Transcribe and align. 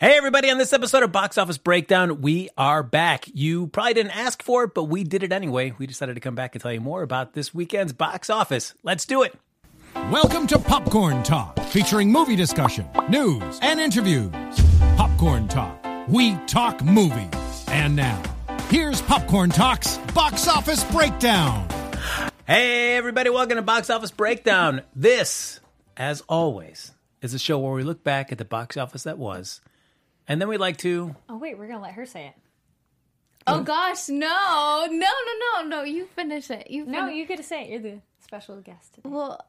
Hey, 0.00 0.16
everybody, 0.16 0.48
on 0.48 0.58
this 0.58 0.72
episode 0.72 1.02
of 1.02 1.10
Box 1.10 1.38
Office 1.38 1.58
Breakdown, 1.58 2.20
we 2.20 2.50
are 2.56 2.84
back. 2.84 3.24
You 3.34 3.66
probably 3.66 3.94
didn't 3.94 4.16
ask 4.16 4.44
for 4.44 4.62
it, 4.62 4.72
but 4.72 4.84
we 4.84 5.02
did 5.02 5.24
it 5.24 5.32
anyway. 5.32 5.72
We 5.76 5.88
decided 5.88 6.14
to 6.14 6.20
come 6.20 6.36
back 6.36 6.54
and 6.54 6.62
tell 6.62 6.72
you 6.72 6.80
more 6.80 7.02
about 7.02 7.32
this 7.32 7.52
weekend's 7.52 7.92
box 7.92 8.30
office. 8.30 8.74
Let's 8.84 9.04
do 9.04 9.24
it. 9.24 9.34
Welcome 10.12 10.46
to 10.46 10.58
Popcorn 10.60 11.24
Talk, 11.24 11.58
featuring 11.64 12.12
movie 12.12 12.36
discussion, 12.36 12.86
news, 13.08 13.58
and 13.60 13.80
interviews. 13.80 14.30
Popcorn 14.96 15.48
Talk, 15.48 15.84
we 16.06 16.36
talk 16.46 16.80
movies. 16.84 17.64
And 17.66 17.96
now, 17.96 18.22
here's 18.68 19.02
Popcorn 19.02 19.50
Talk's 19.50 19.98
Box 20.14 20.46
Office 20.46 20.84
Breakdown. 20.92 21.66
Hey, 22.46 22.96
everybody, 22.96 23.30
welcome 23.30 23.56
to 23.56 23.62
Box 23.62 23.90
Office 23.90 24.12
Breakdown. 24.12 24.82
This, 24.94 25.58
as 25.96 26.20
always, 26.28 26.92
is 27.20 27.34
a 27.34 27.38
show 27.40 27.58
where 27.58 27.72
we 27.72 27.82
look 27.82 28.04
back 28.04 28.30
at 28.30 28.38
the 28.38 28.44
box 28.44 28.76
office 28.76 29.02
that 29.02 29.18
was, 29.18 29.60
and 30.28 30.40
then 30.40 30.48
we 30.48 30.56
like 30.58 30.76
to. 30.78 31.16
Oh 31.28 31.36
wait, 31.38 31.58
we're 31.58 31.66
gonna 31.68 31.82
let 31.82 31.94
her 31.94 32.06
say 32.06 32.26
it. 32.26 32.34
Oh 33.46 33.62
gosh, 33.62 34.08
no, 34.10 34.86
no, 34.90 34.96
no, 34.96 35.62
no, 35.62 35.68
no! 35.68 35.82
You 35.82 36.06
finish 36.14 36.50
it. 36.50 36.70
You 36.70 36.84
No, 36.84 37.06
fin- 37.06 37.16
you 37.16 37.26
get 37.26 37.38
to 37.38 37.42
say 37.42 37.62
it. 37.64 37.70
You're 37.70 37.80
the 37.80 38.00
special 38.20 38.56
guest 38.60 38.94
today. 38.94 39.08
Well, 39.08 39.40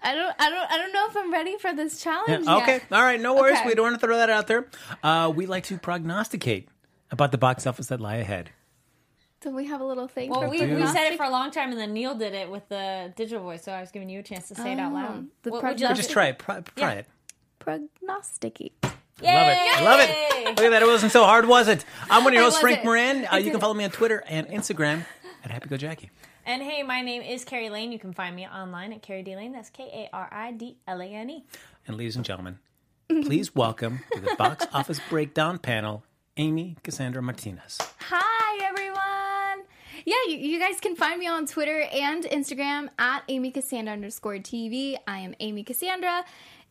I 0.00 0.14
don't, 0.14 0.34
I 0.38 0.48
don't, 0.48 0.70
I 0.70 0.78
don't 0.78 0.92
know 0.92 1.06
if 1.10 1.16
I'm 1.16 1.32
ready 1.32 1.58
for 1.58 1.74
this 1.74 2.00
challenge. 2.00 2.46
Yeah, 2.46 2.56
okay, 2.58 2.72
yet. 2.74 2.84
all 2.92 3.02
right, 3.02 3.20
no 3.20 3.34
worries. 3.34 3.58
Okay. 3.58 3.66
We 3.68 3.74
don't 3.74 3.84
want 3.90 4.00
to 4.00 4.06
throw 4.06 4.16
that 4.16 4.30
out 4.30 4.46
there. 4.46 4.66
Uh, 5.02 5.30
we 5.34 5.44
like 5.46 5.64
to 5.64 5.76
prognosticate 5.78 6.68
about 7.10 7.32
the 7.32 7.38
box 7.38 7.66
office 7.66 7.88
that 7.88 8.00
lie 8.00 8.16
ahead. 8.16 8.50
So 9.42 9.50
we 9.50 9.66
have 9.66 9.80
a 9.80 9.84
little 9.84 10.08
thing. 10.08 10.30
Well, 10.30 10.42
for 10.42 10.48
we, 10.48 10.60
we 10.60 10.86
said 10.86 11.12
it 11.12 11.16
for 11.16 11.24
a 11.24 11.30
long 11.30 11.50
time, 11.50 11.70
and 11.70 11.78
then 11.78 11.92
Neil 11.92 12.14
did 12.14 12.32
it 12.32 12.48
with 12.50 12.68
the 12.68 13.12
digital 13.16 13.42
voice, 13.42 13.62
so 13.64 13.72
I 13.72 13.80
was 13.80 13.90
giving 13.90 14.08
you 14.08 14.20
a 14.20 14.22
chance 14.22 14.48
to 14.48 14.54
say 14.54 14.72
it 14.72 14.78
out 14.78 14.92
loud. 14.92 15.26
the 15.42 15.50
What 15.50 15.62
would 15.64 15.80
you 15.80 15.86
Or 15.86 15.90
like 15.90 15.96
just 15.96 16.10
try 16.10 16.26
it. 16.28 16.38
Try, 16.38 16.60
try 16.60 16.92
Yeah. 16.94 16.98
it. 17.00 17.06
prognosticate. 17.58 18.77
Yay! 19.22 19.34
Love 19.34 19.48
it. 19.48 19.58
I 19.58 19.84
love 19.84 20.00
it. 20.00 20.44
Look 20.48 20.60
at 20.60 20.70
that. 20.70 20.82
It 20.82 20.86
wasn't 20.86 21.12
so 21.12 21.24
hard, 21.24 21.46
was 21.46 21.68
it? 21.68 21.84
I'm 22.10 22.24
one 22.24 22.32
of 22.32 22.34
your 22.34 22.44
hosts, 22.44 22.60
Frank. 22.60 22.84
Moran. 22.84 23.26
Uh, 23.30 23.36
you 23.36 23.50
can 23.50 23.60
follow 23.60 23.74
me 23.74 23.84
on 23.84 23.90
Twitter 23.90 24.22
and 24.28 24.46
Instagram 24.48 25.04
at 25.44 25.50
Happy 25.50 25.68
Go 25.68 25.76
Jackie. 25.76 26.10
And 26.46 26.62
hey, 26.62 26.82
my 26.82 27.02
name 27.02 27.22
is 27.22 27.44
Kari 27.44 27.68
Lane. 27.68 27.92
You 27.92 27.98
can 27.98 28.12
find 28.12 28.34
me 28.34 28.46
online 28.46 28.92
at 28.92 29.02
Kari 29.02 29.22
D 29.22 29.36
Lane. 29.36 29.52
That's 29.52 29.70
K 29.70 29.84
A 30.12 30.16
R 30.16 30.28
I 30.32 30.52
D 30.52 30.76
L 30.86 31.00
A 31.02 31.04
N 31.04 31.30
E. 31.30 31.44
And 31.86 31.96
ladies 31.96 32.16
and 32.16 32.24
gentlemen, 32.24 32.58
please 33.08 33.54
welcome 33.54 34.00
to 34.12 34.20
the 34.20 34.34
box 34.36 34.66
office 34.72 35.00
breakdown 35.10 35.58
panel, 35.58 36.04
Amy 36.36 36.76
Cassandra 36.82 37.20
Martinez. 37.22 37.78
Hi, 38.00 38.64
everyone. 38.64 39.66
Yeah, 40.06 40.14
you, 40.28 40.38
you 40.38 40.58
guys 40.58 40.80
can 40.80 40.96
find 40.96 41.18
me 41.18 41.26
on 41.26 41.44
Twitter 41.44 41.82
and 41.92 42.24
Instagram 42.24 42.88
at 42.98 43.24
Amy 43.28 43.50
Cassandra 43.50 43.92
underscore 43.92 44.36
TV. 44.36 44.96
I 45.06 45.18
am 45.18 45.34
Amy 45.40 45.64
Cassandra, 45.64 46.24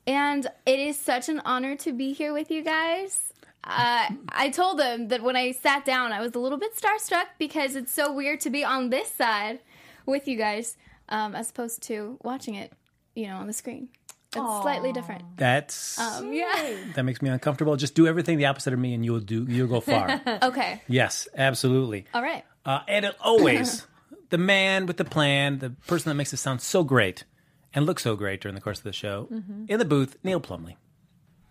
and 0.07 0.47
it 0.65 0.79
is 0.79 0.99
such 0.99 1.29
an 1.29 1.41
honor 1.45 1.75
to 1.77 1.93
be 1.93 2.13
here 2.13 2.33
with 2.33 2.49
you 2.49 2.63
guys. 2.63 3.33
Uh, 3.63 4.07
I 4.29 4.49
told 4.49 4.79
them 4.79 5.09
that 5.09 5.21
when 5.21 5.35
I 5.35 5.51
sat 5.51 5.83
down, 5.83 6.13
I 6.13 6.21
was 6.21 6.33
a 6.35 6.39
little 6.39 6.57
bit 6.57 6.71
starstruck 6.75 7.25
because 7.37 7.75
it's 7.75 7.91
so 7.91 8.13
weird 8.13 8.39
to 8.41 8.49
be 8.49 8.63
on 8.63 8.89
this 8.89 9.11
side 9.13 9.59
with 10.05 10.25
you 10.27 10.37
guys 10.37 10.77
um, 11.09 11.35
as 11.35 11.49
opposed 11.49 11.83
to 11.83 12.17
watching 12.23 12.55
it, 12.55 12.71
you 13.13 13.27
know, 13.27 13.35
on 13.35 13.47
the 13.47 13.53
screen. 13.53 13.89
It's 14.35 14.61
slightly 14.61 14.93
different. 14.93 15.23
That's 15.37 15.97
Um, 15.99 16.31
yeah. 16.31 16.75
that 16.95 17.03
makes 17.03 17.21
me 17.21 17.29
uncomfortable. 17.29 17.75
Just 17.75 17.95
do 17.95 18.07
everything 18.07 18.37
the 18.37 18.45
opposite 18.45 18.71
of 18.73 18.79
me, 18.79 18.93
and 18.93 19.03
you'll 19.03 19.19
do 19.19 19.45
you'll 19.49 19.67
go 19.67 19.79
far. 19.81 20.21
Okay. 20.43 20.81
yes, 20.87 21.27
absolutely. 21.35 22.05
All 22.13 22.21
right. 22.21 22.43
Uh, 22.65 22.81
and 22.87 23.09
always 23.21 23.85
the 24.29 24.37
man 24.37 24.85
with 24.85 24.97
the 24.97 25.05
plan, 25.05 25.59
the 25.59 25.71
person 25.87 26.09
that 26.09 26.15
makes 26.15 26.33
it 26.33 26.37
sound 26.37 26.61
so 26.61 26.83
great 26.83 27.23
and 27.77 27.85
look 27.85 27.99
so 27.99 28.15
great 28.15 28.41
during 28.41 28.55
the 28.55 28.61
course 28.61 28.79
of 28.79 28.85
the 28.85 28.91
show, 28.91 29.27
mm-hmm. 29.31 29.65
in 29.67 29.77
the 29.77 29.85
booth, 29.85 30.17
Neil 30.23 30.39
Plumley, 30.39 30.77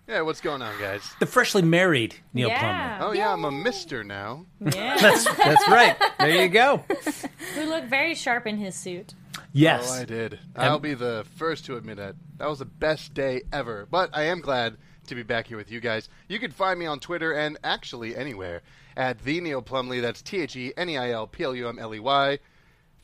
Yeah, 0.08 0.22
what's 0.22 0.40
going 0.40 0.60
on, 0.60 0.76
guys? 0.80 1.14
the 1.20 1.26
freshly 1.26 1.62
married 1.62 2.16
Neil 2.34 2.48
Yeah. 2.48 2.98
Oh 3.00 3.12
yeah, 3.12 3.32
I'm 3.32 3.44
a 3.44 3.52
mister 3.52 4.02
now. 4.02 4.44
Yeah. 4.60 4.96
That's 5.00 5.24
that's 5.36 5.68
right. 5.68 5.96
There 6.18 6.42
you 6.42 6.48
go. 6.48 6.84
Who 7.54 7.66
looked 7.66 7.86
very 7.86 8.16
sharp 8.16 8.48
in 8.48 8.56
his 8.56 8.74
suit. 8.74 9.14
Yes. 9.52 9.88
Oh, 9.88 10.00
I 10.00 10.04
did. 10.04 10.40
I'll 10.56 10.80
be 10.80 10.94
the 10.94 11.24
first 11.36 11.64
to 11.66 11.76
admit 11.76 12.00
it. 12.00 12.16
That 12.38 12.48
was 12.48 12.58
the 12.58 12.64
best 12.64 13.14
day 13.14 13.42
ever. 13.52 13.86
But 13.88 14.10
I 14.12 14.24
am 14.24 14.40
glad 14.40 14.78
to 15.06 15.14
be 15.14 15.22
back 15.22 15.46
here 15.46 15.56
with 15.56 15.70
you 15.70 15.78
guys. 15.78 16.08
You 16.26 16.40
can 16.40 16.50
find 16.50 16.76
me 16.76 16.86
on 16.86 16.98
Twitter 16.98 17.32
and 17.34 17.56
actually 17.62 18.16
anywhere 18.16 18.62
at 18.96 19.22
the 19.22 19.40
Neil 19.40 19.62
Plumley. 19.62 20.00
That's 20.00 20.22
T 20.22 20.40
H 20.40 20.56
E 20.56 20.72
N 20.76 20.88
E 20.88 20.96
I 20.96 21.10
L 21.12 21.28
P 21.28 21.44
L 21.44 21.54
U 21.54 21.68
M 21.68 21.78
L 21.78 21.94
E 21.94 22.00
Y. 22.00 22.38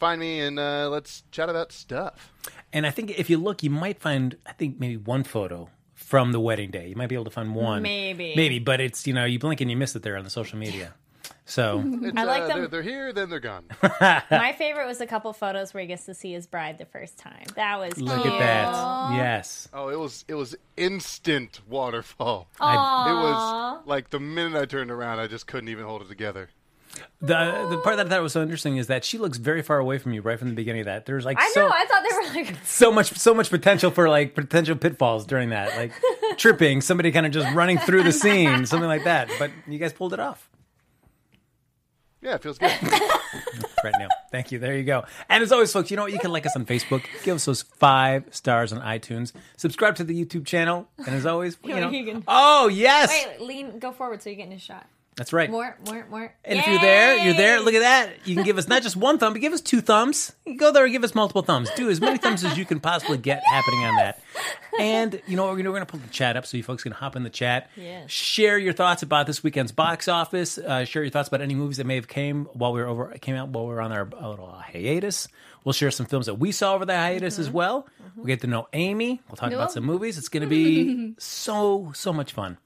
Find 0.03 0.21
me 0.21 0.41
and 0.41 0.59
uh, 0.59 0.89
let's 0.91 1.23
chat 1.31 1.49
about 1.49 1.71
stuff. 1.71 2.33
And 2.73 2.85
I 2.85 2.91
think 2.91 3.17
if 3.21 3.31
you 3.31 3.39
look, 3.39 3.63
you 3.63 3.71
might 3.71 4.01
find, 4.01 4.37
I 4.45 4.53
think 4.53 4.81
maybe 4.81 4.97
one 4.97 5.23
photo 5.23 5.69
from 5.95 6.33
the 6.33 6.41
wedding 6.41 6.73
day. 6.73 6.89
You 6.89 6.97
might 6.97 7.07
be 7.07 7.15
able 7.15 7.27
to 7.27 7.31
find 7.31 7.55
one. 7.55 7.83
Maybe. 7.83 8.35
Maybe, 8.35 8.59
but 8.59 8.81
it's, 8.81 9.07
you 9.07 9.15
know, 9.15 9.25
you 9.25 9.39
blink 9.39 9.61
and 9.61 9.71
you 9.71 9.77
miss 9.77 9.95
it 9.95 10.03
there 10.03 10.17
on 10.17 10.25
the 10.25 10.31
social 10.31 10.59
media. 10.59 10.95
So, 11.45 11.85
It's, 12.03 12.19
I 12.19 12.25
like 12.25 12.43
uh, 12.43 12.47
them- 12.49 12.59
They're, 12.59 12.67
they're 12.67 12.83
here, 12.83 13.13
then 13.13 13.31
they're 13.31 13.39
gone. 13.39 13.63
My 14.01 14.53
favorite 14.59 14.89
was 14.89 15.01
a 15.01 15.07
couple 15.07 15.33
photos 15.35 15.73
where 15.73 15.83
he 15.83 15.87
gets 15.87 16.05
to 16.07 16.15
see 16.15 16.33
his 16.33 16.49
bride 16.49 16.79
the 16.79 16.87
first 16.87 17.17
time. 17.17 17.45
That 17.55 17.79
was 17.79 17.97
look 17.97 18.23
cute. 18.23 18.35
at 18.35 18.41
that. 18.41 19.15
Yes. 19.15 19.69
oh, 19.73 19.89
it 19.89 20.01
was 20.01 20.25
it 20.27 20.35
was 20.35 20.57
instant 20.77 21.61
waterfall. 21.69 22.49
I, 22.59 22.75
It 23.09 23.15
was 23.15 23.83
like 23.87 24.11
the 24.11 24.19
minute 24.19 24.61
I 24.61 24.65
turned 24.65 24.91
around, 24.91 25.21
I 25.21 25.29
just 25.29 25.47
couldn't 25.47 25.69
even 25.69 25.85
hold 25.85 26.03
it 26.03 26.09
together. 26.09 26.49
The 27.21 27.69
the 27.71 27.79
part 27.79 27.97
that 27.97 28.07
I 28.07 28.09
thought 28.09 28.23
was 28.23 28.33
so 28.33 28.43
interesting 28.43 28.77
is 28.77 28.89
that 28.89 29.05
she 29.05 29.17
looks 29.17 29.39
very 29.39 29.63
far 29.63 29.79
away 29.79 29.99
from 29.99 30.13
you 30.13 30.23
right 30.23 30.39
from 30.39 30.49
the 30.49 30.55
beginning 30.55 30.81
of 30.81 30.87
that. 30.87 31.07
There's 31.07 31.25
like 31.25 31.39
I 31.39 31.51
so, 31.51 31.61
know. 31.61 31.73
I 31.73 31.85
thought 31.87 32.03
they 32.03 32.17
were 32.17 32.45
like. 32.45 32.57
so 32.65 32.91
much 32.91 33.13
so 33.17 33.33
much 33.33 33.49
potential 33.51 33.91
for 33.91 34.09
like 34.09 34.35
potential 34.35 34.77
pitfalls 34.77 35.25
during 35.25 35.51
that. 35.51 35.77
Like 35.77 35.93
tripping, 36.37 36.81
somebody 36.81 37.13
kind 37.13 37.27
of 37.27 37.33
just 37.33 37.53
running 37.55 37.79
through 37.79 38.03
the 38.03 38.13
scene, 38.13 38.67
something 38.67 38.89
like 38.89 39.05
that. 39.05 39.31
But 39.39 39.51
you 39.69 39.79
guys 39.79 39.93
pulled 39.93 40.13
it 40.13 40.21
off. 40.21 40.49
Yeah, 42.21 42.35
it 42.37 42.43
feels 42.43 42.59
good. 42.59 42.71
right 43.83 43.95
now. 43.99 44.09
Thank 44.31 44.53
you. 44.53 44.61
There 44.61 44.77
you 44.77 44.85
go. 44.85 45.05
And 45.29 45.43
as 45.43 45.51
always, 45.51 45.73
folks, 45.73 45.91
you 45.91 45.97
know 45.97 46.05
what? 46.05 46.13
You 46.13 46.21
can 46.21 46.31
like 46.31 46.47
us 46.47 46.55
on 46.55 46.65
Facebook. 46.65 47.05
Give 47.25 47.35
us 47.35 47.45
those 47.45 47.63
five 47.63 48.25
stars 48.31 48.73
on 48.73 48.81
iTunes. 48.81 49.33
Subscribe 49.57 49.97
to 49.97 50.05
the 50.05 50.25
YouTube 50.25 50.47
channel. 50.47 50.89
And 50.99 51.17
as 51.17 51.27
always, 51.27 51.57
you 51.65 51.75
know. 51.75 52.23
Oh 52.29 52.69
yes, 52.69 53.11
Wait, 53.11 53.41
lean, 53.41 53.79
go 53.79 53.93
forward 53.93 54.23
so 54.23 54.31
you're 54.31 54.37
getting 54.37 54.53
a 54.53 54.59
shot. 54.59 54.87
That's 55.17 55.33
right. 55.33 55.51
More, 55.51 55.77
more, 55.87 56.07
more. 56.11 56.35
And 56.45 56.59
if 56.59 56.67
you're 56.67 56.81
there, 56.81 57.19
you're 57.19 57.35
there. 57.35 57.61
Look 57.61 57.75
at 57.75 57.81
that. 57.81 58.27
You 58.27 58.35
can 58.35 58.45
give 58.45 58.57
us 58.57 58.67
not 58.73 58.83
just 58.83 58.97
one 58.97 59.19
thumb, 59.19 59.35
but 59.35 59.41
give 59.41 59.53
us 59.53 59.61
two 59.61 59.81
thumbs. 59.83 60.33
You 60.47 60.57
go 60.57 60.73
there 60.73 60.85
and 60.85 60.93
give 60.93 61.05
us 61.05 61.15
multiple 61.15 61.43
thumbs. 61.43 61.71
Do 61.77 61.91
as 61.91 62.01
many 62.01 62.19
thumbs 62.19 62.45
as 62.45 62.57
you 62.57 62.65
can 62.65 62.81
possibly 62.81 63.19
get 63.19 63.43
happening 63.45 63.85
on 63.85 63.97
that. 63.97 64.21
And 64.79 65.21
you 65.27 65.37
know 65.37 65.45
what? 65.45 65.55
We're 65.57 65.63
going 65.63 65.81
to 65.81 65.87
pull 65.87 66.01
the 66.01 66.09
chat 66.09 66.37
up 66.37 66.47
so 66.47 66.57
you 66.57 66.63
folks 66.63 66.83
can 66.83 66.93
hop 66.93 67.15
in 67.15 67.25
the 67.25 67.31
chat. 67.31 67.71
Yes. 67.77 68.11
Share 68.11 68.57
your 68.59 68.73
thoughts 68.73 69.03
about 69.03 69.27
this 69.27 69.43
weekend's 69.43 69.73
box 69.73 70.09
office. 70.09 70.57
Uh, 70.57 70.85
share 70.87 71.03
your 71.03 71.11
thoughts 71.11 71.29
about 71.29 71.43
any 71.43 71.55
movies 71.55 71.77
that 71.77 71.87
may 71.87 71.97
have 71.97 72.09
came 72.09 72.47
while 72.55 72.73
we 72.73 72.81
were 72.81 72.87
over 72.87 73.09
came 73.21 73.37
out 73.37 73.49
while 73.51 73.67
we 73.67 73.75
were 73.75 73.83
on 73.83 73.93
our 73.93 74.09
uh, 74.19 74.31
little 74.31 74.51
hiatus. 74.51 75.29
We'll 75.65 75.75
share 75.75 75.91
some 75.91 76.07
films 76.07 76.27
that 76.27 76.35
we 76.35 76.53
saw 76.53 76.75
over 76.75 76.85
the 76.87 76.97
hiatus 76.97 77.39
as 77.39 77.51
well. 77.51 77.87
We'll 78.17 78.27
get 78.27 78.41
to 78.41 78.47
know 78.47 78.69
Amy. 78.73 79.21
We'll 79.29 79.37
talk 79.37 79.53
about 79.53 79.73
some 79.73 79.85
movies. 79.85 80.19
It's 80.19 80.29
going 80.29 80.43
to 80.43 80.49
be 80.49 81.15
so 81.19 81.93
so 81.95 82.13
much 82.13 82.33
fun. 82.33 82.57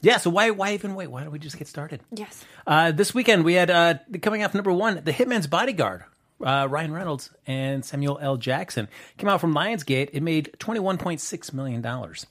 Yeah. 0.00 0.18
So 0.18 0.30
why 0.30 0.50
why 0.50 0.74
even 0.74 0.94
wait? 0.94 1.08
Why 1.08 1.22
don't 1.22 1.32
we 1.32 1.38
just 1.38 1.58
get 1.58 1.68
started? 1.68 2.00
Yes. 2.12 2.44
Uh, 2.66 2.92
this 2.92 3.14
weekend 3.14 3.44
we 3.44 3.54
had 3.54 3.70
uh, 3.70 3.94
coming 4.22 4.42
off 4.44 4.54
number 4.54 4.72
one, 4.72 5.00
The 5.04 5.12
Hitman's 5.12 5.46
Bodyguard. 5.46 6.04
Uh, 6.44 6.66
Ryan 6.68 6.92
Reynolds 6.92 7.30
and 7.46 7.84
Samuel 7.84 8.18
L. 8.20 8.36
Jackson 8.36 8.88
came 9.18 9.28
out 9.28 9.40
from 9.40 9.54
Lionsgate. 9.54 10.10
It 10.12 10.22
made 10.22 10.54
twenty 10.58 10.80
one 10.80 10.98
point 10.98 11.20
six 11.20 11.52
million 11.52 11.80
dollars. 11.80 12.26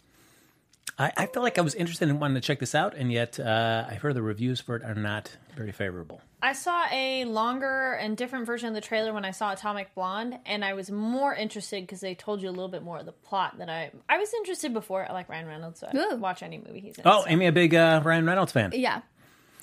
I, 1.00 1.12
I 1.18 1.26
felt 1.26 1.44
like 1.44 1.58
I 1.58 1.62
was 1.62 1.74
interested 1.74 2.10
in 2.10 2.20
wanting 2.20 2.36
to 2.36 2.42
check 2.42 2.60
this 2.60 2.76
out, 2.76 2.96
and 2.96 3.12
yet 3.12 3.40
uh, 3.40 3.86
I 3.90 3.96
heard 3.96 4.14
the 4.14 4.22
reviews 4.22 4.60
for 4.60 4.76
it 4.76 4.84
are 4.84 4.94
not 4.94 5.36
very 5.56 5.72
favorable. 5.72 6.22
I 6.44 6.52
saw 6.54 6.86
a 6.92 7.24
longer 7.24 7.94
and 7.94 8.18
different 8.18 8.46
version 8.46 8.68
of 8.68 8.76
the 8.76 8.82
trailer 8.82 9.14
when 9.14 9.24
I 9.24 9.32
saw 9.32 9.54
Atomic 9.54 9.96
Blonde, 9.96 10.38
and 10.46 10.64
I 10.66 10.74
was 10.74 10.92
more 10.92 11.34
interested 11.34 11.82
because 11.84 12.02
they 12.02 12.16
told 12.16 12.42
you 12.42 12.50
a 12.50 12.52
little 12.52 12.68
bit 12.68 12.84
more 12.84 12.98
of 12.98 13.06
the 13.06 13.14
plot 13.14 13.58
than 13.58 13.70
I. 13.70 13.92
I 14.10 14.18
was 14.18 14.34
interested 14.34 14.74
before. 14.74 15.10
I 15.10 15.14
like 15.14 15.30
Ryan 15.30 15.48
Reynolds, 15.48 15.80
so 15.80 15.88
I 15.92 15.98
Ooh. 15.98 16.18
watch 16.18 16.44
any 16.44 16.58
movie 16.58 16.82
he's 16.82 16.98
in. 16.98 17.04
Oh, 17.06 17.22
so. 17.24 17.30
Amy, 17.30 17.46
a 17.46 17.54
big 17.54 17.74
uh, 17.74 18.02
Ryan 18.04 18.26
Reynolds 18.26 18.52
fan. 18.52 18.72
Yeah. 18.76 19.02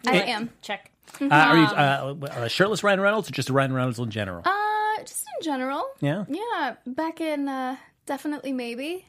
I 0.06 0.23
am. 0.23 0.49
check. 0.62 0.91
Uh, 1.21 1.27
are 1.31 1.56
you 1.56 1.65
uh, 1.65 2.15
uh, 2.31 2.49
shirtless 2.49 2.82
Ryan 2.82 3.00
Reynolds 3.00 3.29
or 3.29 3.32
just 3.32 3.50
Ryan 3.50 3.75
Reynolds 3.75 3.99
in 3.99 4.11
general? 4.11 4.43
Uh, 4.47 5.03
just 5.05 5.27
in 5.38 5.44
general. 5.44 5.87
yeah. 6.00 6.25
Yeah, 6.29 6.77
back 6.87 7.21
in 7.21 7.49
uh, 7.49 7.77
definitely 8.06 8.53
maybe. 8.53 9.05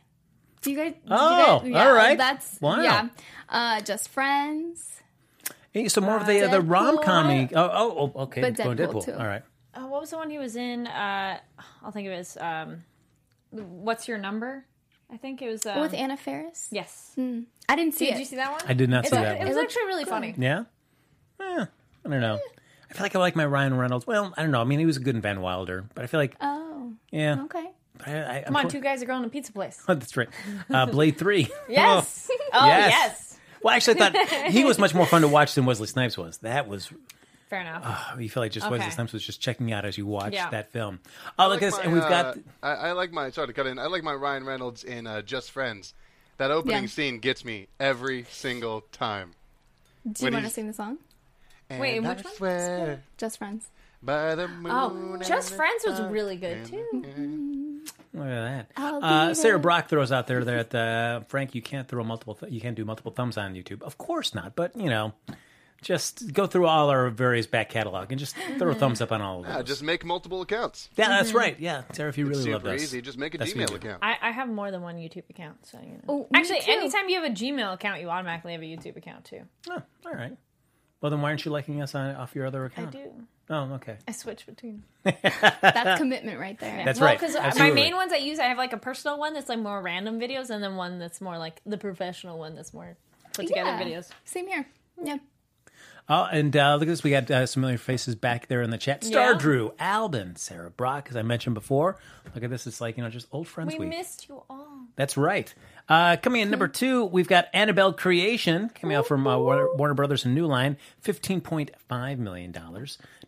Do 0.62 0.72
you 0.72 0.78
guys? 0.78 0.94
do 0.94 1.00
Oh, 1.10 1.62
you 1.64 1.74
guys, 1.74 1.88
all 1.88 1.94
right. 1.94 2.18
That's 2.18 2.60
Wow. 2.60 2.82
Yeah, 2.82 3.08
uh, 3.50 3.82
just 3.82 4.10
friends. 4.10 5.01
Hey, 5.72 5.88
so 5.88 6.02
more 6.02 6.18
of 6.18 6.26
the 6.28 6.42
uh, 6.42 6.48
the 6.50 6.62
rom 6.62 6.98
com. 7.04 7.28
Oh, 7.30 7.48
oh, 7.56 8.12
oh, 8.16 8.22
okay. 8.24 8.42
But 8.42 8.56
Going 8.58 8.78
Deadpool, 8.78 8.94
Deadpool. 8.94 9.06
too. 9.06 9.14
All 9.14 9.26
right. 9.28 9.44
Uh, 9.74 9.88
what 9.88 10.02
was 10.02 10.10
the 10.10 10.18
one 10.18 10.30
he 10.30 10.38
was 10.38 10.56
in? 10.58 10.86
Uh, 10.88 11.40
I'll 11.84 11.92
think 11.92 12.08
of 12.08 12.14
it 12.14 12.18
as 12.18 12.38
um, 12.38 12.84
What's 13.52 14.08
Your 14.08 14.18
Number? 14.18 14.66
I 15.12 15.18
think 15.18 15.42
it 15.42 15.50
was. 15.50 15.66
Um, 15.66 15.80
With 15.82 15.94
Anna 15.94 16.18
Faris. 16.18 16.68
Yes. 16.72 17.14
I 17.18 17.76
didn't 17.76 17.96
see 17.96 18.06
it. 18.08 18.12
Did 18.12 18.16
it. 18.18 18.20
you 18.20 18.26
see 18.26 18.36
that 18.38 18.52
one? 18.52 18.62
I 18.68 18.74
did 18.74 18.90
not 18.90 19.06
It's 19.06 19.12
see 19.12 19.18
a- 19.18 19.22
that 19.22 19.42
It 19.42 19.46
was 19.48 19.56
looked 19.56 19.72
actually 19.72 19.86
really 19.88 20.06
funny. 20.06 20.36
Yeah? 20.38 20.64
Eh, 21.40 21.66
I 22.06 22.10
don't 22.10 22.22
know. 22.22 22.40
I 22.90 22.94
feel 22.94 23.04
like 23.04 23.16
I 23.16 23.20
like 23.20 23.36
my 23.38 23.46
Ryan 23.46 23.78
Reynolds. 23.78 24.06
Well, 24.06 24.34
I 24.38 24.42
don't 24.42 24.52
know. 24.52 24.60
I 24.62 24.66
mean, 24.66 24.80
he 24.80 24.86
was 24.86 24.98
good 24.98 25.16
in 25.16 25.22
Van 25.22 25.40
Wilder, 25.42 25.86
but 25.96 26.04
I 26.04 26.08
feel 26.08 26.20
like, 26.20 26.36
Oh, 26.42 26.92
yeah. 27.12 27.44
okay. 27.44 27.68
I, 28.06 28.38
I, 28.40 28.44
Come 28.46 28.56
on, 28.58 28.68
two 28.68 28.82
guys 28.82 29.02
are 29.02 29.06
going 29.06 29.24
to 29.24 29.30
pizza 29.30 29.52
place. 29.54 29.82
Oh, 29.88 29.94
that's 29.96 30.18
right. 30.18 30.28
Uh, 30.70 30.86
Blade 30.86 31.18
3. 31.18 31.48
Yes. 31.70 32.30
Oh, 32.54 32.66
Yes. 32.66 32.92
yes. 32.92 33.31
Well, 33.64 33.76
actually, 33.76 34.02
I 34.02 34.10
thought 34.12 34.52
he 34.52 34.64
was 34.64 34.78
much 34.80 34.94
more 34.94 35.06
fun 35.06 35.22
to 35.22 35.28
watch 35.28 35.56
than 35.56 35.66
Wesley 35.66 35.88
Snipes 35.88 36.18
was. 36.18 36.38
That 36.40 36.68
was 36.68 36.92
Fair 37.50 37.62
enough. 37.62 38.14
you 38.20 38.30
feel 38.30 38.42
like 38.44 38.52
just 38.54 38.66
Okay. 38.66 38.78
Wesley 38.78 38.92
Snipes 38.92 39.14
was 39.14 39.24
just 39.26 39.42
checking 39.42 39.72
out 39.74 39.84
as 39.86 39.98
you 39.98 40.06
watched 40.06 40.34
Yeah. 40.36 40.50
that 40.52 40.72
film. 40.72 41.00
Oh, 41.38 41.48
look 41.50 41.62
at 41.62 41.66
like 41.66 41.72
this, 41.72 41.78
my, 41.78 41.84
and 41.84 41.94
we've 41.94 42.02
got 42.02 42.26
uh, 42.26 42.40
I, 42.64 42.72
I 42.74 42.92
like 42.94 43.12
my. 43.12 43.30
Sorry 43.30 43.48
to 43.48 43.54
cut 43.54 43.68
in. 43.68 43.78
I 43.78 43.88
like 43.88 44.04
my 44.04 44.14
Ryan 44.14 44.46
Reynolds 44.46 44.84
in 44.84 45.06
uh, 45.08 45.22
Just 45.22 45.52
Friends. 45.52 45.94
That 46.38 46.50
opening 46.52 46.84
Yeah. 46.84 46.90
scene 46.90 47.20
gets 47.20 47.44
me 47.46 47.68
every 47.80 48.26
single 48.32 48.82
time. 48.92 49.34
Do 50.12 50.26
you 50.26 50.32
want 50.32 50.46
to 50.46 50.52
sing 50.52 50.68
the 50.68 50.74
song? 50.74 50.98
Wait, 51.70 51.98
And 51.98 52.08
which 52.08 52.20
I 52.20 52.22
one? 52.24 52.36
swear 52.36 53.04
Just 53.18 53.38
Friends. 53.38 53.66
by 54.02 54.34
the 54.36 54.48
moon. 54.48 54.72
Oh, 54.72 55.18
Just 55.26 55.54
Friends 55.54 55.84
was 55.86 56.02
really 56.02 56.36
good 56.38 56.66
too. 56.66 57.41
Look 58.14 58.26
at 58.28 58.68
that. 58.76 58.82
Uh, 58.82 59.34
Sarah. 59.34 59.60
Brock 59.60 59.90
throws 59.90 60.12
out 60.12 60.28
there 60.28 60.44
that 60.44 60.76
uh, 60.76 61.22
Frank, 61.28 61.56
you 61.56 61.62
can't 61.62 61.88
throw 61.88 62.04
multiple. 62.04 62.36
Th- 62.36 62.52
you 62.52 62.60
can't 62.62 62.76
do 62.76 62.86
multiple 62.86 63.12
thumbs 63.12 63.38
on 63.38 63.54
YouTube. 63.54 63.82
Of 63.84 63.98
course 63.98 64.34
not. 64.36 64.56
But 64.56 64.76
you 64.76 64.90
know, 64.90 65.14
just 65.82 66.32
go 66.34 66.46
through 66.46 66.68
all 66.68 66.90
our 66.90 67.10
various 67.10 67.48
back 67.48 67.70
catalog 67.70 68.12
and 68.12 68.20
just 68.20 68.36
throw 68.58 68.72
a 68.72 68.76
thumbs 68.76 69.02
up 69.02 69.12
on 69.12 69.22
all 69.22 69.40
of 69.40 69.46
those. 69.46 69.56
Yeah, 69.56 69.62
just 69.64 69.82
make 69.84 70.06
multiple 70.06 70.42
accounts. 70.42 70.90
yeah, 70.96 71.10
that's 71.10 71.34
right. 71.34 71.60
Yeah, 71.60 71.84
Sarah, 71.94 72.10
if 72.10 72.18
you 72.18 72.26
really 72.28 72.44
Super 72.44 72.58
love 72.58 72.66
us, 72.68 72.82
easy. 72.84 73.02
Just 73.02 73.18
make 73.18 73.34
a 73.34 73.38
That's 73.40 73.54
Gmail 73.54 73.70
you 73.72 73.76
account. 73.78 74.00
I, 74.04 74.16
I 74.22 74.32
have 74.32 74.48
more 74.50 74.70
than 74.72 74.82
one 74.82 74.98
YouTube 74.98 75.30
account, 75.30 75.66
so 75.66 75.80
you 75.82 75.94
know. 75.94 76.00
Oh, 76.08 76.20
me 76.32 76.40
Actually, 76.40 76.62
too. 76.62 76.72
anytime 76.72 77.10
you 77.10 77.16
have 77.22 77.32
a 77.32 77.34
Gmail 77.34 77.74
account, 77.74 78.02
you 78.02 78.10
automatically 78.10 78.52
have 78.54 78.62
a 78.62 78.66
YouTube 78.66 78.96
account 78.98 79.26
too. 79.26 79.42
Oh, 79.70 79.82
all 80.06 80.14
right. 80.14 80.38
Well, 81.02 81.10
then 81.10 81.22
why 81.22 81.30
aren't 81.30 81.44
you 81.46 81.52
liking 81.52 81.82
us 81.82 81.96
on 81.96 82.16
off 82.16 82.36
your 82.36 82.46
other 82.46 82.64
account? 82.66 82.96
I 82.96 83.00
do. 83.00 83.12
Oh, 83.50 83.74
okay. 83.74 83.98
I 84.08 84.12
switch 84.12 84.46
between. 84.46 84.84
That's 85.04 86.00
commitment 86.00 86.40
right 86.40 86.58
there. 86.60 86.86
That's 86.86 87.00
well, 87.00 87.10
right. 87.10 87.20
because 87.20 87.36
my 87.60 87.72
main 87.72 87.96
ones 87.96 88.14
I 88.14 88.18
use, 88.18 88.40
I 88.40 88.46
have 88.46 88.58
like 88.58 88.72
a 88.72 88.78
personal 88.78 89.18
one 89.20 89.34
that's 89.34 89.50
like 89.50 89.60
more 89.60 89.82
random 89.82 90.20
videos, 90.20 90.50
and 90.52 90.64
then 90.64 90.76
one 90.78 91.00
that's 91.00 91.20
more 91.20 91.38
like 91.38 91.60
the 91.66 91.78
professional 91.78 92.38
one 92.40 92.56
that's 92.56 92.74
more 92.74 92.96
put 93.34 93.48
together 93.48 93.72
Yeah. 93.72 93.82
videos. 93.84 94.10
Same 94.26 94.48
here. 94.48 94.66
Yeah. 95.04 95.18
Oh, 96.10 96.28
and 96.32 96.56
uh, 96.56 96.74
look 96.76 96.84
at 96.84 96.88
this. 96.88 97.04
We 97.04 97.10
got 97.12 97.30
uh, 97.32 97.46
some 97.46 97.62
familiar 97.62 97.78
faces 97.78 98.16
back 98.16 98.48
there 98.48 98.62
in 98.62 98.70
the 98.70 98.78
chat. 98.78 99.04
Star 99.04 99.32
Yeah. 99.34 99.38
Drew, 99.38 99.74
Albin, 99.80 100.36
Sarah 100.36 100.70
Brock, 100.70 101.08
as 101.10 101.16
I 101.16 101.22
mentioned 101.22 101.54
before. 101.54 101.98
Look 102.36 102.44
at 102.44 102.50
this. 102.50 102.68
It's 102.68 102.82
like, 102.82 102.98
you 102.98 103.04
know, 103.04 103.10
just 103.10 103.28
old 103.32 103.48
friends 103.48 103.74
We 103.74 103.80
week. 103.80 103.90
missed 103.90 104.28
you 104.28 104.44
all. 104.50 104.68
That's 104.96 105.16
right. 105.16 105.54
Uh, 105.90 106.16
coming 106.18 106.42
in 106.42 106.50
number 106.50 106.68
two, 106.68 107.06
we've 107.06 107.28
got 107.28 107.48
Annabelle 107.54 107.94
Creation 107.94 108.70
coming 108.70 108.96
out 108.96 109.08
from 109.08 109.28
uh, 109.28 109.38
Warner, 109.38 109.76
Warner 109.76 109.94
Brothers 109.94 110.24
and 110.26 110.34
New 110.34 110.46
Line, 110.48 110.78
$15.5 111.04 112.18
million. 112.18 112.56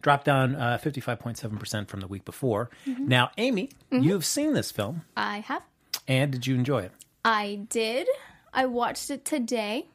Dropped 0.02 0.26
down 0.26 0.56
uh, 0.56 0.78
55.7% 0.82 1.88
from 1.88 2.00
the 2.00 2.08
week 2.08 2.26
before. 2.26 2.70
Now, 2.86 3.32
Amy, 3.38 3.70
you've 3.92 4.26
seen 4.26 4.54
this 4.54 4.72
film, 4.72 5.02
I 5.18 5.40
have. 5.40 5.64
and 6.08 6.32
did 6.32 6.48
you 6.48 6.56
enjoy 6.56 6.84
it? 6.84 6.92
I 7.26 7.62
did. 7.70 8.08
I 8.54 8.66
watched 8.66 9.10
it 9.10 9.26
today, 9.26 9.88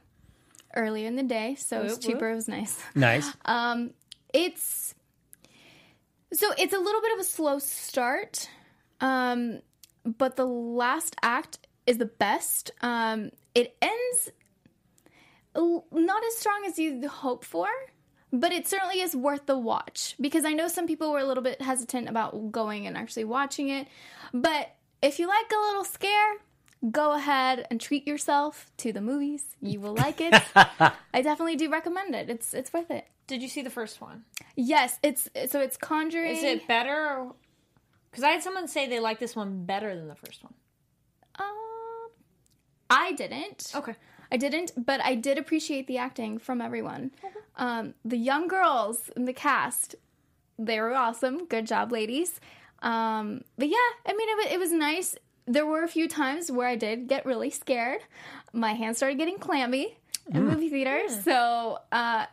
earlier 0.74 1.06
in 1.06 1.16
the 1.16 1.22
day, 1.22 1.54
so 1.56 1.80
it 1.80 1.84
was 1.84 1.92
whoop. 1.92 2.02
cheaper. 2.02 2.30
It 2.30 2.34
was 2.34 2.48
nice. 2.48 2.82
Nice. 2.94 3.32
It's 4.34 4.94
so 6.32 6.52
it's 6.58 6.74
a 6.74 6.78
little 6.78 7.00
bit 7.00 7.12
of 7.14 7.20
a 7.20 7.24
slow 7.24 7.58
start, 7.58 8.48
um, 9.00 9.60
but 10.04 10.36
the 10.36 10.46
last 10.46 11.16
act 11.22 11.66
is 11.88 11.96
the 11.96 12.04
best. 12.06 12.70
Um, 12.82 13.30
it 13.54 13.74
ends 13.80 14.30
not 15.56 16.22
as 16.24 16.36
strong 16.36 16.64
as 16.66 16.78
you'd 16.78 17.04
hope 17.06 17.44
for, 17.44 17.66
but 18.30 18.52
it 18.52 18.68
certainly 18.68 19.00
is 19.00 19.16
worth 19.16 19.46
the 19.46 19.58
watch 19.58 20.14
because 20.20 20.44
I 20.44 20.52
know 20.52 20.68
some 20.68 20.86
people 20.86 21.10
were 21.10 21.18
a 21.18 21.24
little 21.24 21.42
bit 21.42 21.62
hesitant 21.62 22.08
about 22.08 22.52
going 22.52 22.86
and 22.86 22.96
actually 22.96 23.24
watching 23.24 23.70
it. 23.70 23.88
But 24.34 24.74
if 25.02 25.18
you 25.18 25.26
like 25.28 25.50
a 25.50 25.60
little 25.60 25.84
scare, 25.84 26.34
go 26.90 27.14
ahead 27.14 27.66
and 27.70 27.80
treat 27.80 28.06
yourself 28.06 28.70
to 28.76 28.92
the 28.92 29.00
movies. 29.00 29.56
You 29.62 29.80
will 29.80 29.94
like 29.94 30.20
it. 30.20 30.34
I 30.54 31.22
definitely 31.22 31.56
do 31.56 31.70
recommend 31.70 32.14
it. 32.14 32.28
It's 32.28 32.52
it's 32.52 32.70
worth 32.70 32.90
it. 32.90 33.06
Did 33.26 33.42
you 33.42 33.48
see 33.48 33.62
the 33.62 33.70
first 33.70 34.02
one? 34.02 34.24
Yes, 34.56 34.98
it's 35.02 35.28
so 35.48 35.60
it's 35.60 35.78
Conjuring. 35.78 36.36
Is 36.36 36.42
it 36.42 36.68
better? 36.68 37.28
Because 38.10 38.24
I 38.24 38.30
had 38.30 38.42
someone 38.42 38.68
say 38.68 38.86
they 38.86 39.00
like 39.00 39.18
this 39.18 39.34
one 39.34 39.64
better 39.64 39.96
than 39.96 40.06
the 40.08 40.14
first 40.14 40.44
one. 40.44 40.52
I 42.90 43.12
didn't. 43.12 43.72
Okay. 43.74 43.94
I 44.30 44.36
didn't, 44.36 44.72
but 44.76 45.00
I 45.02 45.14
did 45.14 45.38
appreciate 45.38 45.86
the 45.86 45.98
acting 45.98 46.38
from 46.38 46.60
everyone. 46.60 47.12
Um, 47.56 47.94
the 48.04 48.18
young 48.18 48.46
girls 48.46 49.10
in 49.16 49.24
the 49.24 49.32
cast, 49.32 49.94
they 50.58 50.80
were 50.80 50.94
awesome. 50.94 51.46
Good 51.46 51.66
job, 51.66 51.92
ladies. 51.92 52.40
Um, 52.82 53.42
but 53.56 53.68
yeah, 53.68 53.76
I 54.06 54.14
mean, 54.14 54.28
it, 54.28 54.52
it 54.52 54.58
was 54.58 54.70
nice. 54.70 55.16
There 55.46 55.66
were 55.66 55.82
a 55.82 55.88
few 55.88 56.08
times 56.08 56.52
where 56.52 56.68
I 56.68 56.76
did 56.76 57.08
get 57.08 57.24
really 57.24 57.50
scared. 57.50 58.02
My 58.52 58.74
hands 58.74 58.98
started 58.98 59.16
getting 59.16 59.38
clammy 59.38 59.96
in 60.30 60.46
movie 60.46 60.68
theaters. 60.68 61.24
So, 61.24 61.78
uh, 61.90 62.26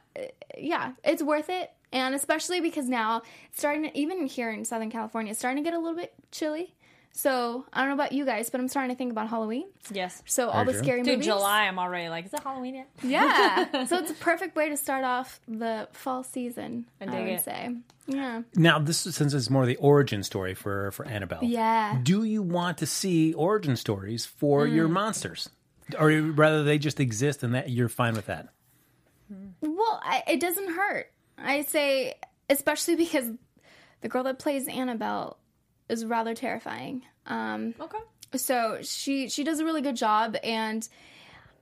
yeah, 0.57 0.91
it's 1.03 1.23
worth 1.23 1.49
it. 1.49 1.71
And 1.93 2.13
especially 2.13 2.59
because 2.59 2.89
now 2.89 3.21
it's 3.47 3.59
starting 3.59 3.83
to, 3.83 3.97
even 3.97 4.27
here 4.27 4.51
in 4.51 4.65
Southern 4.65 4.91
California, 4.91 5.31
it's 5.31 5.39
starting 5.39 5.63
to 5.63 5.69
get 5.69 5.73
a 5.73 5.79
little 5.79 5.95
bit 5.95 6.13
chilly. 6.29 6.74
So 7.17 7.65
I 7.71 7.79
don't 7.79 7.87
know 7.87 7.93
about 7.95 8.11
you 8.11 8.25
guys, 8.25 8.49
but 8.49 8.59
I'm 8.59 8.67
starting 8.67 8.93
to 8.93 8.97
think 8.97 9.09
about 9.11 9.29
Halloween. 9.29 9.67
Yes. 9.89 10.21
So 10.25 10.49
all 10.49 10.65
the 10.65 10.73
true. 10.73 10.81
scary 10.83 11.01
Dude, 11.01 11.13
movies. 11.13 11.25
July, 11.27 11.61
I'm 11.61 11.79
already 11.79 12.09
like, 12.09 12.25
is 12.25 12.33
it 12.33 12.41
Halloween 12.43 12.75
yet? 12.75 12.89
Yeah. 13.01 13.85
so 13.85 13.99
it's 13.99 14.11
a 14.11 14.15
perfect 14.15 14.55
way 14.57 14.67
to 14.67 14.75
start 14.75 15.05
off 15.05 15.39
the 15.47 15.87
fall 15.93 16.23
season. 16.25 16.85
I, 16.99 17.05
dig 17.05 17.13
would 17.13 17.29
it. 17.29 17.43
say. 17.45 17.73
Yeah. 18.07 18.41
Now, 18.55 18.79
this 18.79 18.97
since 18.97 19.33
it's 19.33 19.49
more 19.49 19.65
the 19.65 19.77
origin 19.77 20.23
story 20.23 20.53
for, 20.55 20.91
for 20.91 21.05
Annabelle. 21.07 21.39
Yeah. 21.41 21.97
Do 22.03 22.25
you 22.25 22.41
want 22.43 22.79
to 22.79 22.85
see 22.85 23.33
origin 23.33 23.77
stories 23.77 24.25
for 24.25 24.67
Mm. 24.67 24.75
your 24.75 24.87
monsters? 24.89 25.49
Or 25.97 26.09
rather, 26.11 26.63
they 26.65 26.77
just 26.77 26.99
exist 26.99 27.43
and 27.43 27.55
that 27.55 27.69
you're 27.69 27.87
fine 27.89 28.15
with 28.15 28.25
that? 28.25 28.49
Well, 29.61 30.01
I, 30.03 30.21
it 30.27 30.39
doesn't 30.41 30.69
hurt. 30.75 31.11
I 31.37 31.61
say, 31.61 32.15
especially 32.49 32.95
because 32.95 33.25
the 34.01 34.09
girl 34.09 34.23
that 34.23 34.37
plays 34.39 34.67
Annabelle 34.67 35.37
is 35.89 36.05
rather 36.05 36.33
terrifying. 36.33 37.03
Um, 37.25 37.73
Okay. 37.79 37.97
so 38.35 38.79
she 38.81 39.29
she 39.29 39.43
does 39.43 39.59
a 39.59 39.65
really 39.65 39.81
good 39.81 39.95
job, 39.95 40.35
and 40.43 40.87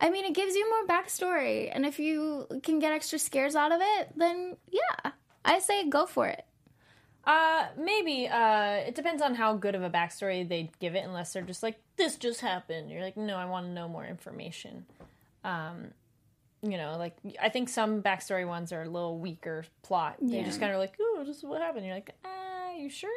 I 0.02 0.10
mean, 0.10 0.26
it 0.26 0.34
gives 0.34 0.56
you 0.56 0.70
more 0.70 0.86
backstory. 0.88 1.70
And 1.74 1.86
if 1.86 2.00
you 2.00 2.48
can 2.64 2.80
get 2.80 2.92
extra 2.92 3.18
scares 3.20 3.56
out 3.56 3.72
of 3.72 3.80
it, 3.82 4.10
then 4.18 4.58
yeah, 4.70 5.12
I 5.46 5.60
say 5.60 5.88
go 5.90 6.06
for 6.06 6.28
it. 6.28 6.46
Uh, 7.26 7.68
maybe. 7.78 8.28
Uh, 8.28 8.84
it 8.88 8.96
depends 8.96 9.22
on 9.22 9.34
how 9.36 9.56
good 9.56 9.76
of 9.76 9.84
a 9.84 9.90
backstory 9.90 10.48
they 10.48 10.70
give 10.80 10.94
it. 10.96 11.06
Unless 11.06 11.32
they're 11.32 11.42
just 11.42 11.64
like, 11.64 11.80
"This 11.96 12.18
just 12.18 12.42
happened." 12.42 12.92
You're 12.92 13.02
like, 13.02 13.16
"No, 13.16 13.38
I 13.38 13.46
want 13.46 13.66
to 13.68 13.72
know 13.72 13.88
more 13.88 14.06
information." 14.06 14.86
Um, 15.46 15.94
you 16.62 16.78
know, 16.78 16.98
like 16.98 17.16
I 17.42 17.48
think 17.48 17.70
some 17.70 18.02
backstory 18.02 18.46
ones 18.46 18.74
are 18.74 18.82
a 18.84 18.90
little 18.90 19.20
weaker 19.20 19.64
plot. 19.84 20.16
They 20.22 20.40
Yeah. 20.40 20.44
just 20.44 20.60
kind 20.60 20.74
of 20.74 20.80
like, 20.80 20.96
"Oh, 21.00 21.24
this 21.26 21.38
is 21.38 21.44
what 21.44 21.62
happened." 21.62 21.86
You're 21.86 21.96
like, 21.96 22.14
"Ah, 22.26 22.72
you 22.74 22.90
sure?" 22.90 23.10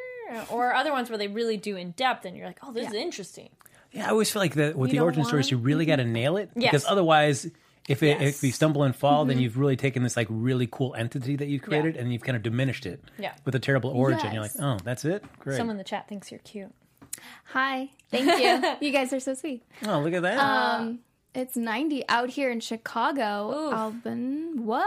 Or 0.50 0.75
other 0.75 0.92
ones 0.92 1.09
where 1.11 1.18
they 1.18 1.28
really 1.28 1.56
do 1.56 1.76
in 1.76 1.92
depth, 1.92 2.25
and 2.25 2.37
you're 2.37 2.47
like, 2.47 2.59
"Oh, 2.62 2.73
this 2.73 2.88
is 2.88 2.95
interesting." 2.95 3.50
Yeah, 3.92 4.06
I 4.06 4.11
always 4.11 4.30
feel 4.30 4.40
like 4.42 4.54
that 4.54 4.76
with 4.76 4.90
You 4.92 4.99
the 4.99 5.04
origin 5.04 5.21
want 5.21 5.28
stories, 5.28 5.50
you 5.50 5.56
really 5.59 5.87
got 5.87 5.97
to 5.97 6.04
nail 6.04 6.37
it 6.37 6.50
Yes. 6.54 6.71
because 6.73 6.85
otherwise, 6.87 7.47
if 7.88 8.02
it, 8.02 8.21
if 8.21 8.42
you 8.42 8.52
stumble 8.52 8.83
and 8.83 8.95
fall, 8.95 9.25
then 9.25 9.38
you've 9.38 9.56
really 9.56 9.76
taken 9.76 10.02
this 10.02 10.16
like 10.16 10.26
really 10.28 10.68
cool 10.71 10.95
entity 10.95 11.37
that 11.37 11.47
you've 11.47 11.62
created 11.62 11.97
and 11.97 12.12
you've 12.12 12.23
kind 12.23 12.37
of 12.37 12.42
diminished 12.42 12.85
it. 12.85 13.00
Yeah. 13.18 13.33
With 13.45 13.54
a 13.54 13.59
terrible 13.61 13.90
origin, 13.90 14.33
you're 14.33 14.42
like, 14.42 14.50
oh, 14.61 14.78
that's 14.85 15.04
it. 15.04 15.25
Great. 15.38 15.56
Someone 15.56 15.75
in 15.75 15.78
the 15.78 15.85
chat 15.85 16.09
thinks 16.09 16.30
you're 16.30 16.40
cute. 16.40 16.73
Hi, 17.45 17.88
thank 18.11 18.26
you. 18.42 18.87
you 18.87 18.92
guys 18.92 19.12
are 19.12 19.21
so 19.21 19.35
sweet. 19.35 19.62
oh, 19.87 20.00
look 20.00 20.12
at 20.12 20.23
that. 20.23 20.38
Um, 20.38 20.99
it's 21.35 21.56
90 21.56 22.06
out 22.09 22.28
here 22.30 22.50
in 22.50 22.61
Chicago. 22.61 23.68
Oof. 23.68 23.73
Albin, 23.75 24.64
what? 24.66 24.87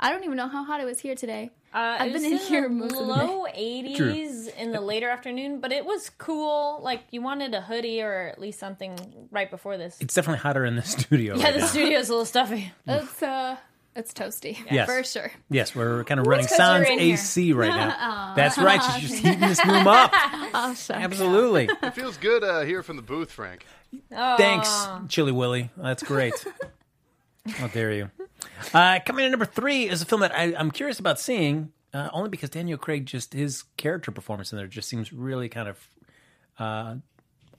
I 0.00 0.10
don't 0.10 0.24
even 0.24 0.36
know 0.36 0.48
how 0.48 0.64
hot 0.64 0.80
it 0.80 0.84
was 0.86 0.98
here 1.00 1.14
today. 1.14 1.50
Uh, 1.74 1.96
I've 2.00 2.12
been 2.12 2.22
was 2.22 2.32
in 2.32 2.38
here 2.38 2.68
most 2.68 2.92
of 2.92 2.98
the 2.98 3.04
low 3.04 3.46
80s 3.46 4.54
in 4.56 4.72
the 4.72 4.80
later 4.80 5.08
afternoon, 5.08 5.60
but 5.60 5.72
it 5.72 5.86
was 5.86 6.10
cool. 6.18 6.80
Like 6.82 7.02
you 7.10 7.22
wanted 7.22 7.54
a 7.54 7.60
hoodie 7.62 8.02
or 8.02 8.28
at 8.28 8.38
least 8.38 8.58
something 8.58 9.28
right 9.30 9.50
before 9.50 9.78
this. 9.78 9.96
it's 10.00 10.14
definitely 10.14 10.40
hotter 10.40 10.64
in 10.66 10.76
the 10.76 10.82
studio. 10.96 11.36
yeah, 11.36 11.44
right 11.44 11.54
the 11.54 11.60
now. 11.60 11.66
studio's 11.66 12.08
a 12.08 12.12
little 12.12 12.26
stuffy. 12.26 12.72
It's 12.86 13.22
uh, 13.22 13.56
it's 13.94 14.12
toasty. 14.14 14.56
Yes. 14.70 14.86
for 14.88 15.02
sure. 15.04 15.30
Yes, 15.50 15.74
we're 15.74 16.04
kind 16.04 16.18
of 16.20 16.26
running 16.26 16.46
you're 16.48 16.56
sans 16.56 16.88
in 16.88 16.98
here. 16.98 17.14
AC 17.14 17.52
right 17.52 17.68
now. 17.68 18.32
That's 18.36 18.56
right. 18.58 18.82
She's 18.82 19.10
just 19.10 19.22
heating 19.22 19.40
this 19.40 19.64
room 19.66 19.86
up. 19.86 20.10
Oh. 20.14 20.74
Absolutely. 20.90 21.68
It 21.82 21.94
feels 21.94 22.16
good 22.16 22.42
uh, 22.42 22.62
here 22.62 22.82
from 22.82 22.96
the 22.96 23.02
booth, 23.02 23.30
Frank. 23.30 23.66
Thanks, 24.10 24.86
Chilly 25.08 25.32
Willy. 25.32 25.70
That's 25.76 26.02
great. 26.02 26.32
How 27.48 27.66
dare 27.68 27.92
you? 27.92 28.10
Uh, 28.74 28.98
coming 29.04 29.24
in 29.24 29.30
number 29.30 29.46
three 29.46 29.88
is 29.88 30.02
a 30.02 30.06
film 30.06 30.20
that 30.20 30.32
I, 30.34 30.54
I'm 30.56 30.70
curious 30.70 30.98
about 30.98 31.18
seeing, 31.20 31.72
uh, 31.94 32.08
only 32.12 32.28
because 32.28 32.50
Daniel 32.50 32.78
Craig 32.78 33.06
just 33.06 33.32
his 33.34 33.64
character 33.76 34.10
performance 34.10 34.52
in 34.52 34.58
there 34.58 34.66
just 34.66 34.88
seems 34.88 35.12
really 35.12 35.48
kind 35.48 35.68
of 35.68 35.88
uh, 36.58 36.94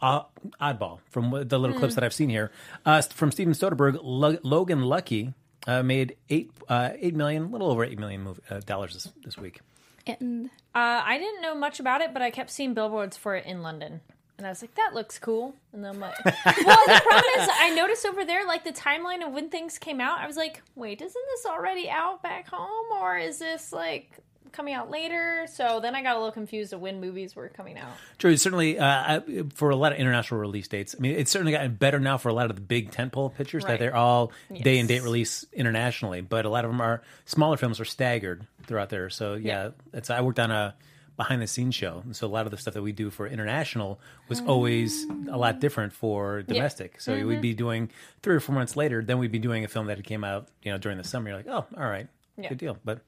odd- 0.01 0.25
oddball 0.61 0.99
from 1.09 1.31
the 1.47 1.57
little 1.59 1.77
clips 1.77 1.95
that 1.95 2.03
I've 2.03 2.13
seen 2.13 2.29
here. 2.29 2.51
Uh, 2.85 3.01
from 3.01 3.31
Steven 3.31 3.53
Soderbergh, 3.53 3.99
Lo- 4.01 4.37
Logan 4.43 4.81
Lucky 4.83 5.33
uh, 5.67 5.83
made 5.83 6.15
eight 6.29 6.51
uh, 6.69 6.91
eight 6.99 7.15
million, 7.15 7.43
a 7.43 7.47
little 7.47 7.69
over 7.71 7.83
eight 7.83 7.99
million 7.99 8.25
mov- 8.25 8.39
uh, 8.49 8.59
dollars 8.61 8.93
this, 8.93 9.09
this 9.23 9.37
week. 9.37 9.61
And 10.05 10.49
Uh, 10.75 11.01
I 11.05 11.17
didn't 11.17 11.41
know 11.41 11.55
much 11.55 11.79
about 11.79 12.01
it, 12.01 12.11
but 12.13 12.21
I 12.21 12.29
kept 12.31 12.49
seeing 12.51 12.73
billboards 12.73 13.15
for 13.15 13.35
it 13.35 13.45
in 13.45 13.61
London. 13.61 14.01
And 14.37 14.47
I 14.47 14.49
was 14.49 14.61
like, 14.61 14.73
that 14.75 14.91
looks 14.95 15.19
cool. 15.19 15.53
And 15.73 15.83
then 15.83 15.93
I'm 15.95 15.99
like, 15.99 16.15
well, 16.25 16.33
the 16.35 17.01
problem 17.03 17.23
is, 17.39 17.49
I 17.51 17.71
noticed 17.75 18.05
over 18.05 18.25
there, 18.25 18.45
like 18.47 18.63
the 18.63 18.71
timeline 18.73 19.25
of 19.25 19.31
when 19.31 19.49
things 19.49 19.77
came 19.77 20.01
out. 20.01 20.19
I 20.19 20.27
was 20.27 20.37
like, 20.37 20.61
wait, 20.75 21.01
isn't 21.01 21.25
this 21.35 21.45
already 21.45 21.89
out 21.89 22.23
back 22.23 22.49
home, 22.49 22.85
or 22.99 23.17
is 23.17 23.37
this 23.39 23.71
like 23.71 24.09
coming 24.51 24.73
out 24.73 24.89
later? 24.89 25.45
So 25.51 25.79
then 25.79 25.93
I 25.95 26.01
got 26.01 26.15
a 26.15 26.19
little 26.19 26.31
confused 26.31 26.73
of 26.73 26.79
when 26.81 26.99
movies 26.99 27.35
were 27.35 27.47
coming 27.49 27.77
out. 27.77 27.91
True, 28.17 28.35
certainly 28.35 28.79
uh, 28.79 28.85
I- 29.19 29.43
for 29.53 29.69
a 29.69 29.75
lot 29.75 29.91
of 29.93 29.99
international 29.99 30.39
release 30.39 30.67
dates. 30.67 30.95
I 30.97 31.01
mean, 31.01 31.15
it's 31.15 31.29
certainly 31.31 31.51
gotten 31.51 31.75
better 31.75 31.99
now 31.99 32.17
for 32.17 32.29
a 32.29 32.33
lot 32.33 32.49
of 32.49 32.55
the 32.55 32.61
big 32.63 32.89
tentpole 32.91 33.33
pictures 33.35 33.63
that 33.63 33.69
Right. 33.73 33.79
they're 33.79 33.95
all 33.95 34.31
day 34.63 34.79
and 34.79 34.87
date 34.87 34.95
Yes. 34.95 35.03
release 35.03 35.45
internationally. 35.53 36.21
But 36.21 36.45
a 36.45 36.49
lot 36.49 36.65
of 36.65 36.71
them 36.71 36.81
are 36.81 37.03
smaller 37.25 37.57
films 37.57 37.79
are 37.79 37.85
staggered 37.85 38.47
throughout 38.65 38.89
there. 38.89 39.09
So 39.11 39.35
yeah, 39.35 39.69
it's 39.93 40.09
I 40.09 40.21
worked 40.21 40.39
on 40.39 40.49
a 40.51 40.73
behind 41.15 41.41
the 41.41 41.47
scenes 41.47 41.75
show, 41.75 42.01
and 42.05 42.15
so 42.15 42.25
a 42.25 42.29
lot 42.29 42.45
of 42.45 42.51
the 42.51 42.57
stuff 42.57 42.73
that 42.73 42.81
we 42.81 42.91
do 42.91 43.09
for 43.11 43.27
international 43.27 43.99
was 44.29 44.41
always 44.41 45.05
a 45.29 45.37
lot 45.37 45.59
different 45.59 45.93
for 45.93 46.41
domestic. 46.41 46.99
So 46.99 47.13
Mm-hmm. 47.13 47.27
we'd 47.27 47.41
be 47.41 47.53
doing 47.53 47.89
three 48.23 48.35
or 48.35 48.39
four 48.39 48.55
months 48.55 48.75
later, 48.75 49.03
then 49.03 49.19
we'd 49.19 49.31
be 49.31 49.39
doing 49.39 49.63
a 49.63 49.67
film 49.67 49.85
that 49.87 49.97
had 49.97 50.05
came 50.05 50.23
out 50.23 50.47
you 50.63 50.71
know 50.71 50.77
during 50.77 50.97
the 50.97 51.03
summer. 51.03 51.29
You're 51.29 51.37
like, 51.37 51.47
oh, 51.47 51.65
all 51.77 51.89
right, 51.89 52.07
Yeah. 52.37 52.49
good 52.49 52.57
deal. 52.57 52.77
But 52.83 53.01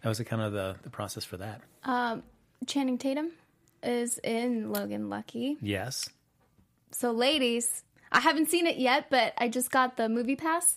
that 0.00 0.08
was 0.08 0.18
the 0.18 0.24
kind 0.24 0.40
of 0.42 0.52
the 0.52 0.76
the 0.82 0.90
process 0.90 1.24
for 1.24 1.36
that. 1.36 1.60
Channing 2.66 2.98
Tatum 2.98 3.30
is 3.82 4.18
in 4.22 4.72
Logan 4.72 5.08
Lucky. 5.08 5.56
Yes. 5.62 6.08
So, 6.92 7.10
ladies, 7.12 7.84
I 8.12 8.20
haven't 8.20 8.48
seen 8.50 8.66
it 8.66 8.76
yet, 8.76 9.06
but 9.10 9.32
I 9.38 9.48
just 9.48 9.70
got 9.70 9.96
the 9.96 10.04
MoviePass 10.04 10.74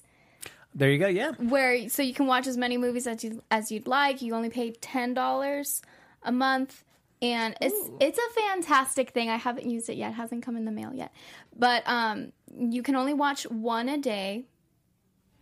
There 0.76 0.90
you 0.90 1.00
go. 1.00 1.08
Yeah. 1.08 1.32
where 1.40 1.90
so 1.90 2.02
you 2.04 2.14
can 2.14 2.28
watch 2.28 2.48
as 2.48 2.56
many 2.58 2.78
movies 2.78 3.08
as 3.08 3.24
you 3.24 3.42
as 3.52 3.72
you'd 3.72 3.88
like. 3.88 4.22
You 4.22 4.34
only 4.36 4.50
pay 4.50 4.72
ten 4.72 5.14
dollars 5.14 5.82
a 6.24 6.32
month, 6.32 6.84
and 7.22 7.56
it's 7.62 7.90
it's 8.00 8.18
a 8.20 8.34
fantastic 8.42 9.12
thing. 9.12 9.30
I 9.30 9.38
haven't 9.38 9.70
used 9.70 9.90
it 9.90 9.96
yet; 9.96 10.12
it 10.12 10.16
hasn't 10.16 10.44
come 10.44 10.56
in 10.58 10.66
the 10.66 10.72
mail 10.72 10.92
yet. 10.94 11.12
But 11.58 11.84
um, 11.88 12.32
you 12.58 12.84
can 12.84 12.96
only 12.96 13.14
watch 13.14 13.44
one 13.50 13.90
a 13.90 13.98
day, 13.98 14.46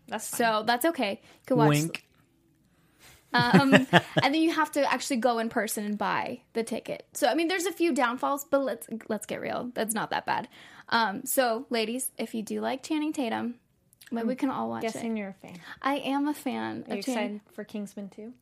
That's 0.08 0.28
fine. 0.30 0.38
so 0.38 0.64
that's 0.66 0.86
okay. 0.86 1.22
You 1.22 1.46
can 1.48 1.58
watch, 1.58 1.70
Wink. 1.70 2.06
um, 3.34 3.74
and 4.24 4.34
then 4.34 4.36
you 4.42 4.52
have 4.52 4.72
to 4.74 4.92
actually 4.92 5.18
go 5.18 5.40
in 5.40 5.50
person 5.50 5.86
and 5.86 5.98
buy 5.98 6.42
the 6.54 6.64
ticket. 6.64 7.06
So 7.14 7.28
I 7.28 7.34
mean, 7.36 7.48
there's 7.48 7.66
a 7.66 7.72
few 7.72 7.94
downfalls, 7.94 8.46
but 8.50 8.60
let's 8.60 8.88
let's 9.08 9.26
get 9.26 9.42
real. 9.42 9.72
That's 9.74 9.94
not 9.94 10.10
that 10.12 10.26
bad. 10.26 10.48
Um, 10.90 11.26
so, 11.26 11.66
ladies, 11.70 12.12
if 12.18 12.36
you 12.36 12.44
do 12.44 12.60
like 12.60 12.84
Channing 12.84 13.14
Tatum, 13.14 13.56
maybe 14.12 14.28
we 14.28 14.36
can 14.36 14.50
all 14.50 14.70
watch 14.70 14.82
Guessing 14.82 15.16
it. 15.16 15.20
you're 15.22 15.30
a 15.30 15.34
fan. 15.48 15.58
I 15.82 15.96
am 16.00 16.28
a 16.28 16.34
fan 16.34 16.84
Are 16.90 16.94
you 16.96 17.00
of 17.00 17.06
Channing. 17.06 17.36
excited 17.38 17.42
for 17.54 17.64
Kingsman 17.64 18.10
too? 18.10 18.34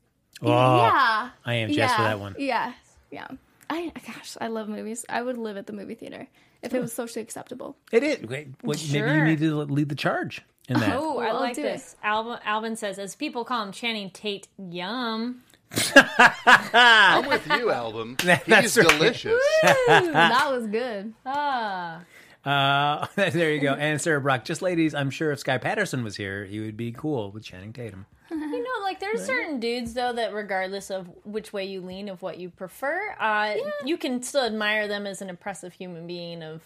Oh, 0.41 0.47
yeah, 0.77 1.29
I 1.45 1.53
am 1.55 1.69
jazzed 1.69 1.77
yeah, 1.77 1.95
for 1.97 2.03
that 2.03 2.19
one. 2.19 2.35
Yeah, 2.37 2.73
yeah. 3.11 3.27
I 3.69 3.91
gosh, 4.05 4.35
I 4.41 4.47
love 4.47 4.67
movies. 4.67 5.05
I 5.09 5.21
would 5.21 5.37
live 5.37 5.57
at 5.57 5.67
the 5.67 5.73
movie 5.73 5.95
theater 5.95 6.27
if 6.61 6.73
it 6.73 6.81
was 6.81 6.91
socially 6.91 7.21
acceptable. 7.21 7.77
It 7.91 8.03
is. 8.03 8.27
Wait, 8.27 8.49
what, 8.61 8.83
Maybe 8.91 9.07
you 9.07 9.23
need 9.23 9.39
to 9.39 9.61
lead 9.63 9.89
the 9.89 9.95
charge 9.95 10.41
in 10.67 10.79
that. 10.79 10.95
Oh, 10.95 11.19
I 11.19 11.31
like 11.33 11.55
this. 11.55 11.95
Alvin, 12.03 12.39
Alvin 12.43 12.75
says, 12.75 12.97
as 12.97 13.15
people 13.15 13.45
call 13.45 13.63
him 13.63 13.71
Channing 13.71 14.09
Tate, 14.09 14.47
yum. 14.57 15.43
I'm 15.71 17.27
with 17.27 17.45
you, 17.47 17.71
album. 17.71 18.17
He's 18.21 18.75
right. 18.77 18.87
delicious. 18.87 19.39
that 19.61 20.47
was 20.49 20.65
good. 20.67 21.13
Ah, 21.25 22.01
Uh, 22.45 23.05
there 23.15 23.51
you 23.53 23.59
go. 23.59 23.73
And 23.73 23.99
Sarah 24.01 24.21
Brock, 24.21 24.45
just 24.45 24.61
ladies, 24.61 24.93
I'm 24.93 25.09
sure 25.09 25.31
if 25.31 25.39
Sky 25.39 25.57
Patterson 25.57 26.03
was 26.03 26.15
here, 26.15 26.45
he 26.45 26.59
would 26.59 26.77
be 26.77 26.91
cool 26.91 27.31
with 27.31 27.43
Channing 27.43 27.73
Tatum. 27.73 28.05
you 28.31 28.63
know, 28.63 28.83
like 28.83 28.99
there's 28.99 29.25
certain 29.25 29.59
dudes 29.59 29.93
though 29.93 30.13
that, 30.13 30.33
regardless 30.33 30.89
of 30.91 31.09
which 31.25 31.51
way 31.51 31.65
you 31.65 31.81
lean, 31.81 32.09
of 32.09 32.21
what 32.21 32.37
you 32.37 32.49
prefer, 32.49 33.15
uh, 33.19 33.55
you 33.83 33.97
can 33.97 34.21
still 34.21 34.43
admire 34.43 34.87
them 34.87 35.05
as 35.07 35.21
an 35.21 35.29
impressive 35.29 35.73
human 35.73 36.07
being. 36.07 36.43
Of 36.43 36.61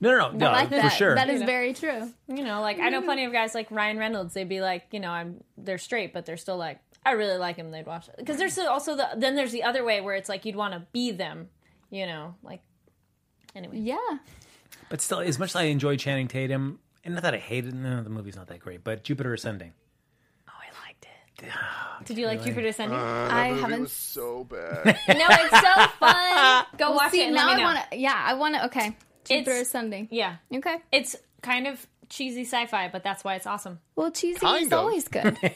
No, 0.00 0.10
no, 0.10 0.30
no, 0.30 0.38
no 0.38 0.50
like 0.50 0.68
for 0.68 0.76
that. 0.76 0.88
sure. 0.90 1.14
That 1.14 1.30
is 1.30 1.40
know. 1.40 1.46
very 1.46 1.72
true. 1.72 2.12
you 2.28 2.44
know, 2.44 2.60
like 2.60 2.78
I 2.78 2.88
know 2.88 3.02
plenty 3.02 3.24
of 3.24 3.32
guys 3.32 3.54
like 3.54 3.70
Ryan 3.70 3.98
Reynolds. 3.98 4.34
They'd 4.34 4.48
be 4.48 4.60
like, 4.60 4.86
you 4.90 5.00
know, 5.00 5.10
I'm 5.10 5.42
they're 5.56 5.78
straight, 5.78 6.12
but 6.12 6.26
they're 6.26 6.36
still 6.36 6.56
like, 6.56 6.80
I 7.06 7.12
really 7.12 7.38
like 7.38 7.56
him. 7.56 7.70
They'd 7.70 7.86
watch 7.86 8.08
it 8.08 8.16
because 8.18 8.36
there's 8.36 8.58
also 8.58 8.96
the 8.96 9.10
then 9.16 9.34
there's 9.36 9.52
the 9.52 9.62
other 9.62 9.84
way 9.84 10.00
where 10.00 10.16
it's 10.16 10.28
like 10.28 10.44
you'd 10.44 10.56
want 10.56 10.74
to 10.74 10.80
be 10.92 11.12
them. 11.12 11.48
You 11.90 12.06
know, 12.06 12.34
like 12.42 12.62
anyway. 13.54 13.78
Yeah. 13.78 13.96
but 14.88 15.00
still, 15.00 15.20
as 15.20 15.38
much 15.38 15.50
as 15.50 15.56
I 15.56 15.64
enjoy 15.64 15.96
Channing 15.96 16.28
Tatum, 16.28 16.78
and 17.04 17.14
not 17.14 17.22
that 17.24 17.34
I 17.34 17.38
hated, 17.38 17.74
no, 17.74 18.02
the 18.02 18.10
movie's 18.10 18.36
not 18.36 18.46
that 18.48 18.60
great, 18.60 18.84
but 18.84 19.04
Jupiter 19.04 19.34
Ascending. 19.34 19.72
Oh, 20.48 20.52
I 20.56 20.86
liked 20.86 21.06
it. 21.42 21.48
Did 22.06 22.18
you 22.18 22.26
like 22.26 22.42
Jupiter 22.44 22.68
Ascending? 22.68 22.98
Uh, 22.98 23.02
that 23.02 23.32
I 23.32 23.50
movie 23.50 23.60
haven't 23.62 23.80
was 23.82 23.92
so 23.92 24.44
bad. 24.44 24.84
no, 24.86 24.94
it's 25.08 25.60
so 25.60 25.86
fun. 25.98 26.64
Go 26.78 26.90
Well, 26.90 26.94
watch 26.96 27.10
see, 27.12 27.22
it 27.22 27.26
and 27.26 27.34
now 27.34 27.48
let 27.48 27.56
me 27.56 27.62
I 27.62 27.66
want 27.74 27.90
to. 27.90 27.96
Yeah, 27.96 28.14
I 28.26 28.34
want 28.34 28.54
to. 28.56 28.64
Okay, 28.66 28.96
Jupiter 29.24 29.50
It's- 29.50 29.66
Ascending. 29.68 30.08
Yeah, 30.10 30.36
Okay. 30.54 30.76
it's 30.92 31.16
kind 31.42 31.66
of 31.66 31.84
cheesy 32.08 32.42
sci-fi, 32.44 32.88
but 32.88 33.02
that's 33.02 33.24
why 33.24 33.34
it's 33.36 33.46
awesome. 33.46 33.80
Well, 33.96 34.10
cheesy 34.10 34.38
Kind 34.40 34.66
is 34.66 34.72
of. 34.72 34.78
always 34.78 35.08
good. 35.08 35.36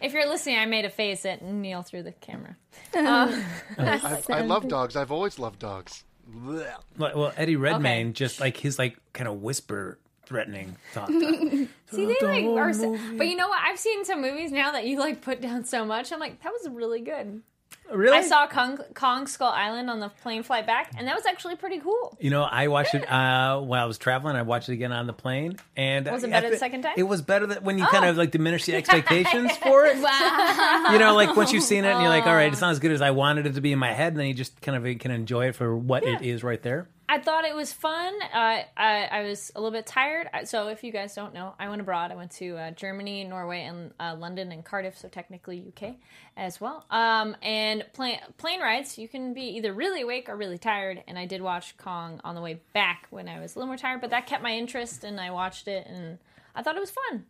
If 0.00 0.12
you're 0.12 0.28
listening, 0.28 0.58
I 0.58 0.66
made 0.66 0.84
a 0.84 0.90
face 0.90 1.24
at 1.24 1.40
Neil 1.42 1.82
through 1.82 2.02
the 2.02 2.12
camera. 2.12 2.56
I, 2.94 4.22
I 4.28 4.40
love 4.42 4.68
dogs. 4.68 4.96
I've 4.96 5.10
always 5.10 5.38
loved 5.38 5.60
dogs. 5.60 6.04
Blech. 6.30 6.72
Well, 6.98 7.12
well, 7.14 7.32
Eddie 7.36 7.56
Redmayne, 7.56 8.12
just 8.12 8.40
like 8.40 8.56
his 8.56 8.78
like 8.78 8.96
kind 9.12 9.28
of 9.28 9.42
whisper 9.42 9.98
threatening 10.26 10.76
talk. 10.94 11.08
See, 11.10 11.68
they 11.90 12.16
like 12.22 12.44
are, 12.46 12.72
so- 12.72 12.98
but 13.16 13.26
you 13.28 13.36
know 13.36 13.48
what? 13.48 13.60
I've 13.62 13.78
seen 13.78 14.04
some 14.04 14.22
movies 14.22 14.50
now 14.52 14.72
that 14.72 14.86
you 14.86 14.98
like 14.98 15.20
put 15.20 15.40
down 15.40 15.64
so 15.64 15.84
much. 15.84 16.12
I'm 16.12 16.20
like, 16.20 16.42
that 16.42 16.52
was 16.52 16.68
really 16.70 17.00
good. 17.00 17.42
Really? 17.92 18.16
I 18.16 18.22
saw 18.22 18.46
Kong, 18.46 18.78
Kong 18.94 19.26
Skull 19.26 19.48
Island 19.50 19.90
on 19.90 20.00
the 20.00 20.08
plane 20.08 20.42
flight 20.42 20.66
back, 20.66 20.92
and 20.96 21.06
that 21.08 21.14
was 21.14 21.26
actually 21.26 21.56
pretty 21.56 21.78
cool. 21.80 22.16
You 22.20 22.30
know, 22.30 22.42
I 22.42 22.68
watched 22.68 22.94
it 22.94 23.02
uh, 23.10 23.60
while 23.60 23.82
I 23.82 23.86
was 23.86 23.98
traveling. 23.98 24.36
I 24.36 24.42
watched 24.42 24.68
it 24.68 24.72
again 24.74 24.92
on 24.92 25.06
the 25.06 25.12
plane, 25.12 25.56
and 25.76 26.06
Was 26.10 26.24
it 26.24 26.30
better 26.30 26.50
the 26.50 26.56
second 26.56 26.82
time? 26.82 26.94
It 26.96 27.02
was 27.04 27.22
better 27.22 27.46
that 27.48 27.62
when 27.62 27.78
you 27.78 27.86
kind 27.86 28.04
Oh. 28.04 28.10
of 28.10 28.16
like 28.16 28.30
diminish 28.30 28.64
the 28.66 28.74
expectations 28.76 29.56
for 29.58 29.86
it. 29.86 29.96
wow. 29.98 30.86
You 30.92 30.98
know, 30.98 31.14
like 31.14 31.36
once 31.36 31.52
you've 31.52 31.62
seen 31.64 31.84
it, 31.84 31.88
and 31.92 32.00
you're 32.00 32.08
like, 32.10 32.26
all 32.26 32.34
right, 32.34 32.50
it's 32.52 32.60
not 32.60 32.70
as 32.70 32.78
good 32.78 32.92
as 32.92 33.02
I 33.02 33.10
wanted 33.12 33.46
it 33.46 33.54
to 33.54 33.60
be 33.60 33.72
in 33.72 33.78
my 33.78 33.92
head, 33.92 34.12
and 34.12 34.20
then 34.20 34.26
you 34.28 34.34
just 34.34 34.60
kind 34.60 34.76
of 34.86 34.98
can 34.98 35.10
enjoy 35.10 35.48
it 35.48 35.54
for 35.56 35.76
what 35.76 36.04
it 36.04 36.22
is 36.22 36.42
right 36.42 36.62
there. 36.62 36.88
I 37.06 37.18
thought 37.18 37.44
it 37.44 37.54
was 37.54 37.72
fun. 37.72 38.14
Uh, 38.22 38.62
I, 38.76 39.08
I 39.10 39.22
was 39.24 39.52
a 39.54 39.60
little 39.60 39.76
bit 39.76 39.86
tired. 39.86 40.28
So, 40.44 40.68
if 40.68 40.82
you 40.82 40.90
guys 40.90 41.14
don't 41.14 41.34
know, 41.34 41.54
I 41.58 41.68
went 41.68 41.82
abroad. 41.82 42.10
I 42.10 42.14
went 42.14 42.30
to 42.32 42.56
uh, 42.56 42.70
Germany, 42.70 43.24
Norway, 43.24 43.62
and 43.62 43.92
uh, 44.00 44.16
London 44.18 44.52
and 44.52 44.64
Cardiff, 44.64 44.96
so 44.96 45.08
technically 45.08 45.62
UK 45.68 45.96
as 46.36 46.60
well. 46.60 46.86
Um, 46.90 47.36
and 47.42 47.84
plane 47.92 48.20
plane 48.38 48.60
rides, 48.60 48.96
you 48.96 49.06
can 49.06 49.34
be 49.34 49.42
either 49.56 49.72
really 49.74 50.00
awake 50.00 50.28
or 50.28 50.36
really 50.36 50.56
tired. 50.56 51.02
And 51.06 51.18
I 51.18 51.26
did 51.26 51.42
watch 51.42 51.76
Kong 51.76 52.20
on 52.24 52.34
the 52.34 52.40
way 52.40 52.60
back 52.72 53.06
when 53.10 53.28
I 53.28 53.38
was 53.38 53.54
a 53.54 53.58
little 53.58 53.68
more 53.68 53.76
tired, 53.76 54.00
but 54.00 54.10
that 54.10 54.26
kept 54.26 54.42
my 54.42 54.52
interest, 54.52 55.04
and 55.04 55.20
I 55.20 55.30
watched 55.30 55.68
it, 55.68 55.86
and 55.86 56.18
I 56.54 56.62
thought 56.62 56.76
it 56.76 56.80
was 56.80 56.92
fun. 57.10 57.26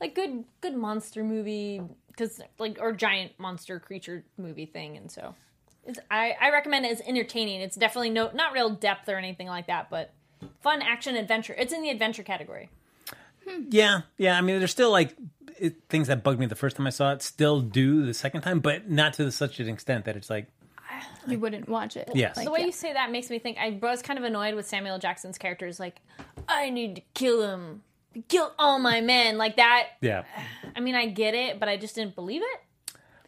Like 0.00 0.16
good, 0.16 0.44
good 0.60 0.74
monster 0.74 1.22
movie, 1.22 1.80
because 2.08 2.40
like 2.58 2.78
or 2.80 2.92
giant 2.92 3.38
monster 3.38 3.78
creature 3.78 4.24
movie 4.36 4.66
thing, 4.66 4.96
and 4.96 5.08
so 5.10 5.36
it's, 5.86 5.98
I, 6.10 6.36
I 6.40 6.50
recommend 6.50 6.86
it. 6.86 6.92
It's 6.92 7.02
entertaining. 7.06 7.60
It's 7.60 7.76
definitely 7.76 8.10
no 8.10 8.30
not 8.32 8.52
real 8.52 8.70
depth 8.70 9.08
or 9.08 9.16
anything 9.16 9.48
like 9.48 9.66
that, 9.66 9.90
but 9.90 10.12
fun 10.60 10.82
action 10.82 11.16
adventure. 11.16 11.54
It's 11.58 11.72
in 11.72 11.82
the 11.82 11.90
adventure 11.90 12.22
category. 12.22 12.70
Yeah, 13.70 14.02
yeah. 14.18 14.38
I 14.38 14.40
mean, 14.40 14.58
there's 14.58 14.70
still 14.70 14.90
like 14.90 15.16
it, 15.58 15.76
things 15.88 16.08
that 16.08 16.22
bugged 16.22 16.38
me 16.38 16.46
the 16.46 16.54
first 16.54 16.76
time 16.76 16.86
I 16.86 16.90
saw 16.90 17.12
it. 17.12 17.22
Still 17.22 17.60
do 17.60 18.06
the 18.06 18.14
second 18.14 18.42
time, 18.42 18.60
but 18.60 18.88
not 18.88 19.14
to 19.14 19.30
such 19.32 19.58
an 19.60 19.68
extent 19.68 20.04
that 20.04 20.16
it's 20.16 20.30
like, 20.30 20.46
you 21.26 21.38
wouldn't 21.38 21.68
watch 21.68 21.96
it. 21.96 22.10
Yes. 22.14 22.42
The 22.42 22.50
way 22.50 22.62
you 22.62 22.72
say 22.72 22.92
that 22.92 23.10
makes 23.10 23.30
me 23.30 23.38
think. 23.38 23.58
I 23.58 23.78
was 23.80 24.02
kind 24.02 24.18
of 24.18 24.24
annoyed 24.24 24.54
with 24.54 24.66
Samuel 24.66 24.98
Jackson's 24.98 25.38
characters. 25.38 25.78
Like, 25.78 26.00
I 26.48 26.70
need 26.70 26.96
to 26.96 27.02
kill 27.14 27.42
him, 27.48 27.82
kill 28.28 28.52
all 28.58 28.78
my 28.78 29.00
men. 29.00 29.38
Like 29.38 29.56
that. 29.56 29.88
yeah. 30.00 30.24
I 30.74 30.80
mean, 30.80 30.94
I 30.94 31.06
get 31.06 31.34
it, 31.34 31.60
but 31.60 31.68
I 31.68 31.76
just 31.76 31.94
didn't 31.94 32.14
believe 32.14 32.42
it. 32.42 32.61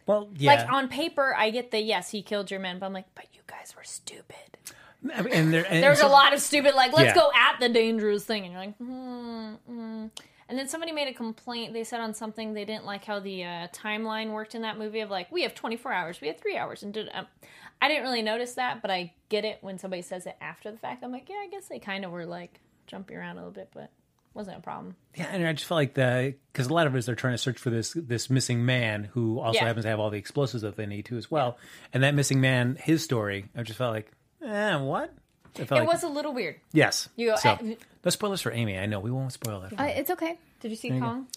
Well, 0.05 0.29
yeah. 0.35 0.55
Like 0.55 0.71
on 0.71 0.87
paper, 0.87 1.33
I 1.35 1.49
get 1.49 1.71
the 1.71 1.79
yes, 1.79 2.11
he 2.11 2.21
killed 2.21 2.51
your 2.51 2.59
men, 2.59 2.79
but 2.79 2.85
I'm 2.85 2.93
like, 2.93 3.13
but 3.15 3.25
you 3.33 3.41
guys 3.47 3.73
were 3.75 3.83
stupid. 3.83 4.35
I 5.13 5.21
mean, 5.21 5.33
and 5.33 5.53
there, 5.53 5.65
and 5.69 5.83
There's 5.83 5.99
so- 5.99 6.07
a 6.07 6.09
lot 6.09 6.33
of 6.33 6.39
stupid, 6.39 6.73
like, 6.75 6.93
let's 6.93 7.09
Yeah. 7.09 7.15
go 7.15 7.31
at 7.35 7.59
the 7.59 7.69
dangerous 7.69 8.23
thing. 8.25 8.43
And 8.43 8.53
you're 8.53 8.61
like, 8.65 8.77
hmm. 8.77 9.53
hmm. 9.67 10.07
And 10.47 10.59
then 10.59 10.67
somebody 10.67 10.91
made 10.91 11.07
a 11.07 11.13
complaint. 11.13 11.73
They 11.73 11.83
said 11.83 12.01
on 12.01 12.13
something 12.13 12.53
they 12.53 12.65
didn't 12.65 12.85
like 12.85 13.03
how 13.03 13.19
the 13.19 13.43
uh, 13.43 13.67
timeline 13.69 14.31
worked 14.31 14.53
in 14.53 14.61
that 14.61 14.77
movie 14.77 14.99
of 14.99 15.09
like, 15.09 15.31
we 15.31 15.41
have 15.41 15.55
24 15.55 15.91
hours, 15.91 16.21
we 16.21 16.27
have 16.27 16.39
three 16.39 16.55
hours. 16.55 16.83
And 16.83 16.93
did, 16.93 17.09
um, 17.13 17.25
I 17.81 17.87
didn't 17.87 18.03
really 18.03 18.21
notice 18.21 18.53
that, 18.53 18.81
but 18.81 18.91
I 18.91 19.13
get 19.29 19.43
it 19.43 19.57
when 19.61 19.77
somebody 19.79 20.03
says 20.03 20.25
it 20.27 20.37
after 20.39 20.71
the 20.71 20.77
fact. 20.77 21.03
I'm 21.03 21.11
like, 21.11 21.29
yeah, 21.29 21.37
I 21.43 21.47
guess 21.49 21.67
they 21.67 21.79
kind 21.79 22.05
of 22.05 22.11
were 22.11 22.25
like 22.27 22.59
jumping 22.85 23.17
around 23.17 23.37
a 23.37 23.39
little 23.39 23.51
bit, 23.51 23.69
but 23.73 23.89
wasn't 24.35 24.57
a 24.57 24.61
problem. 24.61 24.95
Yeah, 25.15 25.27
and 25.31 25.47
I 25.47 25.53
just 25.53 25.65
felt 25.65 25.77
like 25.77 25.93
the 25.95 26.35
because 26.51 26.67
a 26.67 26.73
lot 26.73 26.85
of 26.87 26.95
it 26.95 26.99
is 26.99 27.05
they're 27.07 27.15
trying 27.15 27.33
to 27.33 27.37
search 27.39 27.57
for 27.57 27.69
this 27.71 27.93
this 27.95 28.29
missing 28.29 28.65
man 28.65 29.05
who 29.05 29.39
also 29.39 29.57
Yeah. 29.59 29.65
happens 29.65 29.85
to 29.85 29.89
have 29.89 29.99
all 29.99 30.09
the 30.11 30.17
explosives 30.17 30.61
that 30.63 30.75
they 30.75 30.85
need 30.85 31.05
to 31.05 31.17
as 31.17 31.31
well. 31.31 31.57
And 31.93 32.03
that 32.03 32.13
missing 32.13 32.41
man, 32.41 32.75
his 32.79 33.03
story, 33.03 33.45
I 33.55 33.63
just 33.63 33.77
felt 33.77 33.93
like, 33.93 34.11
eh, 34.45 34.75
what? 34.77 35.13
I 35.57 35.63
felt 35.63 35.71
It 35.81 35.83
like, 35.85 35.87
was 35.93 36.03
a 36.03 36.09
little 36.09 36.33
weird. 36.33 36.57
yes. 36.73 37.07
You 37.15 37.29
go, 37.31 37.35
so, 37.37 37.51
eh, 37.51 37.75
no 38.03 38.11
spoilers 38.11 38.41
for 38.41 38.51
Amy. 38.51 38.77
I 38.77 38.85
know 38.87 38.99
we 38.99 39.09
won't 39.09 39.31
spoil 39.31 39.61
that. 39.61 39.69
For 39.71 39.81
Uh, 39.81 39.85
it's 39.85 40.11
okay. 40.11 40.37
Did 40.59 40.69
you 40.71 40.77
see 40.77 40.89
Kong? 40.89 41.27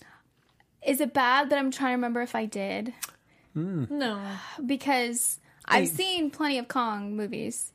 Is 0.84 1.00
it 1.00 1.14
bad 1.14 1.50
that 1.50 1.58
I'm 1.58 1.70
trying 1.70 1.90
to 1.90 1.94
remember 1.96 2.20
if 2.22 2.34
I 2.34 2.46
did? 2.46 2.92
No. 3.54 4.20
Because 4.64 5.38
I've 5.64 5.88
seen 5.88 6.30
plenty 6.30 6.58
of 6.58 6.68
Kong 6.68 7.16
movies. 7.16 7.72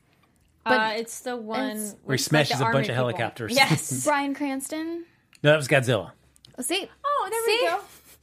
uh, 0.66 0.94
it's 0.96 1.20
the 1.20 1.36
one 1.36 1.60
it's- 1.70 1.76
Where 1.76 1.90
he 1.90 1.96
with, 2.04 2.08
like, 2.08 2.20
smashes 2.20 2.60
a 2.60 2.64
bunch 2.64 2.76
of 2.76 2.82
people. 2.82 2.94
helicopters. 2.94 3.54
Yes. 3.54 4.04
Bryan 4.06 4.34
Cranston. 4.34 5.04
No, 5.44 5.50
that 5.50 5.56
was 5.56 5.68
Godzilla. 5.68 6.10
Oh, 6.58 6.62
see, 6.62 6.88
oh, 7.04 7.28
there 7.30 7.44
See? 7.44 7.60
we 7.62 7.68
go. 7.68 7.80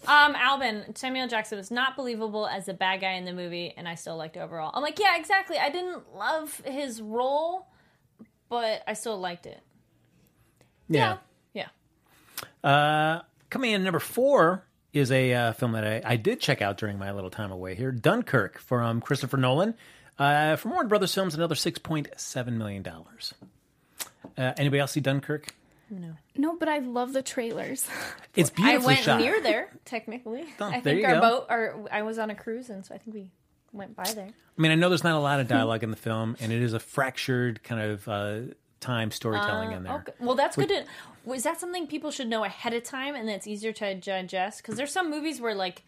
Um, 0.08 0.36
Albin 0.36 0.96
Samuel 0.96 1.28
Jackson 1.28 1.60
was 1.60 1.70
not 1.70 1.96
believable 1.96 2.48
as 2.48 2.68
a 2.68 2.74
bad 2.74 3.02
guy 3.02 3.12
in 3.12 3.26
the 3.26 3.34
movie, 3.34 3.72
and 3.78 3.88
I 3.88 3.94
still 3.94 4.18
liked 4.18 4.36
it 4.36 4.40
overall. 4.40 4.72
I'm 4.74 4.82
like, 4.82 4.98
yeah, 5.00 5.16
exactly. 5.18 5.60
I 5.60 5.70
didn't 5.70 6.16
love 6.16 6.60
his 6.66 7.00
role, 7.00 7.68
but 8.50 8.82
I 8.88 8.94
still 8.94 9.20
liked 9.20 9.46
it. 9.46 9.62
Yeah. 10.90 11.18
Yeah. 11.54 11.68
Uh, 12.64 13.22
coming 13.52 13.72
in 13.72 13.84
number 13.84 14.00
four 14.00 14.66
is 14.92 15.12
a 15.12 15.34
uh, 15.34 15.54
film 15.54 15.74
that 15.74 15.86
I, 15.86 16.02
I 16.04 16.16
did 16.16 16.40
check 16.40 16.64
out 16.64 16.78
during 16.78 16.98
my 16.98 17.12
little 17.12 17.30
time 17.30 17.52
away 17.52 17.76
here 17.76 17.92
Dunkirk 17.92 18.58
from 18.58 19.00
Christopher 19.00 19.38
Nolan. 19.38 19.76
Uh, 20.18 20.56
from 20.56 20.72
Warner 20.72 20.90
Brothers 20.90 21.14
Films, 21.14 21.36
another 21.36 21.56
$6.7 21.56 22.54
million. 22.54 22.86
Uh, 22.88 24.54
anybody 24.58 24.80
else 24.80 24.92
see 24.94 25.00
Dunkirk? 25.00 25.54
No, 26.00 26.14
No, 26.38 26.56
but 26.58 26.70
I 26.70 26.80
love 26.80 27.14
the 27.14 27.22
trailers. 27.22 27.86
It's 28.36 28.50
beautiful. 28.50 28.82
I 28.84 28.86
went 28.86 29.00
shot. 29.02 29.20
near 29.20 29.42
there, 29.42 29.70
technically. 29.86 30.46
Oh, 30.60 30.66
I 30.66 30.72
there 30.80 30.82
think 30.82 31.00
you 31.02 31.06
our 31.08 31.16
go. 31.16 31.22
boat, 31.22 31.46
or 31.50 31.88
I 31.92 32.02
was 32.04 32.18
on 32.18 32.30
a 32.30 32.36
cruise, 32.36 32.70
and 32.70 32.86
so 32.86 32.96
I 32.96 32.98
think 32.98 33.14
we 33.14 33.30
went 33.74 33.96
by 33.96 34.04
there. 34.16 34.30
I 34.30 34.62
mean, 34.62 34.72
I 34.72 34.76
know 34.76 34.88
there's 34.90 35.04
not 35.04 35.16
a 35.16 35.20
lot 35.20 35.40
of 35.42 35.48
dialogue 35.48 35.84
in 35.84 35.92
the 35.92 35.98
film, 35.98 36.38
and 36.40 36.52
it 36.52 36.62
is 36.62 36.74
a 36.74 36.80
fractured 36.80 37.62
kind 37.64 37.82
of 37.82 38.08
uh, 38.08 38.40
time 38.80 39.12
storytelling 39.12 39.72
in 39.74 39.84
there. 39.84 39.96
Okay. 39.96 40.14
Well, 40.20 40.36
that's 40.36 40.56
good 40.56 40.70
to. 40.70 40.86
Was 41.26 41.44
that 41.44 41.60
something 41.60 41.88
people 41.88 42.10
should 42.12 42.28
know 42.28 42.44
ahead 42.44 42.74
of 42.74 42.84
time, 42.84 43.16
and 43.16 43.30
it's 43.30 43.46
easier 43.48 43.72
to 43.74 43.96
digest? 43.96 44.62
Because 44.62 44.76
there's 44.76 44.92
some 44.92 45.10
movies 45.12 45.40
where, 45.42 45.54
like, 45.56 45.84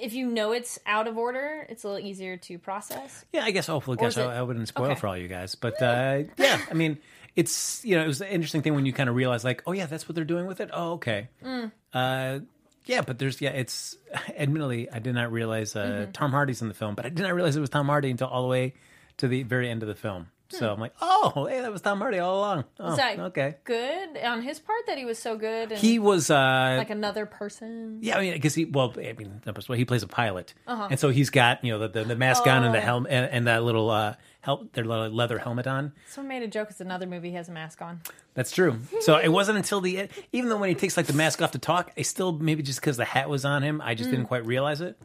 if 0.00 0.12
you 0.14 0.26
know 0.26 0.52
it's 0.52 0.78
out 0.86 1.06
of 1.08 1.18
order, 1.18 1.66
it's 1.68 1.84
a 1.84 1.88
little 1.88 2.06
easier 2.06 2.36
to 2.36 2.58
process. 2.58 3.24
Yeah, 3.32 3.44
I 3.44 3.50
guess 3.50 3.66
hopefully, 3.66 3.96
Or 3.98 4.04
guess 4.06 4.12
is 4.12 4.18
I, 4.18 4.34
it- 4.34 4.38
I 4.38 4.42
wouldn't 4.42 4.68
spoil 4.68 4.90
Okay. 4.92 5.00
for 5.00 5.08
all 5.08 5.16
you 5.16 5.28
guys, 5.28 5.54
but 5.56 5.80
uh, 5.82 6.22
yeah, 6.38 6.60
I 6.70 6.74
mean, 6.74 6.98
it's 7.36 7.84
you 7.84 7.96
know, 7.96 8.04
it 8.04 8.06
was 8.06 8.20
an 8.20 8.28
interesting 8.28 8.62
thing 8.62 8.74
when 8.74 8.86
you 8.86 8.92
kind 8.92 9.08
of 9.08 9.14
realize 9.14 9.44
like, 9.44 9.62
oh 9.66 9.72
yeah, 9.72 9.86
that's 9.86 10.08
what 10.08 10.14
they're 10.14 10.24
doing 10.24 10.46
with 10.46 10.60
it. 10.60 10.70
Oh 10.72 10.92
okay, 10.92 11.28
Mm. 11.44 11.72
uh, 11.94 12.40
yeah, 12.86 13.02
but 13.02 13.18
there's 13.18 13.40
yeah, 13.40 13.50
it's 13.50 13.96
admittedly 14.36 14.90
I 14.90 14.98
did 14.98 15.14
not 15.14 15.32
realize 15.32 15.76
uh, 15.76 15.84
Mm-hmm. 15.84 16.12
Tom 16.12 16.32
Hardy's 16.32 16.62
in 16.62 16.68
the 16.68 16.74
film, 16.74 16.94
but 16.94 17.06
I 17.06 17.08
did 17.10 17.22
not 17.22 17.34
realize 17.34 17.56
it 17.56 17.60
was 17.60 17.70
Tom 17.70 17.86
Hardy 17.86 18.10
until 18.10 18.28
all 18.28 18.42
the 18.42 18.48
way 18.48 18.74
to 19.18 19.28
the 19.28 19.42
very 19.42 19.68
end 19.70 19.82
of 19.82 19.88
the 19.88 19.94
film. 19.94 20.28
Hmm. 20.50 20.56
So 20.56 20.72
I'm 20.72 20.80
like, 20.80 20.92
oh, 21.00 21.46
hey, 21.48 21.60
that 21.60 21.70
was 21.70 21.80
Tom 21.82 21.98
Hardy 22.00 22.18
all 22.18 22.38
along. 22.38 22.64
Oh, 22.80 22.96
okay. 23.26 23.54
good 23.62 24.16
on 24.24 24.42
his 24.42 24.58
part 24.58 24.80
that 24.88 24.98
he 24.98 25.04
was 25.04 25.16
so 25.18 25.36
good? 25.36 25.70
And 25.70 25.80
He 25.80 26.00
was 26.00 26.28
uh, 26.30 26.74
like 26.78 26.90
another 26.90 27.24
person. 27.26 27.98
Yeah, 28.00 28.16
I 28.16 28.20
mean, 28.22 28.32
because 28.32 28.54
he 28.56 28.64
well, 28.64 28.92
I 28.96 29.12
mean, 29.12 29.40
he 29.76 29.84
plays 29.84 30.02
a 30.02 30.08
pilot, 30.08 30.54
Uh-huh. 30.66 30.88
and 30.90 30.98
so 30.98 31.10
he's 31.10 31.30
got 31.30 31.62
you 31.64 31.70
know 31.72 31.78
the 31.78 31.88
the, 31.88 32.04
the 32.04 32.16
mask 32.16 32.46
on 32.48 32.64
and 32.64 32.74
the 32.74 32.78
Oh. 32.78 32.82
helmet 32.82 33.12
and, 33.12 33.30
and 33.30 33.46
that 33.46 33.62
little 33.62 33.90
uh, 33.90 34.14
hel- 34.40 34.68
their 34.72 34.84
leather 34.84 35.38
helmet 35.38 35.66
on. 35.66 35.92
Someone 36.08 36.28
made 36.28 36.42
a 36.42 36.48
joke. 36.48 36.68
It's 36.70 36.80
another 36.80 37.06
movie. 37.06 37.30
He 37.30 37.36
has 37.36 37.48
a 37.48 37.52
mask 37.52 37.80
on. 37.82 38.00
That's 38.34 38.50
true. 38.50 38.78
So 39.00 39.16
it 39.18 39.28
wasn't 39.28 39.58
until 39.58 39.80
the 39.80 39.98
end, 39.98 40.08
even 40.32 40.48
though 40.50 40.58
when 40.58 40.68
he 40.68 40.74
takes 40.74 40.96
like 40.96 41.06
the 41.06 41.12
mask 41.12 41.40
off 41.42 41.52
to 41.52 41.58
talk, 41.58 41.90
I 41.96 42.02
still 42.02 42.32
maybe 42.32 42.62
just 42.62 42.80
because 42.80 42.96
the 42.96 43.04
hat 43.04 43.28
was 43.28 43.44
on 43.44 43.62
him, 43.62 43.80
I 43.80 43.94
just 43.94 44.10
didn't 44.10 44.26
quite 44.26 44.46
realize 44.46 44.80
it. 44.80 44.98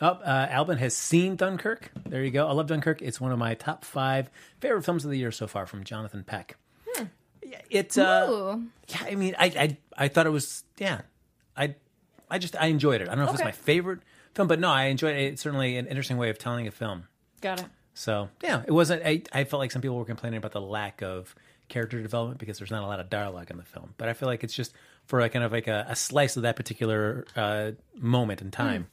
Oh, 0.00 0.08
uh, 0.08 0.48
Albin 0.50 0.76
has 0.78 0.96
seen 0.96 1.36
Dunkirk. 1.36 1.90
There 2.06 2.22
you 2.22 2.30
go. 2.30 2.46
I 2.48 2.52
love 2.52 2.66
Dunkirk. 2.66 3.00
It's 3.00 3.20
one 3.20 3.32
of 3.32 3.38
my 3.38 3.54
top 3.54 3.84
five 3.84 4.28
favorite 4.60 4.82
films 4.84 5.04
of 5.04 5.10
the 5.10 5.16
year 5.16 5.30
so 5.30 5.46
far 5.46 5.66
from 5.66 5.84
Jonathan 5.84 6.24
Peck. 6.24 6.56
Hmm. 6.94 7.04
Yeah, 7.42 7.60
It's 7.70 7.96
uh, 7.96 8.26
Ooh. 8.28 8.64
yeah. 8.88 8.98
I 9.06 9.14
mean, 9.14 9.34
I, 9.38 9.46
I 9.46 9.76
I 10.04 10.08
thought 10.08 10.26
it 10.26 10.30
was 10.30 10.64
yeah. 10.78 11.02
I 11.56 11.76
I 12.28 12.38
just 12.38 12.56
I 12.60 12.66
enjoyed 12.66 13.00
it. 13.00 13.08
I 13.08 13.14
don't 13.14 13.18
know 13.18 13.24
if 13.24 13.30
it's 13.30 13.40
Okay. 13.40 13.48
my 13.48 13.52
favorite 13.52 14.00
film, 14.34 14.48
but 14.48 14.58
no, 14.58 14.68
I 14.68 14.86
enjoyed 14.86 15.14
it. 15.16 15.22
It's 15.32 15.42
certainly 15.42 15.76
an 15.76 15.86
interesting 15.86 16.16
way 16.18 16.28
of 16.28 16.38
telling 16.38 16.66
a 16.66 16.70
film. 16.72 17.06
Got 17.40 17.60
it. 17.60 17.66
So 17.94 18.28
yeah, 18.42 18.62
it 18.66 18.72
wasn't. 18.72 19.04
I, 19.04 19.22
I 19.32 19.44
felt 19.44 19.60
like 19.60 19.70
some 19.70 19.80
people 19.82 19.96
were 19.96 20.04
complaining 20.04 20.38
about 20.38 20.52
the 20.52 20.60
lack 20.60 21.02
of 21.02 21.34
character 21.68 22.02
development 22.02 22.38
because 22.38 22.58
there's 22.58 22.70
not 22.70 22.82
a 22.82 22.86
lot 22.86 23.00
of 23.00 23.08
dialogue 23.08 23.50
in 23.50 23.56
the 23.56 23.64
film. 23.64 23.94
But 23.96 24.08
I 24.08 24.12
feel 24.12 24.28
like 24.28 24.44
it's 24.44 24.54
just 24.54 24.74
for 25.06 25.20
a 25.20 25.28
kind 25.28 25.44
of 25.44 25.52
like 25.52 25.66
a, 25.68 25.86
a 25.88 25.96
slice 25.96 26.36
of 26.36 26.42
that 26.42 26.56
particular 26.56 27.24
uh, 27.36 27.72
moment 27.96 28.42
in 28.42 28.50
time 28.50 28.88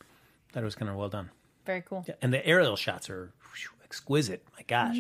that 0.54 0.62
it 0.62 0.64
was 0.66 0.76
kind 0.76 0.90
of 0.90 0.96
well 0.96 1.10
done. 1.10 1.30
Very 1.66 1.82
cool. 1.82 2.06
Yeah, 2.08 2.16
And 2.22 2.34
the 2.34 2.46
aerial 2.46 2.76
shots 2.76 3.10
are 3.10 3.32
whew, 3.54 3.70
exquisite. 3.84 4.46
My 4.58 4.64
gosh. 4.68 4.98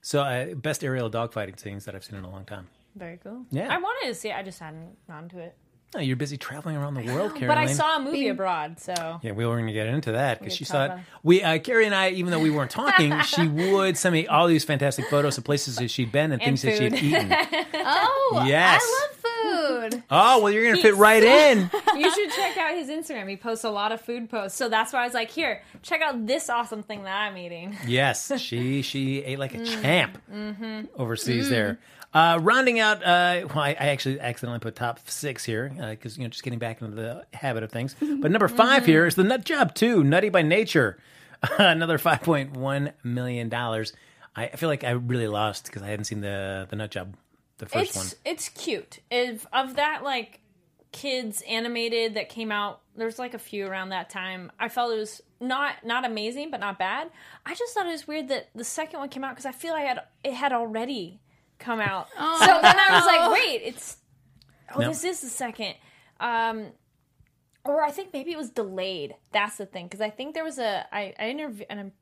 So 0.00 0.22
uh, 0.22 0.54
best 0.54 0.84
aerial 0.84 1.10
dogfighting 1.10 1.58
scenes 1.58 1.84
that 1.86 1.94
I've 1.94 2.04
seen 2.04 2.18
in 2.18 2.24
a 2.24 2.30
long 2.30 2.44
time. 2.44 2.68
Very 2.96 3.18
cool. 3.22 3.44
Yeah. 3.50 3.72
I 3.72 3.78
wanted 3.78 4.08
to 4.08 4.14
see 4.14 4.28
it. 4.30 4.36
I 4.36 4.42
just 4.42 4.58
hadn't 4.58 4.96
gone 5.06 5.28
to 5.30 5.38
it. 5.38 5.56
Oh, 5.94 6.00
you're 6.00 6.16
busy 6.16 6.38
traveling 6.38 6.76
around 6.76 6.94
the 6.94 7.04
world, 7.04 7.32
Kari 7.34 7.40
Lane. 7.40 7.48
But 7.48 7.58
I 7.58 7.66
saw 7.66 7.98
a 7.98 8.00
movie 8.00 8.28
abroad, 8.28 8.80
so 8.80 9.20
Yeah, 9.22 9.32
we 9.32 9.44
were 9.44 9.54
going 9.56 9.66
to 9.66 9.74
get 9.74 9.88
into 9.88 10.12
that 10.12 10.38
because 10.38 10.54
she 10.56 10.64
saw 10.64 10.84
it. 10.84 10.86
about. 10.86 10.98
We, 11.22 11.42
uh, 11.42 11.58
Kari 11.58 11.84
and 11.84 11.94
I, 11.94 12.10
even 12.10 12.30
though 12.30 12.40
we 12.40 12.48
weren't 12.50 12.70
talking, 12.70 13.20
she 13.24 13.46
would 13.46 13.98
send 13.98 14.14
me 14.14 14.26
all 14.26 14.46
these 14.46 14.64
fantastic 14.64 15.06
photos 15.08 15.36
of 15.36 15.44
places 15.44 15.76
that 15.76 15.90
she'd 15.90 16.10
been 16.10 16.32
and, 16.32 16.40
And 16.42 16.58
things 16.58 16.62
that 16.62 16.76
she'd 16.78 16.94
eaten. 16.94 17.34
Oh, 17.84 18.44
Yes. 18.46 18.80
I 18.82 19.00
love 19.02 19.90
food. 19.92 20.02
Oh, 20.10 20.40
well, 20.42 20.50
you're 20.52 20.62
going 20.62 20.76
to 20.76 20.82
fit 20.82 20.94
right 20.94 21.22
in. 21.22 21.68
you 21.96 22.10
should 22.10 22.30
check 22.30 22.56
out 22.56 22.74
his 22.74 22.88
Instagram. 22.88 23.28
He 23.28 23.36
posts 23.36 23.64
a 23.64 23.70
lot 23.70 23.92
of 23.92 24.00
food 24.00 24.30
posts. 24.30 24.56
So 24.56 24.68
that's 24.68 24.92
why 24.92 25.02
I 25.02 25.04
was 25.04 25.14
like, 25.14 25.30
here, 25.30 25.62
check 25.82 26.00
out 26.00 26.26
this 26.26 26.48
awesome 26.48 26.82
thing 26.82 27.02
that 27.04 27.14
I'm 27.16 27.36
eating. 27.36 27.76
Yes, 27.86 28.32
she 28.40 28.80
she 28.82 29.22
ate 29.24 29.38
like 29.38 29.54
a 29.54 29.58
Mm. 29.58 29.82
champ 29.82 30.18
Mm-hmm. 30.32 30.80
overseas 31.00 31.50
there. 31.50 31.78
Uh, 32.14 32.38
rounding 32.42 32.78
out, 32.78 32.98
uh, 33.02 33.46
well, 33.48 33.60
I, 33.60 33.70
I 33.70 33.88
actually 33.88 34.20
accidentally 34.20 34.58
put 34.58 34.76
top 34.76 35.00
six 35.08 35.44
here 35.44 35.72
because 35.90 36.18
you 36.18 36.24
know 36.24 36.28
just 36.28 36.42
getting 36.42 36.58
back 36.58 36.82
into 36.82 36.94
the 36.94 37.24
habit 37.32 37.62
of 37.62 37.70
things. 37.72 37.96
But 38.00 38.30
number 38.30 38.48
5 38.48 38.58
Mm-hmm. 38.82 38.84
here 38.90 39.06
is 39.06 39.14
the 39.14 39.24
Nut 39.24 39.44
Job 39.44 39.74
Two, 39.74 40.04
Nutty 40.04 40.28
by 40.28 40.42
Nature, 40.42 40.98
another 41.58 41.96
five 41.98 42.22
point 42.22 42.56
one 42.56 42.92
million 43.02 43.48
dollars. 43.48 43.92
I, 44.36 44.48
feel 44.48 44.68
like 44.68 44.84
I 44.84 44.90
really 44.90 45.28
lost 45.28 45.66
because 45.66 45.82
I 45.82 45.88
hadn't 45.88 46.04
seen 46.04 46.20
the 46.20 46.66
the 46.68 46.76
Nut 46.76 46.90
Job, 46.90 47.16
the 47.58 47.66
first 47.66 47.88
it's 47.90 47.96
one. 47.96 48.06
it's 48.24 48.48
cute. 48.50 48.98
If 49.10 49.46
of 49.52 49.76
that 49.76 50.02
like 50.04 50.40
kids 50.92 51.42
animated 51.48 52.14
that 52.14 52.28
came 52.28 52.52
out, 52.52 52.80
there's 52.96 53.18
like 53.18 53.32
a 53.32 53.38
few 53.38 53.66
around 53.66 53.88
that 53.90 54.10
time. 54.10 54.52
I 54.60 54.68
felt 54.68 54.92
it 54.92 54.98
was 54.98 55.22
not 55.40 55.76
not 55.84 56.04
amazing, 56.04 56.50
but 56.50 56.60
not 56.60 56.78
bad. 56.78 57.10
I 57.46 57.54
just 57.54 57.72
thought 57.74 57.86
it 57.86 57.90
was 57.90 58.06
weird 58.06 58.28
that 58.28 58.50
the 58.54 58.64
second 58.64 59.00
one 59.00 59.08
came 59.08 59.24
out 59.24 59.30
because 59.30 59.46
I 59.46 59.52
feel 59.52 59.72
I 59.74 59.80
had 59.80 60.00
it 60.24 60.34
had 60.34 60.52
already 60.52 61.20
come 61.62 61.80
out. 61.80 62.08
so 62.18 62.46
then 62.46 62.76
I 62.78 62.88
was 62.92 63.06
like, 63.06 63.30
wait, 63.32 63.62
it's 63.64 63.96
oh, 64.74 64.80
No. 64.80 64.88
this 64.88 65.04
is 65.04 65.20
the 65.20 65.28
second. 65.28 65.74
Um, 66.20 66.66
or 67.64 67.82
I 67.82 67.90
think 67.90 68.12
maybe 68.12 68.32
it 68.32 68.38
was 68.38 68.50
delayed. 68.50 69.14
That's 69.32 69.56
the 69.56 69.66
thing 69.66 69.86
because 69.86 70.00
I 70.00 70.10
think 70.10 70.34
there 70.34 70.44
was 70.44 70.58
a 70.58 70.86
I 70.92 71.14
I 71.18 71.28
interview 71.30 71.64
and 71.70 71.80
I'm 71.80 71.92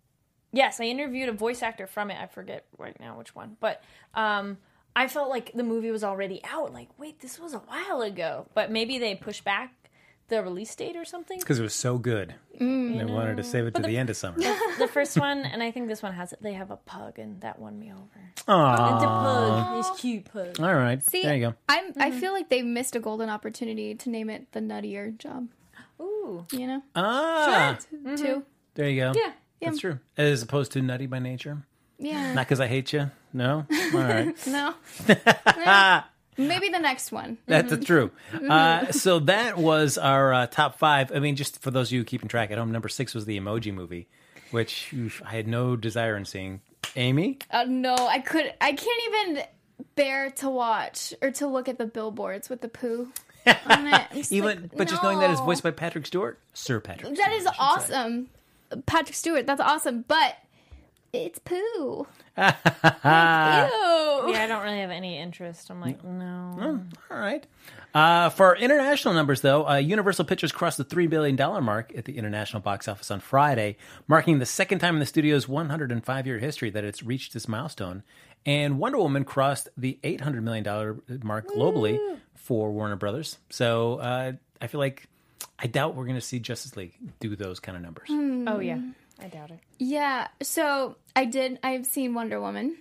yes 0.52 0.80
I 0.80 0.84
interviewed 0.84 1.28
a 1.28 1.32
voice 1.32 1.62
actor 1.62 1.86
from 1.86 2.10
it. 2.10 2.18
I 2.20 2.26
forget 2.26 2.64
right 2.78 2.98
now 2.98 3.16
which 3.18 3.34
one, 3.34 3.56
but 3.60 3.82
um. 4.14 4.58
I 4.96 5.06
felt 5.06 5.30
like 5.30 5.52
the 5.54 5.62
movie 5.62 5.92
was 5.92 6.02
already 6.02 6.42
out. 6.42 6.74
Like, 6.74 6.88
wait, 6.98 7.20
this 7.20 7.38
was 7.38 7.54
a 7.54 7.58
while 7.58 8.02
ago. 8.02 8.48
But 8.54 8.72
maybe 8.72 8.98
they 8.98 9.14
pushed 9.14 9.44
back 9.44 9.72
the 10.30 10.42
release 10.42 10.74
date 10.74 10.96
or 10.96 11.04
something. 11.04 11.38
Because 11.38 11.58
it 11.58 11.62
was 11.62 11.74
so 11.74 11.98
good, 11.98 12.34
they 12.58 12.64
wanted 13.04 13.36
to 13.36 13.44
save 13.44 13.66
it 13.66 13.74
to 13.74 13.82
the, 13.82 13.98
end 13.98 14.08
of 14.08 14.16
summer. 14.16 14.38
the 14.78 14.88
first 14.90 15.18
one, 15.18 15.40
and 15.44 15.62
I 15.62 15.70
think 15.70 15.88
this 15.88 16.02
one 16.02 16.14
has 16.14 16.32
it. 16.32 16.42
They 16.42 16.54
have 16.54 16.70
a 16.70 16.76
pug, 16.76 17.18
and 17.18 17.40
that 17.42 17.58
won 17.58 17.78
me 17.78 17.92
over. 17.92 18.32
Aww. 18.48 18.94
It's 18.94 19.04
a 19.04 19.06
pug. 19.06 19.78
It's 19.78 20.00
cute 20.00 20.24
pug. 20.32 20.58
All 20.60 20.74
right, 20.74 21.02
See, 21.10 21.22
there 21.22 21.34
you 21.36 21.46
go. 21.48 21.54
I'm. 21.68 21.92
I 21.98 22.10
feel 22.10 22.32
like 22.32 22.48
they 22.48 22.62
missed 22.62 22.96
a 22.96 23.00
golden 23.00 23.28
opportunity 23.28 23.94
to 23.94 24.08
name 24.10 24.30
it 24.30 24.50
the 24.52 24.60
Nuttier 24.60 25.16
Job. 25.18 25.48
Ooh, 26.00 26.46
You 26.52 26.66
know, 26.66 26.82
Ah, 26.96 27.76
too. 28.16 28.42
there 28.74 28.88
you 28.88 29.00
go. 29.00 29.12
yeah. 29.14 29.32
That's 29.60 29.78
true. 29.78 29.98
As 30.16 30.42
opposed 30.42 30.72
to 30.72 30.80
Nutty 30.80 31.06
by 31.06 31.18
Nature. 31.18 31.64
Yeah. 31.98 32.32
Not 32.32 32.46
because 32.46 32.60
I 32.60 32.66
hate 32.66 32.94
you. 32.94 33.10
No. 33.34 33.66
All 33.92 34.00
right. 34.00 34.34
no. 34.46 34.74
Eh, 35.62 36.00
Maybe 36.48 36.68
the 36.68 36.78
next 36.78 37.12
one. 37.12 37.38
That's 37.46 37.84
true. 37.84 38.10
Uh, 38.48 38.90
so 38.92 39.18
that 39.20 39.56
was 39.58 39.98
our 39.98 40.32
uh, 40.32 40.46
top 40.46 40.78
five. 40.78 41.12
I 41.14 41.18
mean, 41.18 41.36
just 41.36 41.60
for 41.62 41.70
those 41.70 41.88
of 41.88 41.92
you 41.92 42.04
keeping 42.04 42.28
track 42.28 42.50
at 42.50 42.58
home, 42.58 42.72
number 42.72 42.88
six 42.88 43.14
was 43.14 43.24
the 43.24 43.38
Emoji 43.38 43.72
Movie, 43.72 44.08
which 44.50 44.92
oof, 44.92 45.22
I 45.24 45.30
had 45.30 45.46
no 45.48 45.76
desire 45.76 46.16
in 46.16 46.24
seeing. 46.24 46.60
Amy, 46.96 47.38
Uh, 47.50 47.64
no, 47.68 47.94
I 47.94 48.18
could. 48.18 48.52
I 48.60 48.72
can't 48.72 49.02
even 49.08 49.42
bear 49.94 50.30
to 50.30 50.48
watch 50.50 51.14
or 51.22 51.30
to 51.32 51.46
look 51.46 51.68
at 51.68 51.78
the 51.78 51.86
billboards 51.86 52.48
with 52.50 52.60
the 52.62 52.68
poo 52.68 53.12
on 53.46 53.86
it. 53.86 54.02
Even 54.32 54.62
like, 54.62 54.76
but 54.76 54.88
just 54.88 55.02
knowing 55.02 55.20
that 55.20 55.30
it's 55.30 55.40
voiced 55.40 55.62
by 55.62 55.70
Patrick 55.70 56.06
Stewart, 56.06 56.38
Sir 56.52 56.80
Patrick. 56.80 57.14
That 57.16 57.22
Stewart, 57.26 57.36
is 57.36 57.42
should 57.44 57.52
say. 57.52 57.56
awesome, 57.60 58.28
Patrick 58.86 59.14
Stewart. 59.14 59.46
That's 59.46 59.60
awesome, 59.60 60.04
but 60.08 60.36
it's 61.12 61.38
poo. 61.38 62.06
Ew. 62.38 62.46
Yeah, 64.32 64.44
I 64.44 64.46
don't 64.48 64.62
really 64.62 64.80
have 64.80 64.90
any 64.90 65.18
interest. 65.18 65.70
I'm 65.70 65.80
like, 65.80 66.02
no. 66.04 66.80
All 67.10 67.18
right. 67.18 67.46
Uh, 67.94 68.28
for 68.30 68.54
international 68.56 69.14
numbers, 69.14 69.40
though, 69.40 69.68
uh, 69.68 69.76
Universal 69.76 70.26
Pictures 70.26 70.52
crossed 70.52 70.78
the 70.78 70.84
$3 70.84 71.10
billion 71.10 71.36
mark 71.64 71.92
at 71.96 72.04
the 72.04 72.16
international 72.16 72.62
box 72.62 72.86
office 72.86 73.10
on 73.10 73.20
Friday, 73.20 73.76
marking 74.06 74.38
the 74.38 74.46
second 74.46 74.78
time 74.78 74.94
in 74.94 75.00
the 75.00 75.06
studio's 75.06 75.48
105 75.48 76.26
year 76.26 76.38
history 76.38 76.70
that 76.70 76.84
it's 76.84 77.02
reached 77.02 77.32
this 77.32 77.48
milestone. 77.48 78.02
And 78.46 78.78
Wonder 78.78 78.98
Woman 78.98 79.24
crossed 79.24 79.68
the 79.76 79.98
$800 80.02 80.42
million 80.42 80.64
mark 81.22 81.48
globally 81.48 81.98
for 82.36 82.70
Warner 82.70 82.96
Brothers. 82.96 83.38
So 83.50 83.96
uh, 83.96 84.32
I 84.60 84.66
feel 84.66 84.80
like 84.80 85.08
I 85.58 85.66
doubt 85.66 85.94
we're 85.94 86.04
going 86.04 86.14
to 86.14 86.22
see 86.22 86.38
Justice 86.38 86.76
League 86.76 86.94
do 87.18 87.36
those 87.36 87.60
kind 87.60 87.76
of 87.76 87.82
numbers. 87.82 88.08
Oh 88.10 88.60
yeah. 88.60 88.80
I 89.22 89.28
doubt 89.28 89.50
it. 89.50 89.60
Yeah, 89.78 90.28
so 90.42 90.96
I 91.14 91.24
did. 91.24 91.58
I've 91.62 91.86
seen 91.86 92.14
Wonder 92.14 92.40
Woman, 92.40 92.76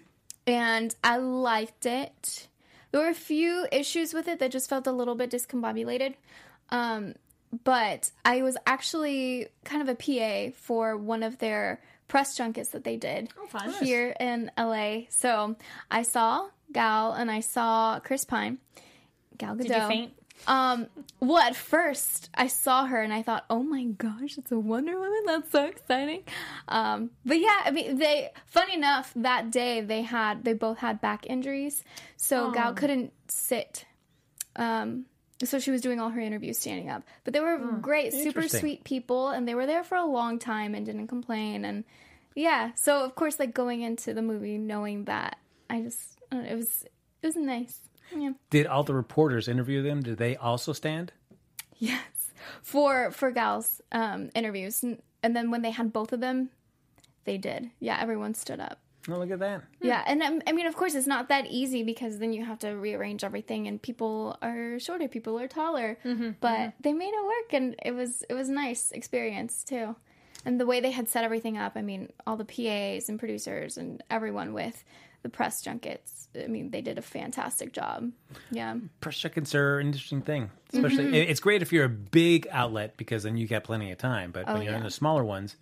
and 0.47 0.95
I 1.04 1.17
liked 1.17 1.86
it. 1.86 2.47
There 2.91 3.02
were 3.02 3.10
a 3.10 3.13
few 3.13 3.67
issues 3.71 4.13
with 4.13 4.28
it 4.28 4.39
that 4.39 4.52
just 4.52 4.69
felt 4.69 4.88
a 4.88 4.91
little 4.91 5.15
bit 5.15 5.30
discombobulated. 5.30 6.15
Um, 6.69 7.15
but 7.63 8.12
I 8.25 8.41
was 8.41 8.58
actually 8.65 9.47
kind 9.63 9.82
of 9.82 9.89
a 9.89 9.95
PA 9.95 10.56
for 10.56 10.97
one 10.97 11.23
of 11.23 11.39
their 11.39 11.82
press 12.08 12.36
junkets 12.36 12.69
that 12.69 12.84
they 12.84 12.97
did 12.97 13.30
fun. 13.49 13.71
here 13.84 14.15
in 14.19 14.52
LA. 14.58 15.02
So 15.10 15.56
I 15.89 16.02
saw 16.02 16.49
Gal 16.71 17.13
and 17.13 17.30
I 17.30 17.39
saw 17.39 17.99
Chris 17.99 18.25
Pine. 18.25 18.60
Gal 19.38 19.56
Gadot. 19.56 19.67
Did 19.67 19.75
you 19.82 19.88
faint? 19.88 20.13
Um, 20.47 20.88
well, 21.19 21.38
at 21.38 21.56
first 21.56 22.30
I 22.34 22.47
saw 22.47 22.86
her 22.86 23.02
and 23.02 23.13
I 23.13 23.21
thought, 23.21 23.45
oh 23.49 23.62
my 23.62 23.84
gosh, 23.84 24.38
it's 24.38 24.52
a 24.52 24.58
Wonder 24.60 24.97
Woman. 24.97 25.23
That's 25.25 25.52
so 25.52 25.65
exciting. 25.65 26.23
Um, 26.67 27.12
but 27.25 27.39
yeah, 27.39 27.62
I 27.65 27.71
mean, 27.71 27.97
they, 27.97 28.30
funny 28.45 28.73
enough, 28.75 29.12
that 29.15 29.52
day 29.52 29.82
they 29.82 30.02
had, 30.02 30.43
they 30.45 30.54
both 30.54 30.80
had 30.80 31.02
back 31.02 31.25
injuries. 31.28 31.84
So 32.17 32.52
Gal 32.52 32.73
couldn't 32.73 33.13
sit. 33.28 33.86
Um, 34.56 35.06
so 35.43 35.60
she 35.60 35.71
was 35.71 35.82
doing 35.82 35.99
all 35.99 36.10
her 36.10 36.21
interviews 36.21 36.58
standing 36.58 36.89
up. 36.89 37.04
But 37.23 37.34
they 37.34 37.39
were 37.39 37.58
great, 37.82 38.13
super 38.13 38.41
sweet 38.60 38.84
people 38.84 39.30
and 39.30 39.47
they 39.47 39.56
were 39.56 39.65
there 39.65 39.84
for 39.84 39.95
a 39.95 40.06
long 40.06 40.39
time 40.39 40.73
and 40.73 40.86
didn't 40.86 41.08
complain. 41.08 41.63
And 41.63 41.84
yeah, 42.36 42.71
so 42.75 43.04
of 43.04 43.15
course, 43.15 43.39
like 43.39 43.54
going 43.54 43.82
into 43.82 44.13
the 44.13 44.21
movie 44.21 44.58
knowing 44.58 45.06
that, 45.06 45.38
I 45.69 45.82
just, 45.82 46.17
I 46.32 46.36
don't 46.36 46.45
know, 46.45 46.52
it 46.52 46.56
was, 46.56 46.86
it 47.21 47.28
was 47.28 47.36
nice. 47.36 47.80
Yeah. 48.15 48.31
Did 48.49 48.67
all 48.67 48.83
the 48.83 48.93
reporters 48.93 49.47
interview 49.47 49.81
them? 49.81 50.01
Did 50.01 50.17
they 50.17 50.35
also 50.35 50.73
stand? 50.73 51.11
Yes, 51.77 52.31
for 52.61 53.11
for 53.11 53.31
gals 53.31 53.81
um, 53.91 54.29
interviews, 54.35 54.83
and, 54.83 55.01
and 55.23 55.35
then 55.35 55.51
when 55.51 55.61
they 55.61 55.71
had 55.71 55.93
both 55.93 56.11
of 56.11 56.19
them, 56.19 56.49
they 57.25 57.37
did. 57.37 57.71
Yeah, 57.79 57.97
everyone 57.99 58.33
stood 58.33 58.59
up. 58.59 58.79
Oh, 59.07 59.17
look 59.17 59.31
at 59.31 59.39
that. 59.39 59.63
Yeah, 59.81 60.03
and 60.05 60.21
um, 60.21 60.41
I 60.45 60.51
mean, 60.51 60.65
of 60.65 60.75
course, 60.75 60.93
it's 60.93 61.07
not 61.07 61.29
that 61.29 61.45
easy 61.47 61.83
because 61.83 62.19
then 62.19 62.33
you 62.33 62.43
have 62.43 62.59
to 62.59 62.71
rearrange 62.71 63.23
everything, 63.23 63.67
and 63.67 63.81
people 63.81 64.37
are 64.41 64.77
shorter, 64.79 65.07
people 65.07 65.39
are 65.39 65.47
taller, 65.47 65.97
but 66.41 66.73
they 66.81 66.93
made 66.93 67.13
it 67.13 67.25
work, 67.25 67.53
and 67.53 67.75
it 67.83 67.95
was 67.95 68.23
it 68.29 68.33
was 68.33 68.49
a 68.49 68.53
nice 68.53 68.91
experience 68.91 69.63
too. 69.63 69.95
And 70.45 70.59
the 70.59 70.65
way 70.65 70.79
they 70.79 70.91
had 70.91 71.09
set 71.09 71.23
everything 71.23 71.57
up, 71.57 71.73
I 71.75 71.81
mean, 71.81 72.11
all 72.25 72.37
the 72.37 72.45
PAs 72.45 73.09
and 73.09 73.19
producers 73.19 73.77
and 73.77 74.03
everyone 74.09 74.53
with 74.53 74.83
the 75.21 75.29
press 75.29 75.62
junkets, 75.62 76.27
I 76.41 76.47
mean, 76.47 76.71
they 76.71 76.82
did 76.82 76.97
a 76.97 77.01
fantastic 77.01 77.73
job. 77.73 78.12
Yeah. 78.51 78.77
Press 79.01 79.17
junkets 79.17 79.53
are 79.55 79.79
an 79.79 79.88
interesting 79.88 80.21
thing. 80.21 80.49
Especially, 80.73 81.08
it- 81.19 81.29
it's 81.29 81.39
great 81.39 81.62
if 81.62 81.73
you're 81.73 81.86
a 81.86 81.89
big 81.89 82.47
outlet 82.51 82.95
because 82.97 83.23
then 83.23 83.36
you 83.38 83.47
got 83.47 83.63
plenty 83.63 83.91
of 83.91 83.97
time. 83.97 84.32
But 84.32 84.47
when 84.47 84.62
you're 84.62 84.75
in 84.75 84.84
the 84.84 84.91
smaller 84.91 85.23
ones, 85.23 85.55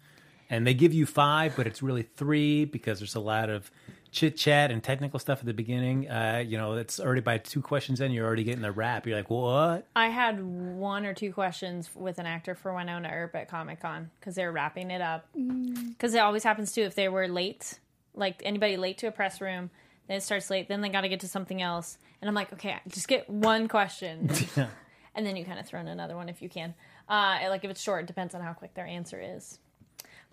and 0.50 0.66
they 0.66 0.74
give 0.74 0.94
you 0.94 1.06
five, 1.06 1.56
but 1.58 1.68
it's 1.68 1.82
really 1.82 2.04
three 2.04 2.64
because 2.66 3.00
there's 3.00 3.16
a 3.16 3.20
lot 3.20 3.50
of 3.50 3.70
chit 4.12 4.38
chat 4.38 4.72
and 4.72 4.82
technical 4.82 5.20
stuff 5.20 5.40
at 5.40 5.46
the 5.46 5.54
beginning. 5.54 6.10
Uh, 6.10 6.42
you 6.46 6.58
know, 6.58 6.74
it's 6.76 7.00
already 7.02 7.20
by 7.20 7.38
two 7.38 7.62
questions 7.62 8.00
in, 8.00 8.12
you're 8.12 8.26
already 8.26 8.46
getting 8.46 8.62
the 8.62 8.72
wrap. 8.72 9.06
You're 9.06 9.18
like, 9.18 9.30
what? 9.30 9.86
I 9.96 10.08
had 10.08 10.42
one 10.42 11.06
or 11.06 11.14
two 11.14 11.34
questions 11.34 11.90
with 11.94 12.18
an 12.18 12.26
actor 12.26 12.56
for 12.56 12.72
Wynonna 12.72 13.12
Earp 13.12 13.36
at 13.36 13.50
Comic 13.50 13.82
Con 13.82 14.10
because 14.20 14.36
they 14.36 14.46
were 14.46 14.54
wrapping 14.54 14.90
it 14.92 15.02
up. 15.02 15.28
Because 15.34 16.14
it 16.14 16.20
always 16.20 16.44
happens 16.44 16.72
too 16.72 16.84
if 16.84 16.96
they 16.96 17.10
were 17.10 17.28
late, 17.28 17.80
like 18.18 18.42
anybody 18.44 18.76
late 18.78 18.98
to 19.00 19.08
a 19.08 19.12
press 19.12 19.40
room, 19.40 19.70
then 20.08 20.18
it 20.18 20.24
starts 20.24 20.50
late, 20.50 20.68
then 20.68 20.82
they 20.82 20.90
got 20.90 21.02
to 21.02 21.10
get 21.10 21.20
to 21.22 21.28
something 21.28 21.62
else, 21.62 21.98
and 22.22 22.28
I'm 22.30 22.36
like, 22.36 22.52
okay, 22.54 22.78
just 22.90 23.08
get 23.08 23.30
one 23.30 23.68
question, 23.68 24.30
and 25.16 25.26
then 25.26 25.36
you 25.38 25.46
kind 25.46 25.60
of 25.60 25.66
throw 25.66 25.80
in 25.80 25.88
another 25.88 26.16
one 26.16 26.28
if 26.30 26.42
you 26.42 26.50
can. 26.50 26.74
Uh, 27.08 27.40
like 27.50 27.64
if 27.64 27.72
it's 27.72 27.82
short, 27.82 28.04
it 28.04 28.08
depends 28.08 28.36
on 28.36 28.42
how 28.42 28.54
quick 28.54 28.74
their 28.74 28.86
answer 28.86 29.22
is. 29.22 29.60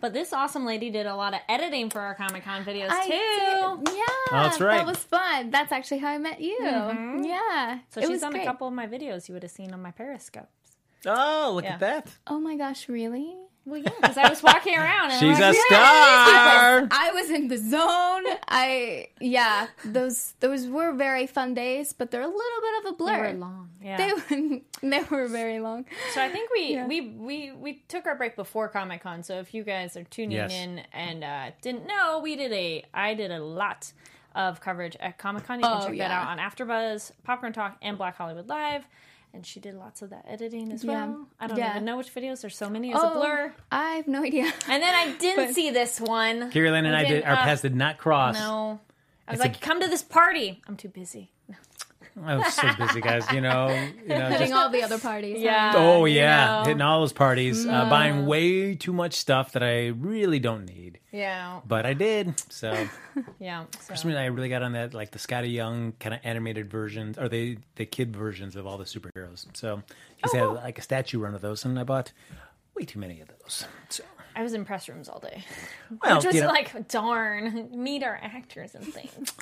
But 0.00 0.12
this 0.12 0.32
awesome 0.32 0.66
lady 0.66 0.90
did 0.90 1.06
a 1.06 1.14
lot 1.14 1.34
of 1.34 1.40
editing 1.48 1.88
for 1.88 2.00
our 2.00 2.14
Comic 2.14 2.44
Con 2.44 2.64
videos 2.64 2.88
I 2.90 3.04
too. 3.04 3.84
did. 3.86 3.94
Yeah, 3.96 4.04
That's 4.32 4.60
right. 4.60 4.78
That 4.78 4.86
was 4.86 4.98
fun. 4.98 5.50
That's 5.50 5.70
actually 5.72 5.98
how 5.98 6.08
I 6.08 6.18
met 6.18 6.40
you. 6.40 6.58
Yeah, 6.60 7.78
So 7.90 8.00
it 8.00 8.02
she's 8.02 8.10
was 8.10 8.22
on 8.24 8.32
great. 8.32 8.42
a 8.42 8.44
couple 8.44 8.66
of 8.66 8.74
my 8.74 8.86
videos 8.86 9.28
you 9.28 9.34
would 9.34 9.44
have 9.44 9.52
seen 9.52 9.72
on 9.72 9.80
my 9.80 9.92
Periscopes. 9.92 10.48
Oh, 11.06 11.52
look 11.54 11.64
Yeah. 11.64 11.74
at 11.74 11.80
that. 11.80 12.08
Oh 12.26 12.38
my 12.40 12.56
gosh, 12.56 12.88
really? 12.88 13.34
Well, 13.66 13.80
yeah, 13.80 13.88
because 14.00 14.18
I 14.18 14.28
was 14.28 14.42
walking 14.42 14.76
around. 14.76 15.10
And 15.12 15.18
She's 15.20 15.36
I'm 15.38 15.42
a 15.44 15.46
like, 15.46 15.56
star. 15.56 16.88
I 16.90 17.10
was 17.14 17.30
in 17.30 17.48
the 17.48 17.56
zone. 17.56 18.24
I 18.48 19.08
yeah, 19.20 19.68
those 19.84 20.34
those 20.40 20.66
were 20.66 20.92
very 20.92 21.26
fun 21.26 21.54
days, 21.54 21.92
but 21.94 22.10
they're 22.10 22.20
a 22.22 22.26
little 22.26 22.60
bit 22.60 22.84
of 22.86 22.92
a 22.92 22.96
blur. 22.96 23.12
They 23.12 23.16
blur. 23.16 23.32
were 23.32 23.38
long. 23.38 23.70
Yeah. 23.82 23.96
They 23.96 24.12
were, 24.12 24.60
they 24.82 25.02
were 25.10 25.28
very 25.28 25.60
long. 25.60 25.86
so 26.12 26.20
I 26.22 26.28
think 26.28 26.50
we, 26.52 26.72
Yeah. 26.74 26.86
we 26.86 27.00
we 27.00 27.52
we 27.52 27.72
took 27.88 28.06
our 28.06 28.14
break 28.16 28.36
before 28.36 28.68
Comic 28.68 29.02
Con. 29.02 29.22
So 29.22 29.38
if 29.40 29.54
you 29.54 29.64
guys 29.64 29.96
are 29.96 30.04
tuning 30.04 30.32
Yes. 30.32 30.52
in 30.52 30.82
and 30.92 31.24
uh, 31.24 31.50
didn't 31.62 31.86
know, 31.86 32.20
we 32.22 32.36
did 32.36 32.52
a 32.52 32.84
I 32.92 33.14
did 33.14 33.30
a 33.30 33.42
lot 33.42 33.92
of 34.34 34.60
coverage 34.60 34.96
at 35.00 35.16
Comic 35.16 35.44
Con. 35.44 35.60
You 35.60 35.64
can 35.66 35.80
Oh, 35.82 35.86
check 35.88 35.98
that 35.98 36.10
out 36.10 36.26
on 36.28 36.38
AfterBuzz, 36.38 37.12
Popcorn 37.22 37.52
Talk, 37.52 37.78
and 37.80 37.96
Black 37.96 38.16
Hollywood 38.16 38.48
Live. 38.48 38.84
And 39.34 39.44
she 39.44 39.58
did 39.58 39.74
lots 39.74 40.00
of 40.00 40.10
that 40.10 40.24
editing 40.28 40.70
as 40.70 40.84
Yeah. 40.84 41.06
well. 41.06 41.26
I 41.40 41.48
don't 41.48 41.58
Yeah. 41.58 41.72
even 41.72 41.84
know 41.84 41.96
which 41.96 42.14
videos. 42.14 42.40
There's 42.42 42.56
so 42.56 42.70
many. 42.70 42.92
It's 42.92 43.02
a 43.02 43.10
Oh, 43.10 43.14
blur. 43.14 43.52
I 43.72 43.90
have 43.96 44.06
no 44.06 44.22
idea. 44.22 44.44
And 44.68 44.80
then 44.82 44.94
I 44.94 45.12
didn't 45.18 45.46
But- 45.48 45.54
see 45.54 45.70
this 45.70 46.00
one. 46.00 46.50
Kari 46.52 46.68
and 46.68 46.86
I 46.88 47.02
did, 47.02 47.08
didn't, 47.08 47.24
our 47.26 47.34
uh, 47.34 47.42
paths 47.42 47.62
did 47.62 47.74
not 47.74 47.98
cross. 47.98 48.36
No. 48.36 48.78
I 49.26 49.32
was 49.32 49.40
It's 49.40 49.44
a- 49.44 49.48
like, 49.48 49.60
come 49.60 49.80
to 49.80 49.88
this 49.88 50.02
party. 50.02 50.62
I'm 50.68 50.76
too 50.76 50.88
busy. 50.88 51.30
I 52.22 52.36
was 52.36 52.54
so 52.54 52.68
busy, 52.78 53.00
guys. 53.00 53.24
You 53.32 53.40
know, 53.40 53.68
you 54.02 54.08
know, 54.08 54.30
just 54.38 54.52
all 54.52 54.70
the 54.70 54.82
other 54.82 54.98
parties. 54.98 55.38
huh? 55.38 55.42
Yeah. 55.44 55.72
Oh 55.74 56.04
you 56.04 56.16
yeah, 56.18 56.46
know. 56.46 56.62
hitting 56.64 56.80
all 56.82 57.00
those 57.00 57.12
parties, 57.12 57.66
uh, 57.66 57.88
buying 57.90 58.26
way 58.26 58.74
too 58.76 58.92
much 58.92 59.14
stuff 59.14 59.52
that 59.52 59.62
I 59.64 59.88
really 59.88 60.38
don't 60.38 60.64
need, 60.64 61.00
Yeah. 61.10 61.60
but 61.66 61.86
I 61.86 61.94
did. 61.94 62.38
So 62.52 62.86
Yeah. 63.40 63.64
for 63.80 63.94
So. 63.96 64.02
some 64.02 64.08
reason, 64.08 64.22
I 64.22 64.26
really 64.26 64.48
got 64.48 64.62
on 64.62 64.72
that 64.72 64.94
like 64.94 65.10
the 65.10 65.18
Skottie 65.18 65.52
Young 65.52 65.92
kind 65.98 66.14
of 66.14 66.20
animated 66.24 66.70
versions, 66.70 67.18
or 67.18 67.28
the 67.28 67.58
the 67.76 67.84
kid 67.86 68.16
versions 68.16 68.54
of 68.54 68.66
all 68.66 68.78
the 68.78 68.84
superheroes. 68.84 69.46
So 69.54 69.82
he's 70.16 70.32
had 70.32 70.44
like 70.44 70.78
a 70.78 70.82
statue 70.82 71.18
run 71.18 71.34
of 71.34 71.40
those, 71.40 71.64
and 71.64 71.78
I 71.78 71.82
bought 71.84 72.12
way 72.76 72.84
too 72.84 73.00
many 73.00 73.20
of 73.20 73.28
those. 73.28 73.66
So 73.88 74.04
I 74.36 74.42
was 74.42 74.54
in 74.54 74.64
press 74.64 74.88
rooms 74.88 75.08
all 75.08 75.20
day. 75.20 75.44
well, 76.02 76.16
Which 76.16 76.26
was 76.26 76.34
you 76.34 76.40
know, 76.42 76.48
like, 76.48 76.88
darn, 76.88 77.68
meet 77.74 78.02
our 78.02 78.18
actors 78.22 78.74
and 78.74 78.84
things. 78.84 79.32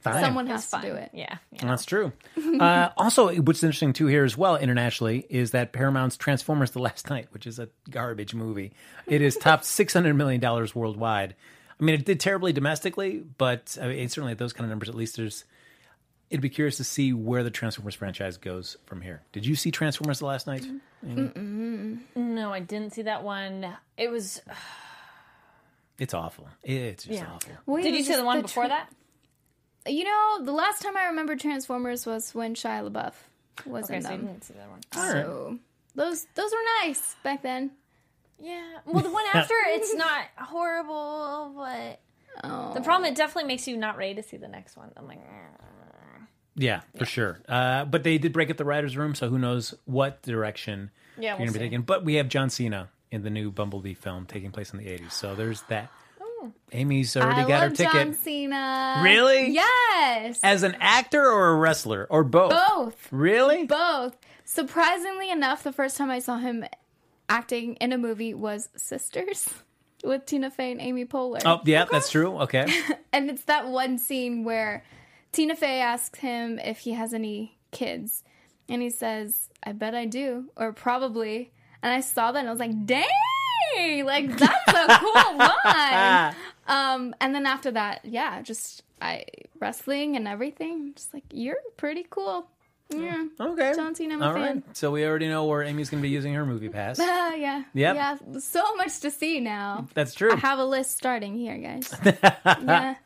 fine. 0.00 0.22
Someone 0.22 0.46
has 0.46 0.60
was 0.60 0.64
to 0.66 0.70
fun. 0.70 0.82
do 0.82 0.94
it. 0.94 1.10
Yeah. 1.12 1.36
yeah. 1.52 1.66
That's 1.66 1.84
true. 1.84 2.12
uh, 2.60 2.90
also, 2.96 3.34
what's 3.36 3.62
interesting 3.62 3.92
too 3.92 4.06
here 4.06 4.24
as 4.24 4.36
well 4.36 4.56
internationally 4.56 5.26
is 5.28 5.52
that 5.52 5.72
Paramount's 5.72 6.16
Transformers: 6.16 6.72
The 6.72 6.80
Last 6.80 7.10
Knight, 7.10 7.28
which 7.30 7.46
is 7.46 7.58
a 7.58 7.68
garbage 7.90 8.34
movie, 8.34 8.72
it 9.06 9.22
is 9.22 9.36
topped 9.36 9.64
six 9.64 9.92
hundred 9.92 10.14
million 10.14 10.40
dollars 10.40 10.74
worldwide. 10.74 11.34
I 11.80 11.82
mean, 11.84 11.94
it 11.94 12.04
did 12.04 12.20
terribly 12.20 12.52
domestically, 12.52 13.22
but 13.38 13.78
I 13.80 13.88
mean, 13.88 14.08
certainly 14.08 14.32
at 14.32 14.38
those 14.38 14.52
kind 14.52 14.64
of 14.66 14.70
numbers, 14.70 14.88
at 14.88 14.94
least 14.94 15.16
there's. 15.16 15.44
It'd 16.30 16.40
be 16.40 16.48
curious 16.48 16.76
to 16.76 16.84
see 16.84 17.12
where 17.12 17.42
the 17.42 17.50
Transformers 17.50 17.96
franchise 17.96 18.36
goes 18.36 18.76
from 18.86 19.00
here. 19.02 19.22
Did 19.32 19.44
you 19.44 19.56
see 19.56 19.70
Transformers: 19.72 20.20
The 20.20 20.26
Last 20.26 20.46
Knight? 20.46 20.64
No, 21.02 22.52
I 22.52 22.60
didn't 22.60 22.92
see 22.92 23.02
that 23.02 23.22
one. 23.24 23.66
It 23.96 24.10
was. 24.10 24.40
It's 25.98 26.14
awful. 26.14 26.48
It's 26.62 27.04
just 27.04 27.20
Yeah. 27.20 27.26
awful. 27.30 27.52
Wait, 27.66 27.82
Did 27.82 27.92
you 27.92 27.98
was 27.98 28.06
see 28.06 28.12
the 28.14 28.18
just 28.20 28.24
one 28.24 28.36
tra- 28.38 28.42
before 28.44 28.68
that? 28.68 28.88
You 29.86 30.04
know, 30.04 30.38
the 30.42 30.52
last 30.52 30.80
time 30.80 30.96
I 30.96 31.04
remember 31.08 31.36
Transformers 31.36 32.06
was 32.06 32.34
when 32.34 32.54
Shia 32.54 32.90
LaBeouf 32.90 33.12
was 33.66 33.84
Okay, 33.84 33.96
in 33.96 34.02
so 34.02 34.10
you 34.12 34.16
them. 34.16 34.26
didn't 34.28 34.44
see 34.44 34.54
that 34.54 34.70
one. 34.70 34.80
So 34.94 35.58
those 35.94 36.26
those 36.36 36.52
were 36.52 36.86
nice 36.86 37.16
back 37.22 37.42
then. 37.42 37.72
Yeah. 38.38 38.78
Well, 38.86 39.02
the 39.02 39.10
one 39.10 39.24
after, 39.34 39.52
it's 39.66 39.92
not 39.94 40.24
horrible, 40.38 41.52
but 41.54 42.00
the 42.74 42.80
problem, 42.80 43.04
it 43.12 43.14
definitely 43.14 43.48
makes 43.48 43.68
you 43.68 43.76
not 43.76 43.98
ready 43.98 44.14
to 44.14 44.22
see 44.22 44.38
the 44.38 44.48
next 44.48 44.78
one. 44.78 44.90
I'm 44.96 45.06
like, 45.06 45.18
"Mm." 45.18 45.56
Yeah, 46.56 46.80
for 46.98 47.04
sure. 47.04 47.40
Uh, 47.48 47.84
but 47.84 48.02
they 48.02 48.18
did 48.18 48.32
break 48.32 48.50
up 48.50 48.56
the 48.56 48.64
writers' 48.64 48.96
room, 48.96 49.14
so 49.14 49.28
who 49.28 49.38
knows 49.38 49.74
what 49.84 50.22
direction 50.22 50.90
Yeah, 51.16 51.30
you're 51.30 51.30
we'll 51.32 51.38
going 51.38 51.52
to 51.52 51.58
be 51.58 51.64
taking. 51.64 51.82
But 51.82 52.04
we 52.04 52.14
have 52.14 52.28
John 52.28 52.50
Cena 52.50 52.88
in 53.10 53.22
the 53.22 53.30
new 53.30 53.50
Bumblebee 53.50 53.94
film 53.94 54.26
taking 54.26 54.50
place 54.50 54.72
in 54.72 54.78
the 54.78 54.86
80s, 54.86 55.12
so 55.12 55.34
there's 55.34 55.62
that. 55.62 55.90
Amy's 56.72 57.16
already 57.18 57.42
I 57.42 57.48
got 57.48 57.62
her 57.62 57.70
ticket. 57.70 57.92
John 57.92 58.14
Cena. 58.14 59.00
Really? 59.04 59.50
Yes. 59.50 60.40
As 60.42 60.62
an 60.62 60.74
actor 60.80 61.22
or 61.22 61.50
a 61.50 61.54
wrestler 61.56 62.06
or 62.08 62.24
both? 62.24 62.50
Both. 62.52 63.08
Really? 63.12 63.66
Both. 63.66 64.16
Surprisingly 64.44 65.30
enough, 65.30 65.62
the 65.62 65.72
first 65.72 65.98
time 65.98 66.10
I 66.10 66.18
saw 66.18 66.38
him 66.38 66.64
acting 67.28 67.74
in 67.74 67.92
a 67.92 67.98
movie 67.98 68.32
was 68.32 68.70
Sisters 68.74 69.50
with 70.02 70.24
Tina 70.24 70.50
Fey 70.50 70.72
and 70.72 70.80
Amy 70.80 71.04
Poehler. 71.04 71.42
Oh, 71.44 71.60
yeah, 71.66 71.84
that's 71.84 72.10
true. 72.12 72.38
Okay. 72.38 72.66
And 73.12 73.28
it's 73.28 73.44
that 73.44 73.68
one 73.68 73.98
scene 73.98 74.44
where 74.44 74.84
Tina 75.32 75.54
Fey 75.56 75.80
asks 75.80 76.18
him 76.18 76.58
if 76.58 76.78
he 76.78 76.92
has 76.92 77.14
any 77.14 77.58
kids. 77.70 78.22
And 78.68 78.80
he 78.82 78.90
says, 78.90 79.48
I 79.64 79.72
bet 79.72 79.94
I 79.94 80.06
do, 80.06 80.46
or 80.56 80.72
probably. 80.72 81.52
And 81.82 81.92
I 81.92 82.00
saw 82.00 82.30
that 82.32 82.38
and 82.38 82.48
I 82.48 82.50
was 82.52 82.60
like, 82.60 82.86
dang! 82.86 83.06
Like, 84.04 84.36
that's 84.36 84.68
a 84.68 84.98
cool 84.98 85.36
line. 85.64 86.34
Um, 86.66 87.14
and 87.20 87.34
then 87.34 87.46
after 87.46 87.70
that, 87.72 88.04
yeah, 88.04 88.42
just 88.42 88.82
I 89.00 89.24
wrestling 89.58 90.16
and 90.16 90.26
everything. 90.28 90.92
Just 90.94 91.12
like, 91.14 91.24
you're 91.32 91.56
pretty 91.76 92.06
cool. 92.10 92.46
Yeah. 92.92 93.26
Okay. 93.38 93.72
John 93.74 93.94
Cena, 93.94 94.14
I'm 94.14 94.22
a 94.22 94.26
All 94.26 94.34
right. 94.34 94.44
fan. 94.46 94.64
So 94.72 94.90
we 94.90 95.04
already 95.04 95.28
know 95.28 95.44
where 95.44 95.62
Amy's 95.62 95.90
going 95.90 96.00
to 96.00 96.02
be 96.02 96.08
using 96.12 96.34
her 96.34 96.44
MoviePass. 96.44 96.98
Uh, 96.98 97.34
yeah. 97.36 97.62
Yep. 97.72 97.94
Yeah. 97.94 98.16
So 98.40 98.74
much 98.76 99.00
to 99.00 99.10
see 99.10 99.40
now. 99.40 99.86
That's 99.94 100.14
true. 100.14 100.32
I 100.32 100.36
have 100.36 100.58
a 100.58 100.64
list 100.64 100.96
starting 100.96 101.36
here, 101.36 101.56
guys. 101.58 101.94
yeah. 102.44 102.96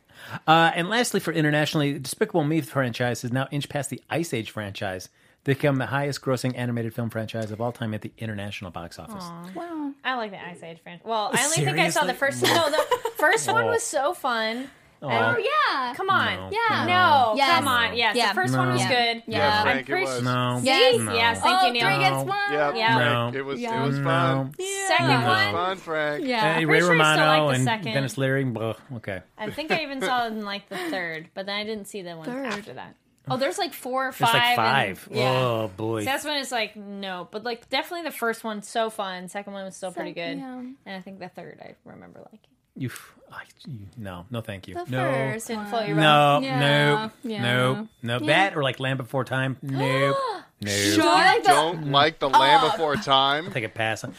Uh, 0.47 0.71
and 0.75 0.89
lastly, 0.89 1.21
for 1.21 1.33
internationally, 1.33 1.99
Despicable 1.99 2.45
Me 2.45 2.61
franchise 2.61 3.23
has 3.23 3.33
now 3.33 3.49
inched 3.51 3.69
past 3.69 3.91
the 3.91 4.01
Ice 4.11 4.33
Age 4.35 4.51
franchise 4.51 5.09
to 5.45 5.51
become 5.51 5.77
the 5.77 5.87
highest 5.87 6.23
grossing 6.23 6.57
animated 6.57 6.95
film 6.95 7.11
franchise 7.11 7.51
of 7.51 7.61
all 7.61 7.73
time 7.73 7.93
at 7.95 8.03
the 8.03 8.13
international 8.19 8.71
box 8.71 8.99
office. 8.99 9.25
Wow. 9.55 9.93
I 10.05 10.15
like 10.17 10.31
the 10.31 10.43
Ice 10.45 10.63
Age 10.63 10.79
franchise. 10.83 11.07
Well, 11.07 11.31
I 11.33 11.45
only 11.45 11.57
think 11.65 11.79
I 11.79 11.91
saw 11.91 12.05
the 12.05 12.15
Seriously? 12.19 12.49
first. 12.49 12.55
No, 12.55 12.71
the 12.71 13.11
first 13.17 13.51
one 13.53 13.67
was 13.67 13.83
so 13.83 14.15
fun. 14.15 14.71
Oh 15.03 15.37
yeah. 15.37 15.93
Come 15.97 16.09
on. 16.09 16.35
No. 16.35 16.51
Yeah. 16.51 16.87
No, 16.87 17.35
Yes. 17.37 17.51
come 17.59 17.69
on. 17.69 17.95
Yes, 17.95 18.17
Yeah. 18.17 18.29
the 18.29 18.35
first 18.37 18.57
one 18.57 18.71
was 18.73 18.81
good. 18.81 18.89
Yeah. 18.89 19.23
Yeah, 19.27 19.57
I'm 19.59 19.63
Frank, 19.65 19.81
it 19.81 19.87
pretty 19.87 20.05
was. 20.07 20.15
sure- 20.15 20.23
No. 20.25 20.61
Yes. 20.63 20.99
No. 21.01 21.15
Yes, 21.15 21.41
thank 21.43 21.63
oh, 21.63 21.67
you, 21.67 21.73
Neil. 21.75 21.85
three 21.87 21.95
against 21.97 22.27
one. 22.27 22.53
Yep. 22.53 22.75
Yeah. 22.77 22.99
No. 22.99 23.33
It 23.39 23.45
was 23.45 23.61
Yeah. 23.61 23.83
it 23.83 23.87
was 23.87 23.99
No. 23.99 24.51
Fun. 24.89 24.99
Second 24.99 25.21
No. 25.21 25.27
One, 25.29 25.53
fun, 25.53 25.77
Frank. 25.77 26.25
Yeah. 26.27 26.41
Hey, 26.41 26.49
I'm 26.63 26.69
Ray 26.69 26.81
pretty 26.81 26.81
sure 26.81 27.01
I 27.01 27.15
still 27.15 27.25
Romano 27.25 27.47
like 27.47 27.53
the 27.53 27.55
and 27.61 27.65
second. 27.65 27.93
Denis 27.95 28.19
Leary. 28.19 28.45
blah, 28.45 28.75
Okay. 28.97 29.23
I 29.39 29.51
think 29.51 29.71
I 29.71 29.83
even 29.83 30.01
saw 30.01 30.25
it 30.27 30.33
in 30.33 30.45
like 30.45 30.69
the 30.69 30.77
third, 30.77 31.29
but 31.35 31.47
then 31.47 31.57
I 31.57 31.65
didn't 31.65 31.87
see 31.87 32.03
the 32.03 32.17
ones 32.17 32.29
Third. 32.29 32.47
after 32.47 32.73
that. 32.75 32.97
Oh, 33.27 33.39
there's 33.39 33.57
like 33.57 33.73
four 33.73 34.09
or 34.09 34.13
There's 34.13 34.31
five. 34.31 34.35
like 34.35 34.45
and- 34.59 34.99
five. 34.99 35.09
yeah. 35.11 35.31
Oh, 35.31 35.71
boy. 35.77 36.01
So 36.01 36.05
that's 36.05 36.25
when 36.27 36.37
it's 36.37 36.53
like 36.53 36.77
no, 36.77 37.27
but 37.31 37.43
like 37.43 37.69
definitely 37.71 38.05
the 38.05 38.15
first 38.15 38.45
one 38.45 38.61
so 38.63 38.91
fun. 38.91 39.29
Second 39.29 39.55
one 39.55 39.65
was 39.65 39.75
still 39.77 39.93
pretty 39.93 40.13
good, 40.13 40.37
yeah. 40.39 40.59
and 40.59 40.77
I 40.87 41.01
think 41.01 41.21
the 41.21 41.29
third 41.31 41.59
I 41.63 41.75
remember 41.87 42.21
liking. 42.21 42.41
You, 42.77 42.91
I, 43.33 43.43
you, 43.67 43.79
no, 43.97 44.27
no, 44.31 44.41
thank 44.41 44.69
you. 44.69 44.75
The 44.75 44.85
no. 44.91 45.11
first 45.33 45.49
Didn't 45.49 45.67
float 45.67 45.87
your 45.87 45.97
boat. 45.97 46.03
No, 46.03 46.41
Yeah. 46.43 46.59
no, 46.61 47.11
Yeah. 47.25 47.43
no, 47.43 47.89
no. 48.03 48.19
That 48.27 48.57
or 48.57 48.63
like 48.63 48.79
Land 48.81 48.99
Before 48.99 49.25
Time. 49.25 49.57
Nope. 49.63 50.17
nope. 50.61 50.75
You 50.97 50.97
like 51.05 51.43
the- 51.43 51.49
Don't 51.49 51.91
like 51.91 52.19
the 52.21 52.29
Land 52.31 52.71
Before 52.73 52.97
Time. 52.97 53.51
Take 53.53 53.65
a 53.65 53.69
pass. 53.69 54.05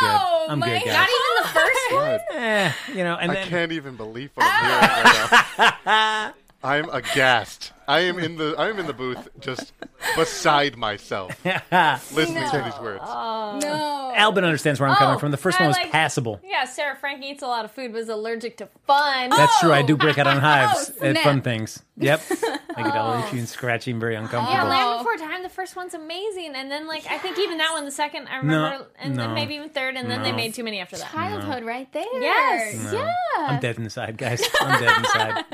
Oh, 0.00 0.46
I'm 0.48 0.58
my 0.60 0.66
good, 0.68 0.84
guys. 0.84 0.94
Not 0.94 1.08
even 1.08 1.42
the 1.42 1.48
first 1.48 1.92
one. 1.92 2.02
God, 2.02 2.20
Eh, 2.36 2.72
you 2.94 3.04
know, 3.04 3.16
and 3.16 3.30
I 3.30 3.34
then 3.34 3.48
can't 3.48 3.72
even 3.72 3.96
believe 3.96 4.30
what 4.34 4.46
I'm 4.48 4.64
hearing 4.64 5.04
right 5.04 5.74
now. 5.86 6.32
I'm 6.64 6.88
aghast. 6.90 7.72
I 7.88 8.00
am 8.00 8.18
in 8.18 8.36
the 8.36 8.54
I 8.58 8.68
am 8.68 8.78
in 8.78 8.86
the 8.86 8.92
booth 8.92 9.30
just 9.40 9.72
beside 10.14 10.76
myself 10.76 11.32
listening 12.12 12.48
to 12.50 12.62
these 12.62 12.78
words. 12.80 13.02
Oh. 13.02 13.58
No. 13.62 14.12
Albin 14.14 14.44
understands 14.44 14.78
where 14.78 14.90
I'm 14.90 14.96
coming 14.96 15.16
Oh, 15.16 15.18
from. 15.18 15.30
The 15.30 15.38
first 15.38 15.58
I 15.58 15.64
one 15.64 15.68
was 15.68 15.76
like- 15.78 15.90
passable. 15.90 16.38
Yeah, 16.44 16.64
Sarah 16.64 16.96
Frank 16.96 17.24
eats 17.24 17.42
a 17.42 17.46
lot 17.46 17.64
of 17.64 17.70
food, 17.70 17.92
but 17.92 18.00
is 18.00 18.10
allergic 18.10 18.58
to 18.58 18.68
fun. 18.86 19.30
That's 19.30 19.58
true. 19.60 19.72
I 19.72 19.80
do 19.82 19.94
oh. 19.94 19.96
break 19.96 20.18
out 20.18 20.26
on 20.26 20.36
hives 20.40 20.92
Oh, 21.00 21.06
at 21.06 21.18
fun 21.18 21.40
things. 21.40 21.82
Yep. 21.96 22.20
I 22.76 22.82
get 22.82 22.94
oh. 22.94 22.98
all 22.98 23.24
itchy 23.24 23.38
and 23.38 23.48
scratchy 23.48 23.90
and 23.92 24.00
very 24.00 24.16
uncomfortable. 24.16 24.52
yeah, 24.52 24.64
uncomfortable. 24.64 24.90
Land 24.90 25.18
Before 25.18 25.28
Time. 25.28 25.42
The 25.42 25.48
first 25.48 25.74
one's 25.74 25.94
amazing, 25.94 26.54
and 26.56 26.70
then 26.70 26.86
like 26.86 27.06
I 27.10 27.16
think 27.16 27.38
even 27.38 27.56
that 27.58 27.72
one, 27.72 27.86
the 27.86 27.90
second, 27.90 28.28
I 28.28 28.36
remember, 28.36 28.86
and 28.98 29.16
no. 29.16 29.22
then 29.24 29.34
maybe 29.34 29.54
even 29.54 29.70
third, 29.70 29.96
and 29.96 30.10
then 30.10 30.22
they 30.22 30.32
made 30.32 30.52
too 30.52 30.62
many 30.62 30.78
after 30.78 30.96
that. 30.98 31.10
Childhood 31.10 31.64
right 31.64 31.90
there. 31.92 32.04
Yes. 32.12 32.92
No. 32.92 32.98
Yeah. 32.98 33.12
I'm 33.38 33.60
dead 33.60 33.78
inside, 33.78 34.18
guys. 34.18 34.42
I'm 34.60 34.80
dead 34.80 34.98
inside. 34.98 35.44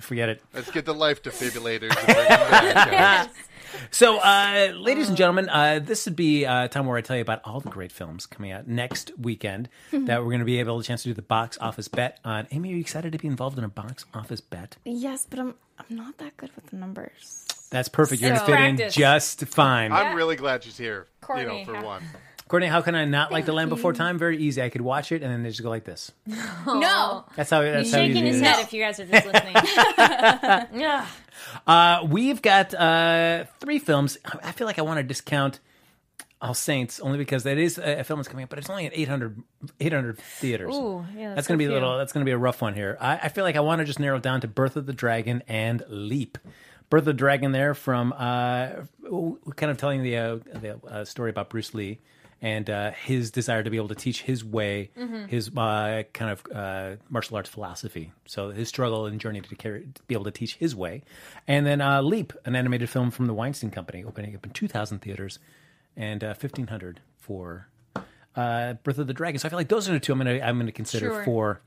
Forget 0.00 0.28
it. 0.30 0.42
Let's 0.52 0.70
get 0.70 0.84
the 0.84 0.94
life 0.96 1.22
defibrillators. 1.22 1.90
to 1.90 2.04
bring 2.04 2.16
them 2.16 2.50
back, 2.50 2.90
guys. 2.90 3.28
So, 3.90 4.18
uh, 4.18 4.72
ladies 4.76 5.08
and 5.08 5.16
gentlemen, 5.16 5.48
uh, 5.50 5.80
this 5.82 6.06
would 6.06 6.16
be 6.16 6.44
a 6.44 6.66
time 6.68 6.86
where 6.86 6.96
I 6.96 7.02
tell 7.02 7.16
you 7.16 7.22
about 7.22 7.42
all 7.44 7.60
the 7.60 7.68
great 7.68 7.92
films 7.92 8.24
coming 8.26 8.50
out 8.50 8.66
next 8.66 9.12
weekend 9.18 9.68
that 9.92 10.20
we're 10.20 10.30
going 10.30 10.38
to 10.40 10.46
be 10.46 10.58
able 10.60 10.80
to 10.80 10.86
chance 10.86 11.02
to 11.02 11.10
do 11.10 11.14
the 11.14 11.20
box 11.22 11.58
office 11.60 11.86
bet 11.88 12.18
on. 12.24 12.46
Amy, 12.52 12.70
are 12.70 12.74
you 12.76 12.80
excited 12.80 13.12
to 13.12 13.18
be 13.18 13.28
involved 13.28 13.58
in 13.58 13.64
a 13.64 13.68
box 13.68 14.04
office 14.14 14.40
bet? 14.40 14.76
Yes, 14.84 15.26
but 15.28 15.38
I'm 15.38 15.54
I'm 15.78 15.94
not 15.96 16.16
that 16.18 16.36
good 16.38 16.50
with 16.56 16.66
the 16.68 16.76
numbers. 16.76 17.44
That's 17.70 17.88
perfect. 17.88 18.22
You're 18.22 18.30
going 18.30 18.40
to 18.40 18.46
fit 18.46 18.60
in 18.60 18.76
Practice. 18.76 18.94
just 18.94 19.40
fine. 19.46 19.92
I'm 19.92 20.16
really 20.16 20.36
glad 20.36 20.64
she's 20.64 20.78
here. 20.78 21.06
you 21.36 21.44
know, 21.44 21.64
for 21.64 21.74
how- 21.76 21.84
one. 21.84 22.02
Courtney, 22.48 22.68
how 22.68 22.80
can 22.80 22.94
I 22.94 23.04
not 23.06 23.32
like 23.32 23.44
the 23.44 23.52
Land 23.52 23.70
Before 23.70 23.92
Time? 23.92 24.18
Very 24.18 24.38
easy. 24.38 24.62
I 24.62 24.68
could 24.68 24.80
watch 24.80 25.10
it 25.10 25.22
and 25.22 25.32
then 25.32 25.42
they 25.42 25.48
just 25.50 25.62
go 25.62 25.68
like 25.70 25.84
this. 25.84 26.12
No. 26.66 27.24
That's 27.36 27.50
how. 27.50 27.62
That's 27.62 27.92
how 27.92 28.00
you 28.00 28.08
Shaking 28.08 28.22
do 28.22 28.26
his 28.28 28.40
this. 28.40 28.48
head 28.48 28.62
if 28.64 28.72
you 28.72 28.82
guys 28.82 29.00
are 29.00 29.06
just 29.06 29.26
listening. 29.26 29.54
yeah. 30.80 31.06
Uh, 31.66 32.06
we've 32.08 32.42
got 32.42 32.74
uh, 32.74 33.44
three 33.60 33.78
films. 33.78 34.18
I 34.42 34.52
feel 34.52 34.66
like 34.66 34.78
I 34.78 34.82
want 34.82 34.98
to 34.98 35.02
discount 35.04 35.60
All 36.40 36.54
Saints 36.54 37.00
only 37.00 37.18
because 37.18 37.44
that 37.44 37.56
is 37.58 37.78
a 37.78 38.00
a 38.00 38.04
film 38.04 38.18
that's 38.18 38.28
coming 38.28 38.44
up, 38.44 38.50
but 38.50 38.58
it's 38.58 38.68
only 38.70 38.86
at 38.86 38.92
800, 38.96 39.42
800 39.80 40.18
theaters. 40.18 40.74
Ooh, 40.74 41.04
yeah, 41.16 41.28
that's 41.28 41.36
that's 41.36 41.48
going 41.48 41.58
to 41.58 41.64
be 41.64 41.70
a 41.70 41.72
little. 41.72 41.96
That's 41.98 42.12
going 42.12 42.22
to 42.24 42.28
be 42.28 42.32
a 42.32 42.38
rough 42.38 42.60
one 42.62 42.74
here. 42.74 42.96
I, 43.00 43.16
I 43.24 43.28
feel 43.28 43.44
like 43.44 43.56
I 43.56 43.60
want 43.60 43.78
to 43.80 43.84
just 43.84 43.98
narrow 44.00 44.16
it 44.16 44.22
down 44.22 44.40
to 44.42 44.48
Birth 44.48 44.76
of 44.76 44.86
the 44.86 44.92
Dragon 44.92 45.42
and 45.48 45.82
Leap. 45.88 46.38
Birth 46.90 47.00
of 47.00 47.06
the 47.06 47.14
Dragon 47.14 47.52
there 47.52 47.74
from 47.74 48.12
uh, 48.12 48.68
kind 49.56 49.70
of 49.70 49.76
telling 49.78 50.02
the 50.02 50.16
uh, 50.16 50.36
the 50.52 50.80
uh, 50.86 51.04
story 51.04 51.30
about 51.30 51.48
Bruce 51.50 51.74
Lee 51.74 52.00
and 52.42 52.68
uh, 52.68 52.90
his 52.92 53.30
desire 53.30 53.62
to 53.62 53.70
be 53.70 53.76
able 53.78 53.88
to 53.88 53.94
teach 53.94 54.22
his 54.22 54.44
way, 54.44 54.90
his 55.28 55.48
uh, 55.56 56.02
kind 56.12 56.30
of 56.30 56.42
uh, 56.54 56.96
martial 57.08 57.36
arts 57.36 57.48
philosophy. 57.48 58.12
So 58.26 58.50
his 58.50 58.68
struggle 58.68 59.06
and 59.06 59.18
journey 59.20 59.40
to, 59.40 59.54
carry, 59.56 59.86
to 59.94 60.02
be 60.04 60.14
able 60.14 60.24
to 60.24 60.30
teach 60.30 60.56
his 60.56 60.76
way, 60.76 61.02
and 61.48 61.66
then 61.66 61.80
uh, 61.80 62.02
Leap, 62.02 62.32
an 62.44 62.54
animated 62.54 62.90
film 62.90 63.10
from 63.10 63.26
the 63.26 63.34
Weinstein 63.34 63.70
Company, 63.70 64.04
opening 64.04 64.34
up 64.36 64.44
in 64.44 64.52
two 64.52 64.68
thousand 64.68 64.98
theaters 65.00 65.38
and 65.96 66.22
uh, 66.22 66.34
fifteen 66.34 66.66
hundred 66.66 67.00
for 67.18 67.68
uh, 68.36 68.74
Birth 68.84 68.98
of 68.98 69.06
the 69.06 69.14
Dragon. 69.14 69.38
So 69.38 69.46
I 69.46 69.48
feel 69.48 69.58
like 69.58 69.68
those 69.68 69.88
are 69.88 69.92
the 69.92 70.00
two 70.00 70.12
I'm 70.12 70.18
gonna 70.18 70.40
I'm 70.40 70.58
gonna 70.58 70.72
consider 70.72 71.06
Sure. 71.08 71.24
for 71.24 71.60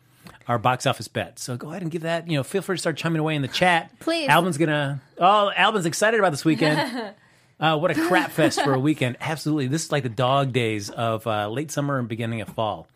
our 0.48 0.60
box 0.60 0.86
office 0.86 1.08
bet. 1.08 1.40
So 1.40 1.58
go 1.58 1.70
ahead 1.70 1.82
and 1.82 1.90
give 1.90 2.04
that. 2.04 2.30
You 2.30 2.38
know, 2.38 2.44
feel 2.44 2.62
free 2.62 2.76
to 2.76 2.80
start 2.80 2.96
chiming 2.98 3.20
away 3.20 3.36
in 3.36 3.42
the 3.42 3.48
chat. 3.48 3.92
Please. 4.00 4.30
Alvin's 4.30 4.58
gonna. 4.60 5.02
Oh, 5.18 5.52
Alvin's 5.56 5.86
excited 5.88 6.20
about 6.20 6.30
this 6.32 6.46
weekend. 6.46 7.14
Uh, 7.60 7.78
what 7.78 7.92
a 7.92 7.96
crap 7.96 8.32
fest 8.32 8.62
for 8.64 8.74
a 8.74 8.80
weekend! 8.90 9.18
Absolutely, 9.20 9.68
this 9.68 9.86
is 9.86 9.92
like 9.92 10.04
the 10.04 10.10
dog 10.10 10.54
days 10.54 10.90
of 10.90 11.28
uh, 11.28 11.50
late 11.50 11.72
summer 11.72 12.00
and 12.00 12.08
beginning 12.08 12.42
of 12.42 12.50
fall. 12.50 12.88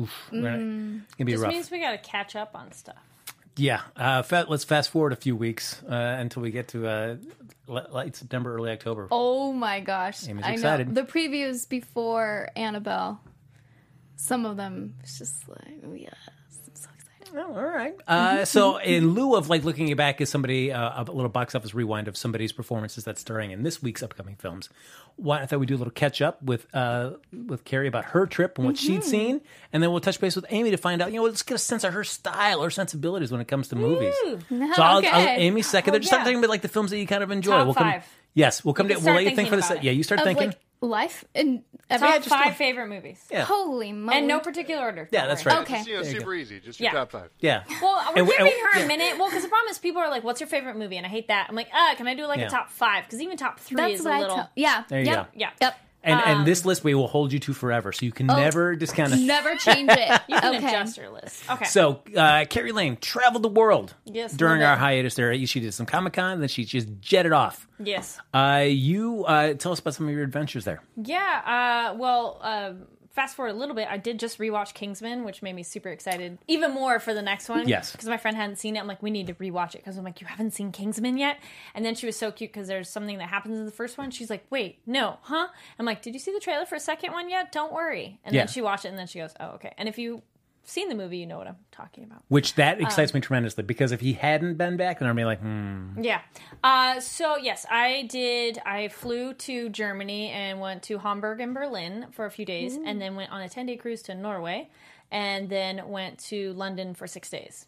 Oof, 0.00 0.12
we're 0.32 0.42
gonna- 0.42 1.02
it's 1.04 1.14
gonna 1.14 1.26
be 1.26 1.32
This 1.32 1.40
rough. 1.40 1.52
means 1.52 1.70
we 1.70 1.80
got 1.80 1.90
to 1.92 1.98
catch 1.98 2.34
up 2.36 2.50
on 2.54 2.72
stuff. 2.72 2.96
Yeah, 3.56 3.80
uh, 3.96 4.22
fa- 4.22 4.46
let's 4.48 4.62
fast 4.64 4.90
forward 4.90 5.12
a 5.12 5.16
few 5.16 5.34
weeks 5.34 5.82
uh, 5.84 5.92
until 5.94 6.42
we 6.42 6.50
get 6.52 6.68
to 6.68 6.86
uh, 6.86 7.16
late 7.66 8.14
September, 8.14 8.54
early 8.54 8.70
October. 8.70 9.08
Oh 9.10 9.52
my 9.52 9.80
gosh. 9.80 10.28
Amy's 10.28 10.44
I 10.44 10.52
excited. 10.52 10.88
know. 10.88 10.94
The 10.94 11.02
previews 11.02 11.68
before 11.68 12.50
Annabelle, 12.54 13.20
some 14.14 14.46
of 14.46 14.56
them, 14.56 14.94
it's 15.00 15.18
just 15.18 15.48
like, 15.48 15.80
oh, 15.84 15.92
yes. 15.94 16.14
I'm 17.34 17.34
so 17.34 17.40
excited. 17.40 17.54
Oh, 17.54 17.56
all 17.58 17.64
right. 17.66 17.94
Uh, 18.06 18.44
so, 18.44 18.76
in 18.78 19.10
lieu 19.14 19.34
of 19.36 19.48
like 19.48 19.64
looking 19.64 19.94
back 19.96 20.20
as 20.20 20.28
somebody, 20.30 20.72
uh, 20.72 21.02
a 21.02 21.10
little 21.12 21.28
box 21.28 21.54
office 21.54 21.74
rewind 21.74 22.08
of 22.08 22.16
somebody's 22.16 22.52
performances 22.52 23.04
that's 23.04 23.20
starring 23.20 23.50
in 23.50 23.62
this 23.62 23.82
week's 23.82 24.02
upcoming 24.02 24.36
films, 24.36 24.68
why 25.16 25.40
I 25.42 25.46
thought 25.46 25.60
we'd 25.60 25.66
do 25.66 25.74
a 25.74 25.78
little 25.78 25.92
catch 25.92 26.22
up 26.22 26.42
with 26.42 26.66
uh, 26.74 27.12
with 27.46 27.64
Kari 27.64 27.88
about 27.88 28.04
her 28.06 28.26
trip 28.26 28.58
and 28.58 28.66
what 28.66 28.76
she'd 28.78 29.02
seen, 29.04 29.40
and 29.72 29.82
then 29.82 29.90
we'll 29.90 30.00
touch 30.00 30.20
base 30.20 30.36
with 30.36 30.46
Amy 30.50 30.70
to 30.70 30.76
find 30.76 31.02
out. 31.02 31.10
You 31.12 31.18
know, 31.18 31.24
let's 31.24 31.42
get 31.42 31.54
a 31.54 31.58
sense 31.58 31.84
of 31.84 31.92
her 31.92 32.04
style, 32.04 32.62
her 32.62 32.70
sensibilities 32.70 33.32
when 33.32 33.40
it 33.40 33.48
comes 33.48 33.68
to 33.68 33.76
movies. 33.76 34.14
So, 34.22 34.38
I'll, 34.82 34.98
Okay. 34.98 35.08
I'll, 35.08 35.28
Amy 35.40 35.62
second. 35.62 35.94
Oh, 35.94 35.98
Just 35.98 36.08
start 36.08 36.20
yeah. 36.20 36.24
talking 36.24 36.38
about 36.38 36.50
like 36.50 36.62
the 36.62 36.68
films 36.68 36.90
that 36.90 36.98
you 36.98 37.06
kind 37.06 37.22
of 37.22 37.30
enjoy. 37.30 37.50
Top 37.52 37.66
we'll 37.66 37.74
come, 37.74 37.90
five. 37.90 38.06
Yes, 38.34 38.64
we'll 38.64 38.74
come 38.74 38.88
You 38.88 38.96
to. 38.96 39.04
We'll 39.04 39.14
let 39.14 39.24
you 39.24 39.34
think 39.34 39.48
for 39.48 39.56
the. 39.56 39.62
this. 39.62 39.70
about 39.70 39.78
it. 39.78 39.84
Yeah, 39.84 39.92
you 39.92 40.02
start 40.04 40.20
Of 40.20 40.26
thinking. 40.26 40.48
like 40.48 40.58
life 40.80 41.24
and 41.34 41.62
every 41.90 42.06
Top 42.08 42.16
just 42.18 42.28
five 42.28 42.48
go- 42.48 42.52
favorite 42.54 42.88
movies. 42.88 43.20
Yeah. 43.30 43.44
Holy 43.44 43.92
moly. 43.92 44.18
And 44.18 44.28
no 44.28 44.38
particular 44.40 44.82
order. 44.84 45.08
Yeah, 45.10 45.26
that's 45.26 45.44
right. 45.44 45.58
Okay. 45.62 45.76
Just, 45.78 45.88
you 45.88 45.94
know, 45.96 46.02
There 46.02 46.12
you 46.12 46.18
super 46.20 46.34
easy. 46.34 46.60
Just 46.60 46.78
your 46.80 46.92
Yeah. 46.92 46.98
top 46.98 47.10
five. 47.10 47.30
yeah. 47.40 47.64
Well, 47.82 48.00
we're 48.14 48.18
And 48.20 48.28
we- 48.28 48.36
giving 48.36 48.52
and- 48.52 48.72
her 48.74 48.78
yeah. 48.78 48.84
a 48.84 48.88
minute. 48.88 49.18
Well, 49.18 49.28
because 49.28 49.42
the 49.42 49.48
problem 49.48 49.70
is 49.70 49.78
people 49.78 50.00
are 50.00 50.08
like, 50.10 50.22
"What's 50.24 50.40
your 50.40 50.48
favorite 50.48 50.76
movie?" 50.76 50.96
And 50.96 51.04
I 51.06 51.08
hate 51.08 51.28
that. 51.28 51.46
I'm 51.48 51.56
like, 51.56 51.68
"Uh, 51.74 51.94
can 51.96 52.06
I 52.06 52.14
do 52.14 52.26
like 52.26 52.38
Yeah. 52.38 52.46
a 52.46 52.50
top 52.50 52.70
five? 52.70 53.04
Because 53.04 53.20
even 53.20 53.36
top 53.36 53.58
three 53.58 53.76
That's 53.76 54.00
is 54.00 54.04
what 54.04 54.12
a 54.12 54.14
I 54.16 54.20
little. 54.20 54.36
tell. 54.36 54.50
Yeah. 54.54 54.84
There 54.88 55.00
you 55.00 55.06
yep. 55.06 55.16
go. 55.32 55.38
Yeah. 55.38 55.50
Yep. 55.60 55.76
And 56.04 56.20
and 56.24 56.38
Um, 56.40 56.44
this 56.44 56.64
list 56.64 56.84
we 56.84 56.94
will 56.94 57.08
hold 57.08 57.32
you 57.32 57.38
to 57.40 57.52
forever, 57.52 57.92
so 57.92 58.06
you 58.06 58.12
can 58.12 58.30
Oh. 58.30 58.36
never 58.36 58.76
discount 58.76 59.12
it. 59.12 59.16
Never 59.20 59.56
change 59.56 59.90
it. 59.90 60.20
You 60.28 60.38
can 60.38 60.54
okay. 60.56 60.66
adjust 60.68 60.96
your 60.96 61.10
list. 61.10 61.42
Okay. 61.50 61.64
So, 61.64 62.02
uh, 62.16 62.44
Kari 62.48 62.72
Lane 62.72 62.96
traveled 63.00 63.42
the 63.42 63.48
world 63.48 63.94
Yes, 64.04 64.32
during 64.32 64.62
our 64.62 64.76
hiatus 64.76 65.14
there. 65.16 65.34
She 65.46 65.58
did 65.60 65.74
some 65.74 65.86
Comic 65.86 66.12
Con, 66.12 66.38
then 66.40 66.48
she 66.48 66.64
just 66.64 66.88
jetted 67.00 67.32
off. 67.32 67.66
yes. 67.82 68.18
Uh, 68.32 68.64
you 68.66 69.24
uh, 69.26 69.54
tell 69.54 69.72
us 69.72 69.80
about 69.80 69.94
some 69.94 70.06
of 70.08 70.14
your 70.14 70.22
adventures 70.22 70.64
there. 70.64 70.82
Yeah. 70.96 71.90
Uh, 71.92 71.96
well, 71.96 72.38
um, 72.42 72.86
fast 73.18 73.34
forward 73.34 73.50
a 73.50 73.54
little 73.58 73.74
bit. 73.74 73.88
I 73.90 73.96
did 73.96 74.20
just 74.20 74.38
rewatch 74.38 74.74
Kingsman, 74.74 75.24
which 75.24 75.42
made 75.42 75.54
me 75.56 75.64
super 75.64 75.88
excited, 75.88 76.38
even 76.46 76.70
more 76.72 77.00
for 77.00 77.12
the 77.12 77.20
next 77.20 77.48
one. 77.48 77.66
Yes. 77.68 77.90
Because 77.90 78.06
my 78.08 78.16
friend 78.16 78.36
hadn't 78.36 78.56
seen 78.60 78.76
it. 78.76 78.78
I'm 78.78 78.86
like, 78.86 79.02
we 79.02 79.10
need 79.10 79.26
to 79.26 79.34
rewatch 79.34 79.74
it 79.74 79.78
because 79.78 79.98
I'm 79.98 80.04
like, 80.04 80.20
you 80.20 80.28
haven't 80.28 80.52
seen 80.52 80.70
Kingsman 80.70 81.16
yet. 81.18 81.40
And 81.74 81.84
then 81.84 81.96
she 81.96 82.06
was 82.06 82.14
so 82.16 82.30
cute 82.30 82.52
because 82.52 82.68
there's 82.68 82.88
something 82.88 83.18
that 83.18 83.28
happens 83.28 83.58
in 83.58 83.66
the 83.66 83.72
first 83.72 83.98
one. 83.98 84.12
She's 84.12 84.30
like, 84.30 84.44
wait, 84.50 84.78
no, 84.86 85.18
huh? 85.22 85.48
I'm 85.80 85.84
like, 85.84 86.00
did 86.00 86.14
you 86.14 86.20
see 86.20 86.32
the 86.32 86.38
trailer 86.38 86.64
for 86.64 86.76
a 86.76 86.80
second 86.80 87.12
one 87.12 87.28
yet? 87.28 87.50
Don't 87.50 87.72
worry. 87.72 88.20
And 88.24 88.32
Yeah. 88.34 88.42
then 88.42 88.48
she 88.48 88.60
watched 88.60 88.84
it 88.84 88.88
and 88.90 88.98
then 88.98 89.08
she 89.08 89.18
goes, 89.18 89.34
oh, 89.40 89.48
okay. 89.56 89.72
And 89.76 89.88
if 89.88 89.98
you've 89.98 90.22
seen 90.68 90.88
the 90.88 90.94
movie, 90.94 91.18
you 91.18 91.26
know 91.26 91.38
what 91.38 91.46
I'm 91.46 91.56
talking 91.72 92.04
about. 92.04 92.22
Which 92.28 92.54
that 92.56 92.80
excites 92.80 93.12
Um, 93.12 93.18
me 93.18 93.20
tremendously 93.22 93.64
because 93.64 93.92
if 93.92 94.00
he 94.00 94.12
hadn't 94.12 94.56
been 94.56 94.76
back, 94.76 94.98
then 94.98 95.08
I'd 95.08 95.16
be 95.16 95.24
like, 95.24 95.40
hmm. 95.40 96.02
Yeah. 96.02 96.20
Uh, 96.62 97.00
so 97.00 97.36
yes, 97.36 97.64
I 97.70 98.02
did. 98.08 98.58
I 98.66 98.88
flew 98.88 99.32
to 99.34 99.68
Germany 99.70 100.30
and 100.30 100.60
went 100.60 100.82
to 100.84 100.98
Hamburg 100.98 101.40
and 101.40 101.54
Berlin 101.54 102.06
for 102.12 102.26
a 102.26 102.30
few 102.30 102.44
days, 102.44 102.76
and 102.76 103.00
then 103.00 103.14
went 103.16 103.30
on 103.30 103.40
a 103.40 103.48
ten 103.48 103.66
day 103.66 103.76
cruise 103.76 104.02
to 104.02 104.14
Norway, 104.14 104.68
and 105.10 105.48
then 105.48 105.88
went 105.88 106.18
to 106.30 106.52
London 106.54 106.94
for 106.94 107.06
six 107.06 107.30
days. 107.30 107.66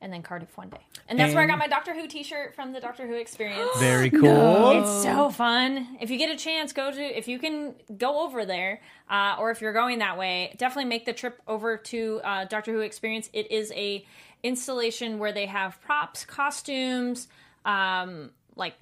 And 0.00 0.12
then 0.12 0.22
Cardiff 0.22 0.56
one 0.56 0.70
day. 0.70 0.80
And 1.08 1.18
that's 1.18 1.34
where 1.34 1.42
I 1.42 1.46
got 1.46 1.58
my 1.58 1.66
Doctor 1.66 1.94
Who 1.94 2.06
T-shirt 2.06 2.54
from 2.54 2.72
the 2.72 2.80
Doctor 2.80 3.06
Who 3.06 3.14
experience. 3.14 3.70
Very 3.78 4.10
cool. 4.10 4.80
It's 4.80 5.02
so 5.02 5.30
fun. 5.30 5.98
If 6.00 6.10
you 6.10 6.18
get 6.18 6.30
a 6.30 6.36
chance, 6.36 6.72
go 6.72 6.90
to 6.90 7.00
if 7.00 7.28
you 7.28 7.38
can 7.38 7.74
go 7.96 8.24
over 8.24 8.44
there, 8.44 8.80
uh, 9.10 9.36
or 9.38 9.50
if 9.50 9.60
you're 9.60 9.72
going 9.72 9.98
that 9.98 10.16
way, 10.16 10.54
definitely 10.58 10.88
make 10.88 11.04
the 11.04 11.12
trip 11.12 11.40
over 11.46 11.76
to 11.76 12.20
uh, 12.24 12.44
Doctor 12.46 12.72
Who 12.72 12.80
Experience. 12.80 13.28
It 13.32 13.50
is 13.50 13.72
a 13.72 14.04
installation 14.42 15.18
where 15.18 15.32
they 15.32 15.46
have 15.46 15.80
props, 15.82 16.24
costumes, 16.24 17.28
um, 17.64 18.30
like 18.56 18.74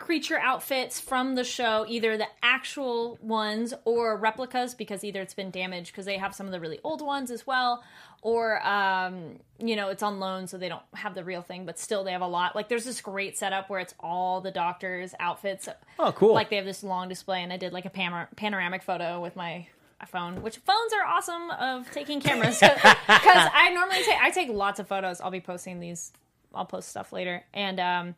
creature 0.00 0.38
outfits 0.38 0.98
from 0.98 1.36
the 1.36 1.44
show, 1.44 1.84
either 1.86 2.16
the 2.16 2.26
actual 2.42 3.18
ones 3.22 3.72
or 3.84 4.16
replicas, 4.16 4.74
because 4.74 5.04
either 5.04 5.20
it's 5.20 5.34
been 5.34 5.50
damaged 5.50 5.92
because 5.92 6.06
they 6.06 6.16
have 6.16 6.34
some 6.34 6.46
of 6.46 6.52
the 6.52 6.58
really 6.58 6.80
old 6.82 7.02
ones 7.02 7.30
as 7.30 7.46
well, 7.46 7.84
or 8.22 8.66
um, 8.66 9.38
you 9.58 9.76
know 9.76 9.90
it's 9.90 10.02
on 10.02 10.18
loan 10.18 10.48
so 10.48 10.58
they 10.58 10.68
don't 10.68 10.82
have 10.94 11.14
the 11.14 11.22
real 11.22 11.42
thing, 11.42 11.66
but 11.66 11.78
still 11.78 12.02
they 12.02 12.12
have 12.12 12.22
a 12.22 12.26
lot. 12.26 12.56
Like 12.56 12.68
there's 12.68 12.84
this 12.84 13.00
great 13.00 13.38
setup 13.38 13.70
where 13.70 13.78
it's 13.78 13.94
all 14.00 14.40
the 14.40 14.50
doctors' 14.50 15.14
outfits. 15.20 15.68
Oh, 15.98 16.10
cool. 16.12 16.34
Like 16.34 16.50
they 16.50 16.56
have 16.56 16.64
this 16.64 16.82
long 16.82 17.08
display, 17.08 17.42
and 17.42 17.52
I 17.52 17.58
did 17.58 17.72
like 17.72 17.84
a 17.84 17.90
panor- 17.90 18.34
panoramic 18.34 18.82
photo 18.82 19.20
with 19.20 19.36
my 19.36 19.66
phone, 20.08 20.42
which 20.42 20.56
phones 20.56 20.92
are 20.94 21.06
awesome 21.06 21.50
of 21.50 21.90
taking 21.92 22.20
cameras 22.20 22.58
because 22.60 22.80
I 23.06 23.70
normally 23.74 24.02
take 24.02 24.18
I 24.20 24.30
take 24.30 24.48
lots 24.48 24.80
of 24.80 24.88
photos. 24.88 25.20
I'll 25.20 25.30
be 25.30 25.40
posting 25.40 25.78
these. 25.78 26.12
I'll 26.54 26.64
post 26.64 26.88
stuff 26.88 27.12
later, 27.12 27.44
and 27.54 27.78
um, 27.78 28.14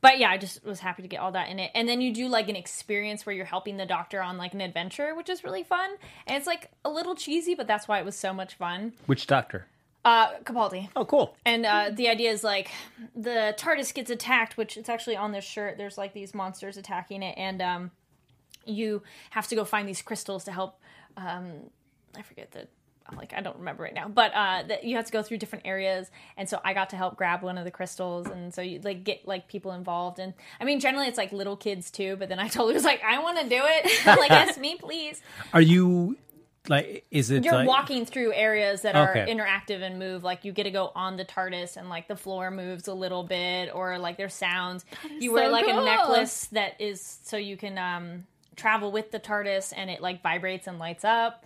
but 0.00 0.18
yeah, 0.18 0.30
I 0.30 0.38
just 0.38 0.64
was 0.64 0.80
happy 0.80 1.02
to 1.02 1.08
get 1.08 1.20
all 1.20 1.32
that 1.32 1.48
in 1.48 1.58
it. 1.58 1.70
And 1.74 1.88
then 1.88 2.00
you 2.00 2.12
do 2.12 2.28
like 2.28 2.48
an 2.48 2.56
experience 2.56 3.26
where 3.26 3.34
you're 3.34 3.44
helping 3.44 3.76
the 3.76 3.86
doctor 3.86 4.22
on 4.22 4.38
like 4.38 4.54
an 4.54 4.60
adventure, 4.60 5.14
which 5.14 5.28
is 5.28 5.44
really 5.44 5.62
fun. 5.62 5.90
And 6.26 6.36
it's 6.36 6.46
like 6.46 6.70
a 6.84 6.90
little 6.90 7.14
cheesy, 7.14 7.54
but 7.54 7.66
that's 7.66 7.86
why 7.86 7.98
it 7.98 8.04
was 8.04 8.16
so 8.16 8.32
much 8.32 8.54
fun. 8.54 8.92
Which 9.06 9.26
doctor? 9.26 9.66
Uh, 10.04 10.38
Capaldi. 10.44 10.88
Oh, 10.96 11.04
cool. 11.04 11.36
And 11.44 11.66
uh, 11.66 11.90
the 11.92 12.08
idea 12.08 12.30
is 12.30 12.42
like 12.42 12.70
the 13.14 13.54
TARDIS 13.58 13.92
gets 13.92 14.10
attacked, 14.10 14.56
which 14.56 14.76
it's 14.76 14.88
actually 14.88 15.16
on 15.16 15.32
this 15.32 15.44
shirt. 15.44 15.76
There's 15.76 15.98
like 15.98 16.14
these 16.14 16.32
monsters 16.34 16.78
attacking 16.78 17.22
it, 17.22 17.36
and 17.36 17.60
um, 17.60 17.90
you 18.64 19.02
have 19.30 19.46
to 19.48 19.54
go 19.54 19.64
find 19.64 19.86
these 19.86 20.00
crystals 20.00 20.44
to 20.44 20.52
help. 20.52 20.80
Um, 21.18 21.68
I 22.16 22.22
forget 22.22 22.52
the 22.52 22.66
like 23.16 23.32
I 23.34 23.40
don't 23.40 23.56
remember 23.58 23.82
right 23.82 23.94
now, 23.94 24.08
but 24.08 24.32
uh, 24.34 24.62
that 24.68 24.84
you 24.84 24.96
have 24.96 25.06
to 25.06 25.12
go 25.12 25.22
through 25.22 25.38
different 25.38 25.66
areas, 25.66 26.10
and 26.36 26.48
so 26.48 26.60
I 26.64 26.74
got 26.74 26.90
to 26.90 26.96
help 26.96 27.16
grab 27.16 27.42
one 27.42 27.58
of 27.58 27.64
the 27.64 27.70
crystals, 27.70 28.26
and 28.26 28.52
so 28.54 28.62
you 28.62 28.80
like 28.82 29.04
get 29.04 29.26
like 29.26 29.48
people 29.48 29.72
involved, 29.72 30.18
and 30.18 30.34
I 30.60 30.64
mean 30.64 30.80
generally 30.80 31.06
it's 31.08 31.18
like 31.18 31.32
little 31.32 31.56
kids 31.56 31.90
too, 31.90 32.16
but 32.16 32.28
then 32.28 32.38
I 32.38 32.48
totally 32.48 32.74
was 32.74 32.84
like 32.84 33.02
I 33.04 33.18
want 33.20 33.38
to 33.40 33.48
do 33.48 33.60
it, 33.62 34.06
like 34.18 34.30
yes 34.30 34.58
me 34.58 34.76
please. 34.76 35.20
Are 35.52 35.60
you 35.60 36.16
like? 36.68 37.06
Is 37.10 37.30
it 37.30 37.42
You're 37.44 37.54
like, 37.54 37.66
walking 37.68 38.04
through 38.04 38.32
areas 38.34 38.82
that 38.82 38.94
are 38.94 39.16
Okay. 39.16 39.32
interactive 39.32 39.80
and 39.82 39.98
move. 39.98 40.22
Like 40.22 40.44
you 40.44 40.52
get 40.52 40.64
to 40.64 40.70
go 40.70 40.92
on 40.94 41.16
the 41.16 41.24
TARDIS 41.24 41.76
and 41.76 41.88
like 41.88 42.06
the 42.06 42.16
floor 42.16 42.50
moves 42.50 42.86
a 42.86 42.94
little 42.94 43.24
bit, 43.24 43.70
or 43.74 43.98
like 43.98 44.16
there's 44.16 44.34
sounds. 44.34 44.84
You 45.18 45.32
wear 45.32 45.48
like 45.48 45.64
cool. 45.66 45.80
a 45.80 45.84
necklace 45.84 46.46
that 46.52 46.80
is 46.80 47.20
so 47.24 47.36
you 47.36 47.56
can 47.56 47.78
um 47.78 48.24
travel 48.56 48.92
with 48.92 49.10
the 49.10 49.18
TARDIS 49.18 49.72
and 49.74 49.88
it 49.88 50.02
like 50.02 50.22
vibrates 50.22 50.66
and 50.66 50.78
lights 50.78 51.04
up. 51.04 51.44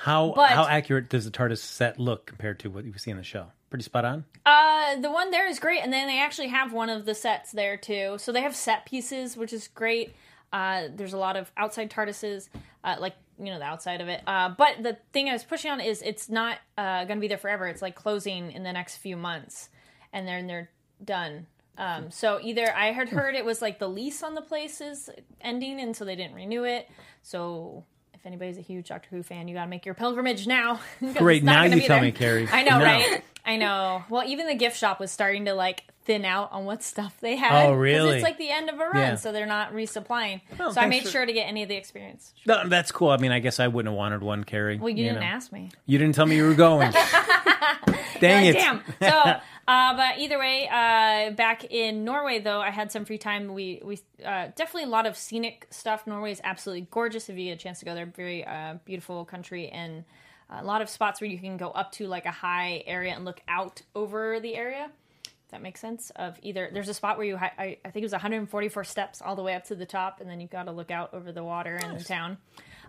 How 0.00 0.32
But- 0.34 0.50
how 0.50 0.64
accurate 0.66 1.08
does 1.08 1.24
the 1.24 1.30
TARDIS 1.30 1.58
set 1.58 1.98
look 1.98 2.26
compared 2.26 2.60
to 2.60 2.70
what 2.70 2.84
you 2.84 2.96
see 2.98 3.10
in 3.10 3.16
the 3.16 3.24
show? 3.24 3.48
Pretty 3.68 3.82
spot 3.82 4.04
on. 4.04 4.24
Uh, 4.46 4.96
the 4.96 5.10
one 5.10 5.30
there 5.32 5.46
is 5.48 5.58
great, 5.58 5.80
and 5.82 5.92
then 5.92 6.06
they 6.06 6.20
actually 6.20 6.48
have 6.48 6.72
one 6.72 6.88
of 6.88 7.04
the 7.04 7.14
sets 7.14 7.50
there 7.50 7.76
too. 7.76 8.16
So 8.18 8.30
they 8.30 8.42
have 8.42 8.54
set 8.54 8.86
pieces, 8.86 9.36
which 9.36 9.52
is 9.52 9.66
great. 9.68 10.14
Uh, 10.52 10.84
there's 10.94 11.12
a 11.12 11.18
lot 11.18 11.36
of 11.36 11.50
outside 11.56 11.90
TARDISes, 11.90 12.48
uh, 12.84 12.96
like 13.00 13.14
you 13.38 13.46
know 13.46 13.58
the 13.58 13.64
outside 13.64 14.00
of 14.00 14.08
it. 14.08 14.22
Uh, 14.26 14.50
but 14.50 14.82
the 14.82 14.96
thing 15.12 15.28
I 15.28 15.32
was 15.32 15.42
pushing 15.44 15.70
on 15.70 15.80
is 15.80 16.00
it's 16.02 16.28
not 16.28 16.58
uh, 16.78 17.04
going 17.04 17.18
to 17.18 17.20
be 17.20 17.28
there 17.28 17.36
forever. 17.36 17.66
It's 17.66 17.82
like 17.82 17.96
closing 17.96 18.52
in 18.52 18.62
the 18.62 18.72
next 18.72 18.98
few 18.98 19.16
months, 19.16 19.68
and 20.12 20.26
then 20.28 20.46
they're 20.46 20.70
done. 21.04 21.46
Um, 21.76 22.10
so 22.10 22.40
either 22.42 22.72
I 22.74 22.92
had 22.92 23.08
heard 23.08 23.34
it 23.34 23.44
was 23.44 23.60
like 23.60 23.78
the 23.78 23.88
lease 23.88 24.22
on 24.22 24.34
the 24.34 24.42
place 24.42 24.80
is 24.80 25.10
ending, 25.40 25.80
and 25.80 25.94
so 25.94 26.04
they 26.04 26.16
didn't 26.16 26.34
renew 26.34 26.64
it. 26.64 26.88
So 27.22 27.84
anybody's 28.28 28.58
a 28.58 28.60
huge 28.62 28.88
Doctor 28.88 29.08
Who 29.10 29.22
fan, 29.24 29.48
you 29.48 29.54
got 29.54 29.64
to 29.64 29.70
make 29.70 29.84
your 29.84 29.94
pilgrimage 29.94 30.46
now. 30.46 30.80
Great, 31.14 31.38
it's 31.38 31.44
not 31.46 31.52
now 31.52 31.62
you 31.64 31.80
be 31.80 31.86
tell 31.86 31.96
there. 31.96 32.04
me, 32.04 32.12
Kari. 32.12 32.48
I 32.52 32.62
know, 32.62 32.78
Now. 32.78 32.84
right? 32.84 33.24
I 33.48 33.56
know. 33.56 34.04
Well, 34.08 34.24
even 34.26 34.46
the 34.46 34.54
gift 34.54 34.78
shop 34.78 35.00
was 35.00 35.10
starting 35.10 35.46
to 35.46 35.54
like 35.54 35.84
thin 36.04 36.24
out 36.24 36.52
on 36.52 36.64
what 36.64 36.82
stuff 36.82 37.16
they 37.20 37.36
had. 37.36 37.66
Oh, 37.66 37.72
really? 37.72 38.16
It's 38.16 38.22
like 38.22 38.38
the 38.38 38.50
end 38.50 38.70
of 38.70 38.76
a 38.76 38.84
run, 38.84 38.96
Yeah. 38.96 39.14
so 39.16 39.30
they're 39.32 39.44
not 39.46 39.72
resupplying. 39.72 40.40
Well, 40.58 40.72
so 40.72 40.80
I 40.80 40.86
made 40.86 41.02
for- 41.02 41.10
sure 41.10 41.26
to 41.26 41.32
get 41.32 41.44
any 41.44 41.62
of 41.62 41.68
the 41.68 41.76
experience. 41.76 42.32
No, 42.46 42.66
that's 42.68 42.92
cool. 42.92 43.10
I 43.10 43.16
mean, 43.18 43.32
I 43.32 43.40
guess 43.40 43.60
I 43.60 43.68
wouldn't 43.68 43.92
have 43.92 43.96
wanted 43.98 44.22
one, 44.22 44.44
Kari. 44.44 44.78
Well, 44.78 44.88
you, 44.88 45.04
didn't 45.04 45.20
know. 45.20 45.26
ask 45.26 45.52
me. 45.52 45.70
You 45.86 45.98
didn't 45.98 46.14
tell 46.14 46.26
me 46.26 46.36
you 46.36 46.46
were 46.46 46.54
going. 46.54 46.92
Dang 48.20 48.44
Like, 48.46 48.54
it! 48.54 48.58
Damn. 48.58 48.82
So, 49.00 49.06
uh, 49.68 49.96
but 49.96 50.18
either 50.18 50.38
way, 50.38 50.68
uh, 50.68 51.30
back 51.32 51.64
in 51.64 52.04
Norway 52.04 52.40
though, 52.40 52.60
I 52.60 52.70
had 52.70 52.90
some 52.90 53.04
free 53.04 53.18
time. 53.18 53.54
We 53.54 53.80
we 53.84 53.98
uh, 54.24 54.48
definitely 54.56 54.84
a 54.84 54.88
lot 54.88 55.06
of 55.06 55.16
scenic 55.16 55.66
stuff. 55.70 56.06
Norway 56.06 56.32
is 56.32 56.40
absolutely 56.42 56.88
gorgeous. 56.90 57.28
If 57.28 57.36
you 57.38 57.44
get 57.46 57.52
a 57.52 57.56
chance 57.56 57.78
to 57.80 57.84
go 57.84 57.94
there, 57.94 58.06
very 58.06 58.44
uh, 58.44 58.74
beautiful 58.84 59.24
country 59.24 59.68
and 59.68 60.04
a 60.50 60.64
lot 60.64 60.80
of 60.82 60.88
spots 60.88 61.20
where 61.20 61.28
you 61.30 61.38
can 61.38 61.56
go 61.56 61.70
up 61.70 61.92
to 61.92 62.06
like 62.06 62.26
a 62.26 62.30
high 62.30 62.82
area 62.86 63.12
and 63.14 63.24
look 63.24 63.40
out 63.48 63.82
over 63.94 64.40
the 64.40 64.54
area. 64.56 64.90
If 65.26 65.50
that 65.52 65.62
makes 65.62 65.80
sense. 65.80 66.10
Of 66.16 66.38
either 66.42 66.70
there's 66.72 66.88
a 66.88 66.94
spot 66.94 67.16
where 67.16 67.26
you 67.26 67.36
hi- 67.36 67.52
I, 67.58 67.64
I 67.84 67.90
think 67.90 68.02
it 68.02 68.06
was 68.06 68.12
144 68.12 68.84
steps 68.84 69.22
all 69.22 69.34
the 69.36 69.42
way 69.42 69.54
up 69.54 69.64
to 69.64 69.74
the 69.74 69.86
top, 69.86 70.20
and 70.20 70.28
then 70.28 70.40
you've 70.40 70.50
got 70.50 70.64
to 70.64 70.72
look 70.72 70.90
out 70.90 71.14
over 71.14 71.32
the 71.32 71.42
water 71.44 71.74
and 71.82 71.98
the 71.98 72.04
town. 72.04 72.36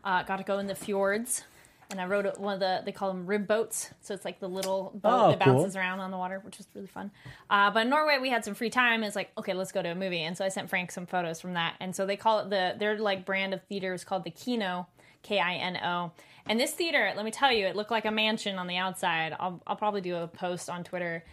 Uh, 0.03 0.23
got 0.23 0.37
to 0.37 0.43
go 0.43 0.59
in 0.59 0.67
the 0.67 0.75
fjords. 0.75 1.43
And 1.91 1.99
I 1.99 2.05
rode 2.05 2.31
one 2.37 2.53
of 2.53 2.59
the 2.59 2.83
they 2.85 2.91
call 2.91 3.07
them 3.11 3.25
rib 3.25 3.47
boats, 3.47 3.89
so 4.01 4.13
it's 4.13 4.23
like 4.23 4.39
the 4.39 4.47
little 4.47 4.91
boat 4.93 5.09
Oh, 5.11 5.29
that 5.31 5.43
cool. 5.43 5.55
bounces 5.55 5.75
around 5.75 6.01
on 6.01 6.11
the 6.11 6.17
water, 6.17 6.39
which 6.43 6.59
was 6.59 6.67
really 6.75 6.85
fun. 6.85 7.09
Uh, 7.49 7.71
but 7.71 7.79
in 7.81 7.89
Norway, 7.89 8.19
we 8.21 8.29
had 8.29 8.45
some 8.45 8.53
free 8.53 8.69
time. 8.69 9.01
It's 9.03 9.15
like, 9.15 9.31
okay, 9.39 9.53
let's 9.55 9.71
go 9.71 9.81
to 9.81 9.89
a 9.89 9.95
movie. 9.95 10.21
And 10.21 10.37
so 10.37 10.45
I 10.45 10.49
sent 10.49 10.69
Frank 10.69 10.91
some 10.91 11.07
photos 11.07 11.41
from 11.41 11.53
that. 11.55 11.73
And 11.79 11.95
so 11.95 12.05
they 12.05 12.15
call 12.15 12.41
it 12.41 12.51
the 12.51 12.75
their 12.77 12.99
like 12.99 13.25
brand 13.25 13.55
of 13.55 13.63
theater 13.63 13.91
is 13.95 14.03
called 14.03 14.23
the 14.23 14.29
Kino, 14.29 14.85
K 15.23 15.39
I 15.39 15.55
N 15.55 15.77
O. 15.77 16.11
And 16.49 16.59
this 16.59 16.71
theater, 16.71 17.13
let 17.15 17.23
me 17.23 17.31
tell 17.31 17.53
you, 17.53 17.67
it 17.67 17.75
looked 17.77 17.91
like 17.91 18.05
a 18.05 18.11
mansion 18.11 18.57
on 18.57 18.67
the 18.67 18.75
outside. 18.75 19.35
I'll 19.39 19.61
I'll 19.65 19.75
probably 19.77 20.01
do 20.01 20.15
a 20.17 20.27
post 20.27 20.69
on 20.69 20.83
Twitter. 20.83 21.23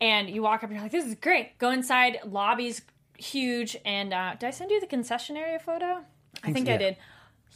And 0.00 0.28
you 0.28 0.42
walk 0.42 0.64
up 0.64 0.70
and 0.70 0.72
you're 0.72 0.82
like, 0.82 0.90
this 0.90 1.06
is 1.06 1.14
great. 1.14 1.58
Go 1.58 1.70
inside, 1.70 2.18
lobby's 2.24 2.82
huge. 3.18 3.76
And 3.84 4.12
uh, 4.12 4.34
did 4.40 4.46
I 4.46 4.50
send 4.50 4.70
you 4.72 4.80
the 4.80 4.86
concession 4.88 5.36
area 5.36 5.60
photo? 5.60 6.00
I 6.42 6.52
think 6.52 6.66
so, 6.66 6.74
I 6.74 6.76
did 6.78 6.96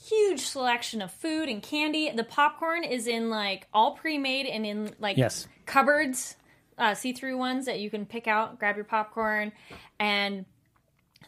huge 0.08 0.40
selection 0.40 1.02
of 1.02 1.10
food 1.10 1.48
and 1.48 1.62
candy. 1.62 2.10
The 2.14 2.22
popcorn 2.22 2.84
is 2.84 3.06
in 3.08 3.30
like 3.30 3.66
all 3.72 3.92
pre-made 3.96 4.46
and 4.46 4.64
in 4.64 4.94
like 5.00 5.16
Yes. 5.16 5.48
cupboards, 5.64 6.36
uh, 6.78 6.94
see-through 6.94 7.36
ones 7.36 7.66
that 7.66 7.80
you 7.80 7.90
can 7.90 8.06
pick 8.06 8.28
out, 8.28 8.58
grab 8.58 8.76
your 8.76 8.84
popcorn, 8.84 9.50
and 9.98 10.44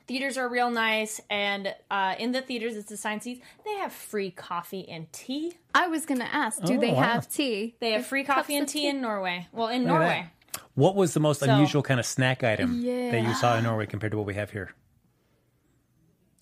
theaters 0.06 0.36
are 0.38 0.48
real 0.48 0.70
nice. 0.70 1.20
And 1.30 1.74
uh, 1.90 2.14
in 2.18 2.32
the 2.32 2.40
theaters, 2.42 2.76
it's 2.76 2.90
assigned 2.90 3.22
seats. 3.22 3.40
They 3.64 3.74
have 3.74 3.92
free 3.92 4.30
coffee 4.30 4.88
and 4.88 5.10
tea. 5.12 5.54
I 5.74 5.88
was 5.88 6.06
gonna 6.06 6.28
ask, 6.30 6.62
do 6.62 6.74
Oh, 6.76 6.80
they 6.80 6.92
wow. 6.92 7.02
have 7.02 7.28
tea? 7.28 7.76
They 7.80 7.92
have 7.92 8.06
free 8.06 8.24
coffee 8.24 8.56
and 8.56 8.68
tea, 8.68 8.80
tea. 8.82 8.88
in 8.88 9.00
Norway. 9.00 9.48
Well, 9.52 9.68
in 9.68 9.82
Look 9.82 9.88
Norway. 9.90 10.30
What 10.74 10.94
was 10.96 11.14
the 11.14 11.20
most 11.20 11.40
So- 11.40 11.50
unusual 11.52 11.82
kind 11.82 12.00
of 12.00 12.06
snack 12.06 12.42
item 12.44 12.82
that 12.82 13.22
you 13.22 13.34
saw 13.34 13.56
in 13.58 13.64
Norway 13.64 13.86
compared 13.86 14.12
to 14.12 14.18
what 14.18 14.26
we 14.26 14.34
have 14.34 14.50
here? 14.50 14.74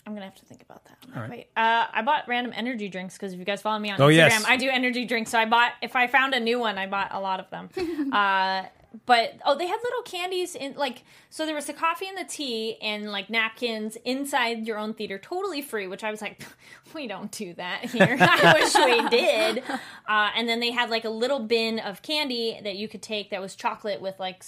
I'm 0.06 0.14
gonna 0.14 0.26
have 0.26 0.36
to 0.36 0.44
think 0.44 0.62
about 0.62 0.84
that. 0.84 1.28
Wait, 1.30 1.48
uh, 1.56 1.86
I 1.92 2.02
bought 2.02 2.28
random 2.28 2.52
energy 2.54 2.88
drinks 2.88 3.14
because 3.14 3.32
if 3.32 3.38
you 3.38 3.44
guys 3.44 3.60
follow 3.62 3.78
me 3.78 3.90
on 3.90 4.00
Oh, 4.00 4.06
Instagram, 4.06 4.14
yes. 4.16 4.44
I 4.46 4.56
do 4.56 4.68
energy 4.68 5.04
drinks. 5.04 5.30
So 5.30 5.38
I 5.38 5.46
bought 5.46 5.72
if 5.82 5.96
I 5.96 6.06
found 6.06 6.34
a 6.34 6.40
new 6.40 6.58
one, 6.60 6.78
I 6.78 6.86
bought 6.86 7.08
a 7.12 7.20
lot 7.20 7.40
of 7.40 7.50
them. 7.50 7.70
uh, 8.12 8.64
but 9.04 9.34
oh, 9.44 9.56
they 9.58 9.66
had 9.66 9.78
little 9.82 10.02
candies 10.04 10.54
in 10.54 10.74
like 10.74 11.02
so 11.28 11.44
there 11.44 11.54
was 11.56 11.66
the 11.66 11.72
coffee 11.72 12.06
and 12.06 12.16
the 12.16 12.24
tea 12.24 12.76
and 12.80 13.10
like 13.10 13.28
napkins 13.28 13.96
inside 14.04 14.66
your 14.66 14.78
own 14.78 14.94
theater, 14.94 15.18
totally 15.18 15.60
free. 15.60 15.86
Which 15.88 16.04
I 16.04 16.10
was 16.12 16.22
like, 16.22 16.40
we 16.94 17.06
don't 17.08 17.32
do 17.32 17.52
that 17.54 17.86
here. 17.86 18.16
I 18.20 18.54
wish 18.54 18.74
we 18.74 19.08
did. 19.08 19.64
Uh, 20.08 20.30
and 20.36 20.48
then 20.48 20.60
they 20.60 20.70
had 20.70 20.88
like 20.88 21.04
a 21.04 21.10
little 21.10 21.40
bin 21.40 21.80
of 21.80 22.02
candy 22.02 22.60
that 22.62 22.76
you 22.76 22.86
could 22.86 23.02
take 23.02 23.30
that 23.30 23.40
was 23.40 23.56
chocolate 23.56 24.00
with 24.00 24.18
like 24.20 24.44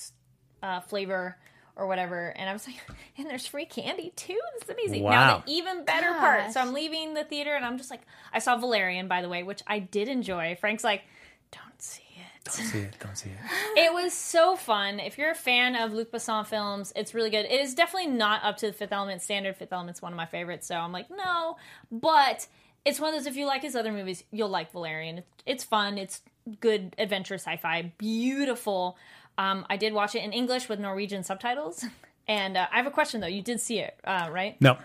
uh, 0.63 0.81
flavor 0.81 1.37
or 1.79 1.87
whatever. 1.87 2.35
And 2.37 2.51
I 2.51 2.53
was 2.53 2.67
like, 2.67 2.77
and 3.17 3.31
there's 3.31 3.47
free 3.47 3.65
candy 3.65 4.13
too. 4.17 4.39
This 4.55 4.65
is 4.65 4.71
amazing. 4.71 5.05
Now 5.05 5.43
the 5.47 5.53
even 5.53 5.85
better 5.85 6.13
part. 6.19 6.53
So 6.53 6.61
I'm 6.61 6.75
leaving 6.75 7.15
the 7.15 7.25
theater 7.25 7.55
and 7.55 7.65
I'm 7.65 7.79
just 7.79 7.91
like, 7.91 8.03
I 8.33 8.41
saw 8.41 8.57
Valerian 8.57 9.09
by 9.09 9.23
the 9.23 9.29
way, 9.29 9.43
which 9.45 9.63
I 9.67 9.79
did 9.79 10.09
enjoy. 10.09 10.57
Frank's 10.61 10.85
like, 10.85 11.05
don't 11.53 11.81
see 11.81 12.03
it. 12.17 12.45
Don't 12.45 12.55
see 12.55 12.79
it. 12.81 12.97
Don't 13.01 13.17
see 13.17 13.31
it. 13.31 13.37
It 13.77 13.93
was 13.95 14.13
so 14.13 14.57
fun. 14.57 14.99
If 14.99 15.17
you're 15.19 15.31
a 15.31 15.37
fan 15.37 15.77
of 15.77 15.93
Luc 15.93 16.11
Besson 16.11 16.45
films, 16.45 16.93
it's 16.97 17.15
really 17.15 17.31
good. 17.31 17.47
It 17.47 17.61
is 17.61 17.75
definitely 17.75 18.11
not 18.11 18.45
up 18.45 18.57
to 18.59 18.67
the 18.67 18.73
Fifth 18.73 18.93
Element 18.93 19.23
standard. 19.23 19.57
Fifth 19.57 19.73
Element's 19.73 20.03
one 20.03 20.13
of 20.13 20.17
my 20.17 20.27
favorites, 20.27 20.67
so 20.67 20.75
I'm 20.75 20.91
like, 20.91 21.09
no. 21.11 21.57
But 21.93 22.47
it's 22.85 22.99
one 22.99 23.15
of 23.15 23.21
those. 23.21 23.27
If 23.27 23.37
you 23.37 23.47
like 23.47 23.63
his 23.63 23.77
other 23.77 23.93
movies, 23.93 24.25
you'll 24.33 24.49
like 24.49 24.73
Valerian. 24.73 25.19
It's, 25.19 25.29
it's 25.47 25.65
fun. 25.65 25.97
It's 25.97 26.23
good 26.61 26.95
adventure 26.99 27.35
sci-fi. 27.35 27.93
Beautiful. 27.99 28.97
Um, 29.39 29.65
I 29.71 29.77
did 29.77 29.95
watch 29.95 30.15
it 30.15 30.23
in 30.25 30.33
English 30.33 30.69
with 30.69 30.79
Norwegian 30.81 31.23
subtitles. 31.25 31.85
And 32.31 32.59
uh, 32.59 32.67
I 32.71 32.77
have 32.77 32.87
a 32.87 32.91
question 32.91 33.23
though. 33.23 33.27
You 33.27 33.41
did 33.41 33.59
see 33.59 33.79
it, 33.79 33.99
uh, 34.05 34.29
right? 34.31 34.61
No. 34.61 34.77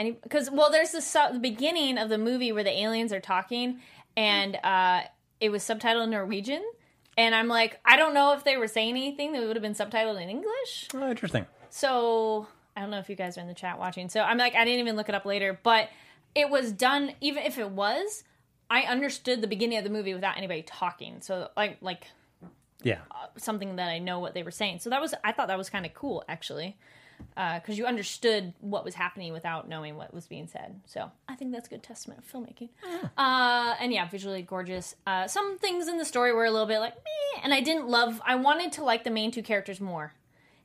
Any 0.00 0.10
because 0.10 0.50
well, 0.50 0.68
there's 0.68 0.90
the, 0.90 1.38
beginning 1.40 1.96
of 1.96 2.08
the 2.08 2.18
movie 2.18 2.50
where 2.50 2.64
the 2.64 2.76
aliens 2.76 3.12
are 3.12 3.20
talking, 3.20 3.78
and 4.16 4.56
uh, 4.64 5.02
it 5.40 5.50
was 5.50 5.62
subtitled 5.62 6.04
in 6.04 6.10
Norwegian, 6.10 6.64
And 7.16 7.34
I'm 7.34 7.46
like, 7.46 7.78
I 7.84 7.96
don't 7.96 8.14
know 8.14 8.32
if 8.32 8.42
they 8.42 8.56
were 8.56 8.66
saying 8.66 8.90
anything 8.90 9.32
that 9.32 9.42
would 9.42 9.54
have 9.54 9.62
been 9.62 9.74
subtitled 9.74 10.20
in 10.20 10.28
English. 10.28 10.88
Oh, 10.92 11.08
interesting. 11.08 11.46
So 11.70 12.48
I 12.76 12.80
don't 12.80 12.90
know 12.90 12.98
if 12.98 13.08
you 13.08 13.16
guys 13.16 13.38
are 13.38 13.40
in 13.40 13.48
the 13.48 13.54
chat 13.54 13.78
watching. 13.78 14.08
So 14.08 14.20
I'm 14.20 14.38
like, 14.38 14.54
I 14.54 14.64
didn't 14.64 14.80
even 14.80 14.96
look 14.96 15.08
it 15.08 15.14
up 15.14 15.24
later, 15.24 15.58
but 15.62 15.88
it 16.34 16.50
was 16.50 16.72
done. 16.72 17.12
Even 17.20 17.44
if 17.44 17.58
it 17.58 17.70
was, 17.70 18.24
I 18.70 18.82
understood 18.82 19.40
the 19.40 19.46
beginning 19.46 19.78
of 19.78 19.84
the 19.84 19.90
movie 19.90 20.14
without 20.14 20.36
anybody 20.36 20.62
talking. 20.62 21.20
So 21.20 21.48
like, 21.56 21.78
like 21.80 22.08
Yeah. 22.82 22.98
something 23.36 23.76
that 23.76 23.88
I 23.88 23.98
know 23.98 24.20
what 24.20 24.34
they 24.34 24.42
were 24.42 24.50
saying. 24.50 24.80
So 24.80 24.90
that 24.90 25.00
was, 25.00 25.14
I 25.24 25.32
thought 25.32 25.48
that 25.48 25.58
was 25.58 25.68
kind 25.70 25.84
of 25.84 25.94
cool 25.94 26.24
actually, 26.28 26.76
because 27.34 27.76
you 27.76 27.86
understood 27.86 28.52
what 28.60 28.84
was 28.84 28.94
happening 28.94 29.32
without 29.32 29.68
knowing 29.68 29.96
what 29.96 30.14
was 30.14 30.26
being 30.26 30.46
said. 30.46 30.80
So 30.86 31.10
I 31.28 31.34
think 31.34 31.52
that's 31.52 31.66
a 31.66 31.70
good 31.70 31.82
testament 31.82 32.20
of 32.20 32.30
filmmaking. 32.30 32.68
Uh, 33.16 33.74
and 33.80 33.92
yeah, 33.92 34.08
visually 34.08 34.42
gorgeous. 34.42 34.94
Uh, 35.06 35.26
some 35.26 35.58
things 35.58 35.88
in 35.88 35.98
the 35.98 36.04
story 36.04 36.32
were 36.32 36.44
a 36.44 36.50
little 36.50 36.66
bit 36.66 36.78
like, 36.78 36.94
Meh, 36.94 37.40
and 37.42 37.52
I 37.52 37.60
didn't 37.60 37.88
love. 37.88 38.20
I 38.24 38.36
wanted 38.36 38.70
to 38.72 38.84
like 38.84 39.02
the 39.04 39.10
main 39.10 39.30
two 39.32 39.42
characters 39.42 39.80
more, 39.80 40.12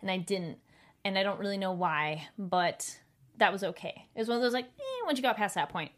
and 0.01 0.11
I 0.11 0.17
didn't, 0.17 0.59
and 1.03 1.17
I 1.17 1.23
don't 1.23 1.39
really 1.39 1.57
know 1.57 1.71
why, 1.71 2.27
but 2.37 2.99
that 3.37 3.51
was 3.51 3.63
okay. 3.63 4.05
It 4.15 4.19
was 4.19 4.27
one 4.27 4.37
of 4.37 4.43
those 4.43 4.53
like, 4.53 4.65
eh, 4.65 5.05
once 5.05 5.17
you 5.17 5.23
got 5.23 5.35
past 5.37 5.55
that 5.55 5.69
point. 5.69 5.91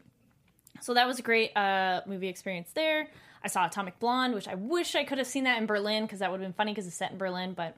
So 0.80 0.94
that 0.94 1.06
was 1.06 1.18
a 1.18 1.22
great 1.22 1.56
uh, 1.56 2.00
movie 2.06 2.28
experience 2.28 2.70
there. 2.74 3.08
I 3.44 3.48
saw 3.48 3.66
Atomic 3.66 3.98
Blonde, 4.00 4.34
which 4.34 4.48
I 4.48 4.54
wish 4.54 4.94
I 4.94 5.04
could 5.04 5.18
have 5.18 5.26
seen 5.26 5.44
that 5.44 5.58
in 5.58 5.66
Berlin 5.66 6.04
because 6.04 6.18
that 6.18 6.30
would 6.30 6.40
have 6.40 6.46
been 6.46 6.54
funny 6.54 6.72
because 6.72 6.86
it's 6.86 6.96
set 6.96 7.12
in 7.12 7.18
Berlin, 7.18 7.52
but 7.54 7.76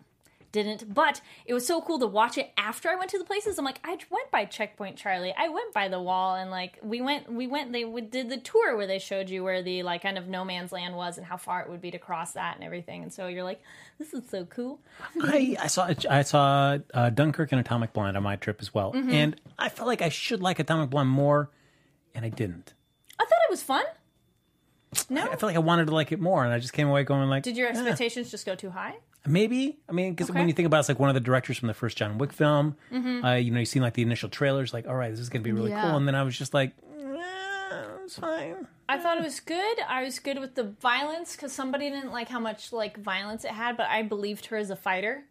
didn't. 0.51 0.95
But 0.95 1.21
it 1.45 1.53
was 1.53 1.67
so 1.67 1.83
cool 1.83 1.99
to 1.99 2.07
watch 2.07 2.39
it 2.39 2.51
after 2.57 2.89
I 2.89 2.95
went 2.95 3.11
to 3.11 3.19
the 3.19 3.25
places. 3.25 3.59
I'm 3.59 3.67
like, 3.67 3.81
I 3.85 3.99
went 4.11 4.31
by 4.31 4.47
Checkpoint 4.47 4.97
Charlie. 4.97 5.35
I 5.37 5.51
went 5.51 5.75
by 5.75 5.89
the 5.89 6.01
wall, 6.01 6.37
and 6.37 6.51
like 6.51 6.79
we 6.83 7.03
went, 7.03 7.31
we 7.31 7.47
went. 7.47 7.71
They 7.73 7.85
did 8.01 8.31
the 8.31 8.39
tour 8.39 8.75
where 8.79 8.87
they 8.87 8.99
showed 8.99 9.29
you 9.29 9.45
where 9.45 9.63
the 9.63 9.83
like 9.83 10.01
kind 10.01 10.17
of 10.17 10.27
no 10.27 10.47
man's 10.47 10.73
land 10.73 10.97
was 10.97 11.19
and 11.19 11.27
how 11.27 11.37
far 11.37 11.61
it 11.61 11.69
would 11.69 11.83
be 11.83 11.91
to 11.91 11.99
cross 11.99 12.33
that 12.33 12.55
and 12.55 12.65
everything. 12.65 13.03
And 13.03 13.13
so 13.13 13.27
you're 13.27 13.45
like, 13.45 13.61
this 13.99 14.15
is 14.15 14.27
so 14.31 14.47
cool. 14.47 14.81
I, 15.23 15.55
I 15.61 15.67
saw 15.67 15.91
I 16.09 16.23
saw 16.23 16.79
uh, 16.95 17.11
Dunkirk 17.11 17.53
and 17.53 17.61
Atomic 17.61 17.93
Blonde 17.93 18.17
on 18.17 18.23
my 18.23 18.37
trip 18.37 18.57
as 18.63 18.73
well, 18.73 18.95
Mm-hmm. 18.95 19.11
and 19.11 19.41
I 19.59 19.69
felt 19.69 19.87
like 19.87 20.01
I 20.01 20.09
should 20.09 20.41
like 20.41 20.59
Atomic 20.61 20.89
Blonde 20.89 21.11
more, 21.11 21.51
and 22.15 22.25
I 22.25 22.31
didn't. 22.31 22.73
I 23.49 23.51
it 23.51 23.53
was 23.53 23.63
fun. 23.63 23.85
No, 25.11 25.23
I 25.23 25.29
felt 25.37 25.43
like 25.45 25.57
I 25.57 25.61
wanted 25.61 25.87
to 25.89 25.95
like 25.95 26.13
it 26.13 26.21
more, 26.21 26.45
and 26.45 26.53
I 26.53 26.59
just 26.59 26.73
came 26.73 26.89
away 26.89 27.05
going 27.05 27.29
like, 27.29 27.43
did 27.43 27.57
your 27.57 27.69
"Eh." 27.69 27.73
expectations 27.73 28.31
just 28.31 28.47
go 28.47 28.55
too 28.55 28.71
high? 28.71 28.95
Maybe. 29.27 29.79
I 29.89 29.93
mean, 29.93 30.13
because 30.13 30.31
Okay. 30.31 30.39
when 30.39 30.49
you 30.49 30.55
think 30.55 30.67
about 30.67 30.79
it, 30.79 30.81
it's 30.81 30.89
like 30.89 30.99
one 30.99 31.11
of 31.11 31.15
the 31.15 31.21
directors 31.21 31.59
from 31.59 31.69
the 31.69 31.75
first 31.75 31.99
John 31.99 32.17
Wick 32.17 32.33
film. 32.33 32.77
Mm-hmm. 32.91 33.25
Uh, 33.25 33.35
you 33.35 33.51
know, 33.51 33.59
you've 33.59 33.69
seen 33.69 33.83
like 33.83 33.95
the 33.95 34.03
initial 34.03 34.31
trailers, 34.31 34.73
like, 34.73 34.87
all 34.89 34.95
right, 34.95 35.11
this 35.11 35.21
is 35.21 35.29
going 35.29 35.43
to 35.43 35.45
be 35.45 35.53
really 35.53 35.71
Yeah. 35.71 35.83
cool. 35.83 35.97
And 35.97 36.07
then 36.09 36.15
I 36.15 36.23
was 36.23 36.39
just 36.39 36.55
like, 36.55 36.73
eh, 36.99 37.85
it's 38.05 38.19
fine. 38.19 38.67
I 38.89 38.97
thought 38.99 39.19
it 39.19 39.25
was 39.25 39.41
good. 39.41 39.79
I 39.87 40.03
was 40.05 40.19
good 40.19 40.39
with 40.39 40.55
the 40.55 40.65
violence 40.65 41.37
because 41.37 41.53
somebody 41.53 41.91
didn't 41.91 42.11
like 42.13 42.29
how 42.31 42.41
much 42.41 42.73
like 42.73 42.97
violence 42.99 43.45
it 43.45 43.51
had, 43.51 43.77
but 43.77 43.89
I 43.91 44.03
believed 44.03 44.47
her 44.47 44.57
as 44.57 44.71
a 44.71 44.77
fighter. 44.77 45.25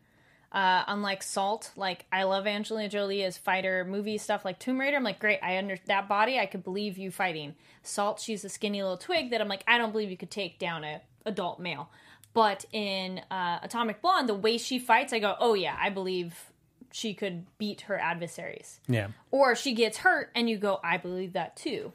Uh, 0.57 0.83
unlike 0.87 1.21
Salt, 1.21 1.69
like 1.75 2.03
I 2.11 2.23
love 2.23 2.47
Angelina 2.47 2.89
Jolie 2.89 3.23
as 3.23 3.37
fighter 3.37 3.85
movie 3.85 4.17
stuff 4.17 4.43
like 4.43 4.57
Tomb 4.57 4.79
Raider. 4.79 4.97
I'm 4.97 5.03
like, 5.03 5.19
great, 5.19 5.37
I 5.43 5.59
under 5.59 5.77
that 5.85 6.09
body, 6.09 6.39
I 6.39 6.47
could 6.47 6.63
believe 6.63 6.97
you 6.97 7.11
fighting. 7.11 7.53
Salt, 7.83 8.19
she's 8.19 8.43
a 8.43 8.49
skinny 8.49 8.81
little 8.81 8.97
twig 8.97 9.29
that 9.29 9.39
I'm 9.39 9.47
like, 9.47 9.63
I 9.67 9.77
don't 9.77 9.91
believe 9.91 10.09
you 10.09 10.17
could 10.17 10.31
take 10.31 10.57
down 10.57 10.83
a 10.83 11.01
adult 11.27 11.59
male. 11.59 11.91
But 12.33 12.65
in 12.71 13.21
uh, 13.29 13.59
Atomic 13.61 14.01
Blonde, 14.01 14.27
the 14.27 14.33
way 14.33 14.57
she 14.57 14.79
fights, 14.79 15.13
I 15.13 15.19
go, 15.19 15.35
oh 15.39 15.53
yeah, 15.53 15.77
I 15.79 15.91
believe 15.91 16.33
she 16.91 17.13
could 17.13 17.45
beat 17.59 17.81
her 17.81 17.99
adversaries. 17.99 18.79
Yeah. 18.87 19.09
Or 19.29 19.53
she 19.53 19.75
gets 19.75 19.99
hurt, 19.99 20.31
and 20.33 20.49
you 20.49 20.57
go, 20.57 20.79
I 20.83 20.97
believe 20.97 21.33
that 21.33 21.55
too. 21.55 21.93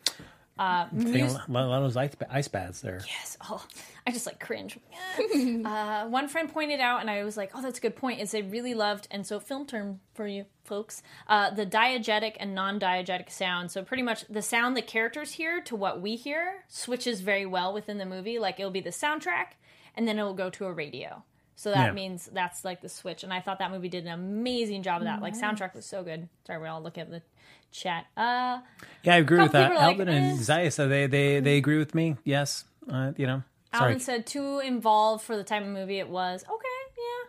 Uh, 0.58 0.86
mus- 0.92 1.34
a 1.34 1.50
lot, 1.50 1.78
of 1.78 1.82
those 1.82 1.96
ice, 1.96 2.10
ice 2.28 2.48
baths 2.48 2.80
there. 2.80 3.00
Yes. 3.06 3.38
Oh, 3.48 3.64
I 4.06 4.10
just 4.10 4.26
like 4.26 4.38
cringe. 4.38 4.78
uh, 5.64 6.06
one 6.08 6.28
friend 6.28 6.52
pointed 6.52 6.78
out, 6.78 7.00
and 7.00 7.08
I 7.08 7.24
was 7.24 7.36
like, 7.36 7.52
"Oh, 7.54 7.62
that's 7.62 7.78
a 7.78 7.80
good 7.80 7.96
point." 7.96 8.20
Is 8.20 8.32
they 8.32 8.42
really 8.42 8.74
loved, 8.74 9.08
and 9.10 9.26
so 9.26 9.40
film 9.40 9.66
term 9.66 10.00
for 10.14 10.26
you 10.26 10.44
folks, 10.64 11.02
uh, 11.26 11.50
the 11.50 11.66
diegetic 11.66 12.36
and 12.38 12.54
non-diegetic 12.54 13.30
sound. 13.30 13.70
So 13.70 13.82
pretty 13.82 14.02
much 14.02 14.26
the 14.28 14.42
sound 14.42 14.76
the 14.76 14.82
characters 14.82 15.32
hear 15.32 15.60
to 15.62 15.74
what 15.74 16.00
we 16.00 16.16
hear 16.16 16.64
switches 16.68 17.20
very 17.22 17.46
well 17.46 17.72
within 17.72 17.98
the 17.98 18.06
movie. 18.06 18.38
Like 18.38 18.60
it'll 18.60 18.70
be 18.70 18.80
the 18.80 18.90
soundtrack, 18.90 19.56
and 19.96 20.06
then 20.06 20.18
it 20.18 20.22
will 20.22 20.34
go 20.34 20.50
to 20.50 20.66
a 20.66 20.72
radio. 20.72 21.24
So 21.62 21.70
that 21.70 21.86
Yeah. 21.86 21.92
means 21.92 22.28
that's 22.32 22.64
like 22.64 22.80
the 22.80 22.88
switch. 22.88 23.22
And 23.22 23.32
I 23.32 23.40
thought 23.40 23.60
that 23.60 23.70
movie 23.70 23.88
did 23.88 24.04
an 24.04 24.12
amazing 24.12 24.82
job 24.82 25.00
of 25.00 25.04
that. 25.06 25.22
Like 25.22 25.34
soundtrack 25.34 25.74
was 25.76 25.86
so 25.86 26.02
good. 26.02 26.28
Sorry, 26.44 26.60
we 26.60 26.66
all 26.66 26.82
look 26.82 26.98
at 26.98 27.08
the 27.08 27.22
chat. 27.70 28.06
Uh, 28.16 28.62
Yeah, 29.04 29.14
I 29.14 29.18
agree 29.18 29.38
with 29.40 29.52
that. 29.52 29.68
people 29.68 29.80
are 29.80 29.86
like, 29.86 29.98
Albin 30.00 30.08
and 30.08 30.40
eh. 30.40 30.42
Zaya 30.42 30.72
said 30.72 30.90
they, 30.90 31.06
they, 31.06 31.38
they 31.38 31.56
agree 31.58 31.78
with 31.78 31.94
me. 31.94 32.16
Yes. 32.24 32.64
Uh, 32.90 33.12
you 33.16 33.28
know, 33.28 33.44
sorry. 33.72 33.92
Albin 33.92 34.00
said 34.00 34.26
too 34.26 34.58
involved 34.58 35.22
for 35.24 35.36
the 35.36 35.44
type 35.44 35.62
of 35.62 35.68
movie 35.68 36.00
it 36.00 36.08
was. 36.08 36.42
Okay, 36.42 36.98
yeah. 36.98 37.22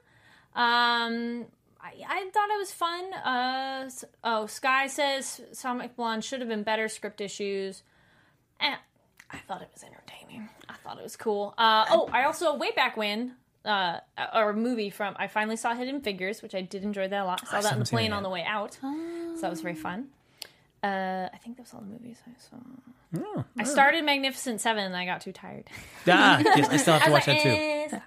Um, 0.55 1.45
I, 1.79 1.93
I 2.07 2.29
thought 2.33 2.49
it 2.49 2.57
was 2.57 2.71
fun. 2.73 3.13
Uh, 3.13 3.89
oh, 4.23 4.47
Sky 4.47 4.87
says 4.87 5.41
Sonic 5.51 5.95
Blonde 5.95 6.23
should 6.25 6.39
have 6.39 6.49
been 6.49 6.63
better 6.63 6.87
script 6.89 7.21
issues. 7.21 7.83
Eh, 8.59 8.75
I 9.29 9.37
thought 9.47 9.61
it 9.61 9.69
was 9.71 9.83
entertaining. 9.83 10.49
I 10.67 10.73
thought 10.83 10.97
it 10.97 11.03
was 11.03 11.15
cool. 11.15 11.53
Uh, 11.55 11.85
oh, 11.91 12.09
I 12.11 12.23
also 12.23 12.55
way 12.55 12.71
back 12.75 12.97
when. 12.97 13.35
Uh, 13.65 13.99
or 14.33 14.49
a 14.49 14.53
movie 14.53 14.89
from 14.89 15.15
I 15.17 15.27
finally 15.27 15.55
saw 15.55 15.73
Hidden 15.73 16.01
Figures, 16.01 16.41
which 16.41 16.53
I 16.53 16.61
did 16.61 16.83
enjoy 16.83 17.07
that 17.07 17.21
a 17.21 17.25
lot. 17.25 17.47
Saw 17.47 17.61
that 17.61 17.73
in 17.73 17.79
the 17.79 17.85
plane 17.85 18.11
on 18.11 18.21
the 18.23 18.29
way 18.29 18.43
out, 18.43 18.73
so 18.81 19.41
that 19.41 19.49
was 19.49 19.61
very 19.61 19.75
fun. 19.75 20.07
Uh, 20.83 21.29
I 21.33 21.37
think 21.37 21.55
that 21.55 21.63
was 21.63 21.73
all 21.73 21.79
the 21.79 21.87
movies 21.87 22.17
I 22.27 22.31
saw. 22.37 22.57
Oh, 23.15 23.45
I 23.57 23.63
started 23.63 24.03
Magnificent 24.03 24.59
Seven 24.59 24.83
and 24.83 24.95
I 24.97 25.05
got 25.05 25.21
too 25.21 25.31
tired. 25.31 25.65
ah, 26.07 26.39
yes, 26.43 26.67
I 26.69 26.77
still 26.77 26.95
have 26.95 27.03
to 27.05 27.11
watch 27.15 27.25
that 27.27 27.41
too. 27.41 27.49
Eh, 27.49 27.99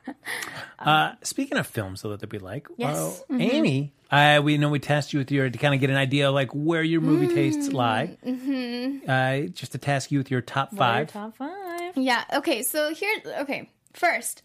Uh, 0.79 1.13
speaking 1.23 1.57
of 1.59 1.67
films, 1.67 2.03
though, 2.03 2.17
that 2.17 2.31
we 2.31 2.39
like, 2.39 2.67
Yes. 2.77 3.23
well, 3.31 3.41
Amy, 3.41 3.93
uh, 4.11 4.41
we 4.45 4.59
know 4.59 4.69
we 4.69 4.79
test 4.81 5.13
you 5.13 5.21
with 5.21 5.31
your 5.31 5.49
to 5.49 5.59
kind 5.59 5.75
of 5.75 5.81
get 5.81 5.89
an 5.91 5.97
idea 5.97 6.29
of 6.29 6.35
like 6.35 6.51
where 6.53 6.83
your 6.83 7.01
movie 7.01 7.33
tastes 7.33 7.73
lie. 7.73 8.19
Mm-hmm. 8.27 9.09
Uh, 9.09 9.49
just 9.55 9.73
to 9.73 9.79
task 9.79 10.11
you 10.11 10.19
with 10.19 10.31
your 10.31 10.41
top 10.43 10.73
What 10.73 10.83
are 10.83 10.99
your 10.99 11.07
five. 11.07 11.13
top 11.13 11.37
five. 11.37 11.97
Yeah. 11.97 12.25
Okay. 12.35 12.63
So 12.63 12.93
here. 12.93 13.23
Okay. 13.41 13.71
First, 13.95 14.43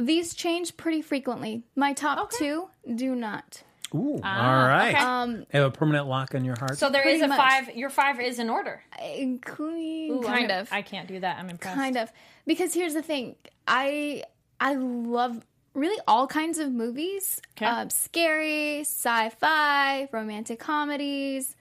these 0.00 0.34
change 0.34 0.76
pretty 0.76 1.02
frequently. 1.02 1.62
My 1.76 1.92
top 1.92 2.18
Okay. 2.18 2.36
two 2.38 2.68
do 2.94 3.14
not. 3.14 3.62
Ooh, 3.94 4.14
all 4.14 4.20
right. 4.22 4.94
okay. 4.94 5.02
Um, 5.04 5.46
Have 5.52 5.64
a 5.64 5.70
permanent 5.72 6.06
lock 6.06 6.34
on 6.36 6.44
your 6.44 6.54
heart. 6.58 6.78
So 6.78 6.90
there 6.90 7.02
is 7.02 7.18
Pretty 7.18 7.24
a 7.24 7.28
much. 7.28 7.38
five. 7.38 7.76
Your 7.76 7.90
five 7.90 8.20
is 8.20 8.38
in 8.38 8.48
order. 8.48 8.82
including 9.04 10.12
Ooh, 10.12 10.20
kind 10.22 10.50
I'm- 10.52 10.60
of. 10.62 10.72
I 10.72 10.82
can't 10.82 11.08
do 11.08 11.18
that. 11.20 11.38
I'm 11.38 11.50
impressed. 11.50 11.76
kind 11.76 11.96
of 11.96 12.12
because 12.46 12.72
here's 12.74 12.94
the 12.94 13.02
thing 13.02 13.36
i 13.68 14.24
i 14.58 14.74
love 14.74 15.44
really 15.74 16.00
all 16.08 16.26
kinds 16.26 16.58
of 16.58 16.72
movies 16.72 17.40
Okay. 17.56 17.66
uh, 17.66 17.86
scary 17.88 18.80
sci-fi 18.80 20.08
romantic 20.12 20.58
comedies 20.58 21.54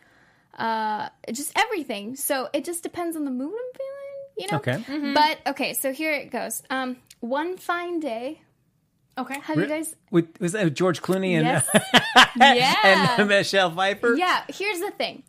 uh 0.57 1.09
just 1.31 1.51
everything 1.57 2.15
so 2.15 2.49
it 2.53 2.63
just 2.65 2.81
depends 2.83 3.15
on 3.15 3.25
the 3.25 3.31
mood 3.31 3.53
i'm 3.53 3.73
feeling 3.77 4.37
you 4.37 4.47
know 4.51 4.57
Okay. 4.57 4.83
Mm-hmm. 4.91 5.13
but 5.13 5.37
okay 5.51 5.73
so 5.73 5.91
here 5.91 6.11
it 6.13 6.31
goes 6.31 6.63
um 6.69 6.97
one 7.19 7.57
fine 7.57 7.99
day 7.99 8.41
Okay. 9.17 9.39
have 9.41 9.57
you 9.57 9.65
guys 9.67 9.95
With, 10.11 10.39
was 10.39 10.53
that 10.53 10.73
George 10.73 11.01
Clooney 11.01 11.33
and, 11.33 11.45
yes 11.45 11.67
yeah 12.37 13.17
and 13.17 13.27
Michelle 13.27 13.71
Pfeiffer? 13.71 14.15
Yeah, 14.15 14.43
here's 14.47 14.79
the 14.79 14.91
thing. 14.91 15.23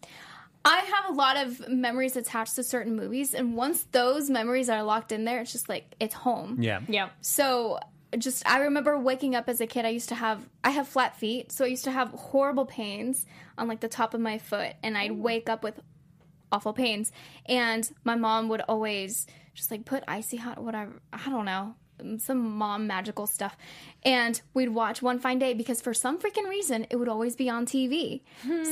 I 0.64 0.78
have 0.80 1.10
a 1.10 1.12
lot 1.14 1.36
of 1.36 1.68
memories 1.68 2.16
attached 2.16 2.54
to 2.56 2.62
certain 2.62 2.94
movies, 2.94 3.34
and 3.34 3.56
once 3.56 3.84
those 3.92 4.28
memories 4.28 4.68
are 4.68 4.82
locked 4.82 5.10
in 5.10 5.24
there, 5.24 5.40
it's 5.40 5.52
just 5.52 5.68
like 5.68 5.94
it's 5.98 6.14
home. 6.14 6.58
Yeah. 6.60 6.80
Yeah. 6.86 7.08
So 7.22 7.80
just 8.18 8.46
I 8.46 8.58
remember 8.58 8.98
waking 8.98 9.34
up 9.34 9.48
as 9.48 9.60
a 9.60 9.66
kid. 9.66 9.84
I 9.86 9.88
used 9.88 10.10
to 10.10 10.14
have 10.14 10.46
I 10.62 10.70
have 10.70 10.86
flat 10.86 11.16
feet, 11.16 11.50
so 11.50 11.64
I 11.64 11.68
used 11.68 11.84
to 11.84 11.90
have 11.90 12.10
horrible 12.10 12.66
pains 12.66 13.24
on 13.56 13.68
like 13.68 13.80
the 13.80 13.88
top 13.88 14.12
of 14.14 14.20
my 14.20 14.38
foot, 14.38 14.74
and 14.82 14.98
I'd 14.98 15.12
wake 15.12 15.48
up 15.48 15.64
with 15.64 15.80
awful 16.52 16.74
pains. 16.74 17.10
And 17.46 17.90
my 18.04 18.14
mom 18.16 18.48
would 18.50 18.60
always 18.68 19.26
just 19.54 19.70
like 19.70 19.84
put 19.84 20.04
icy 20.06 20.36
hot 20.36 20.62
whatever 20.62 21.00
I 21.12 21.28
don't 21.30 21.44
know 21.44 21.74
some 22.18 22.56
mom 22.56 22.86
magical 22.86 23.26
stuff. 23.26 23.56
And 24.02 24.40
we'd 24.54 24.70
watch 24.70 25.02
one 25.02 25.18
fine 25.18 25.38
day 25.38 25.54
because 25.54 25.80
for 25.80 25.94
some 25.94 26.18
freaking 26.18 26.48
reason 26.48 26.86
it 26.90 26.96
would 26.96 27.08
always 27.08 27.36
be 27.36 27.48
on 27.50 27.66
tv 27.66 28.22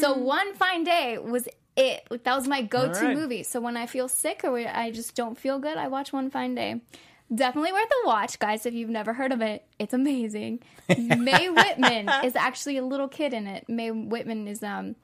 so 0.00 0.14
one 0.14 0.54
fine 0.54 0.84
day 0.84 1.18
was 1.18 1.48
it. 1.76 2.06
Like 2.10 2.24
that 2.24 2.34
was 2.34 2.48
my 2.48 2.62
go-to 2.62 2.98
All 2.98 3.04
right. 3.06 3.16
movie. 3.16 3.42
So 3.42 3.60
when 3.60 3.76
i 3.76 3.86
feel 3.86 4.08
sick 4.08 4.40
or 4.44 4.58
i 4.58 4.90
just 4.90 5.14
don't 5.14 5.38
feel 5.38 5.58
good 5.58 5.76
i 5.76 5.88
watch 5.88 6.12
one 6.12 6.30
fine 6.30 6.54
day. 6.54 6.80
Definitely 7.34 7.72
worth 7.72 7.90
a 8.04 8.06
watch 8.06 8.38
guys 8.38 8.64
if 8.64 8.72
you've 8.72 8.88
never 8.88 9.12
heard 9.12 9.32
of 9.32 9.42
it. 9.42 9.62
It's 9.78 9.92
amazing. 9.92 10.60
Mae 10.98 11.50
whitman 11.50 12.08
is 12.24 12.34
actually 12.34 12.78
a 12.78 12.84
little 12.84 13.06
kid 13.08 13.34
in 13.34 13.46
it. 13.46 13.68
Mae 13.68 13.90
whitman 13.90 14.48
is 14.48 14.62
um 14.62 14.96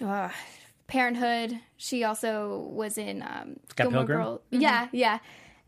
uh, 0.00 0.28
parenthood. 0.86 1.58
She 1.78 2.04
also 2.04 2.58
was 2.70 2.98
in 2.98 3.22
um 3.22 3.56
Scott 3.70 3.90
Pilgrim? 3.90 4.18
Girl- 4.18 4.42
yeah 4.50 4.88
yeah 4.92 5.18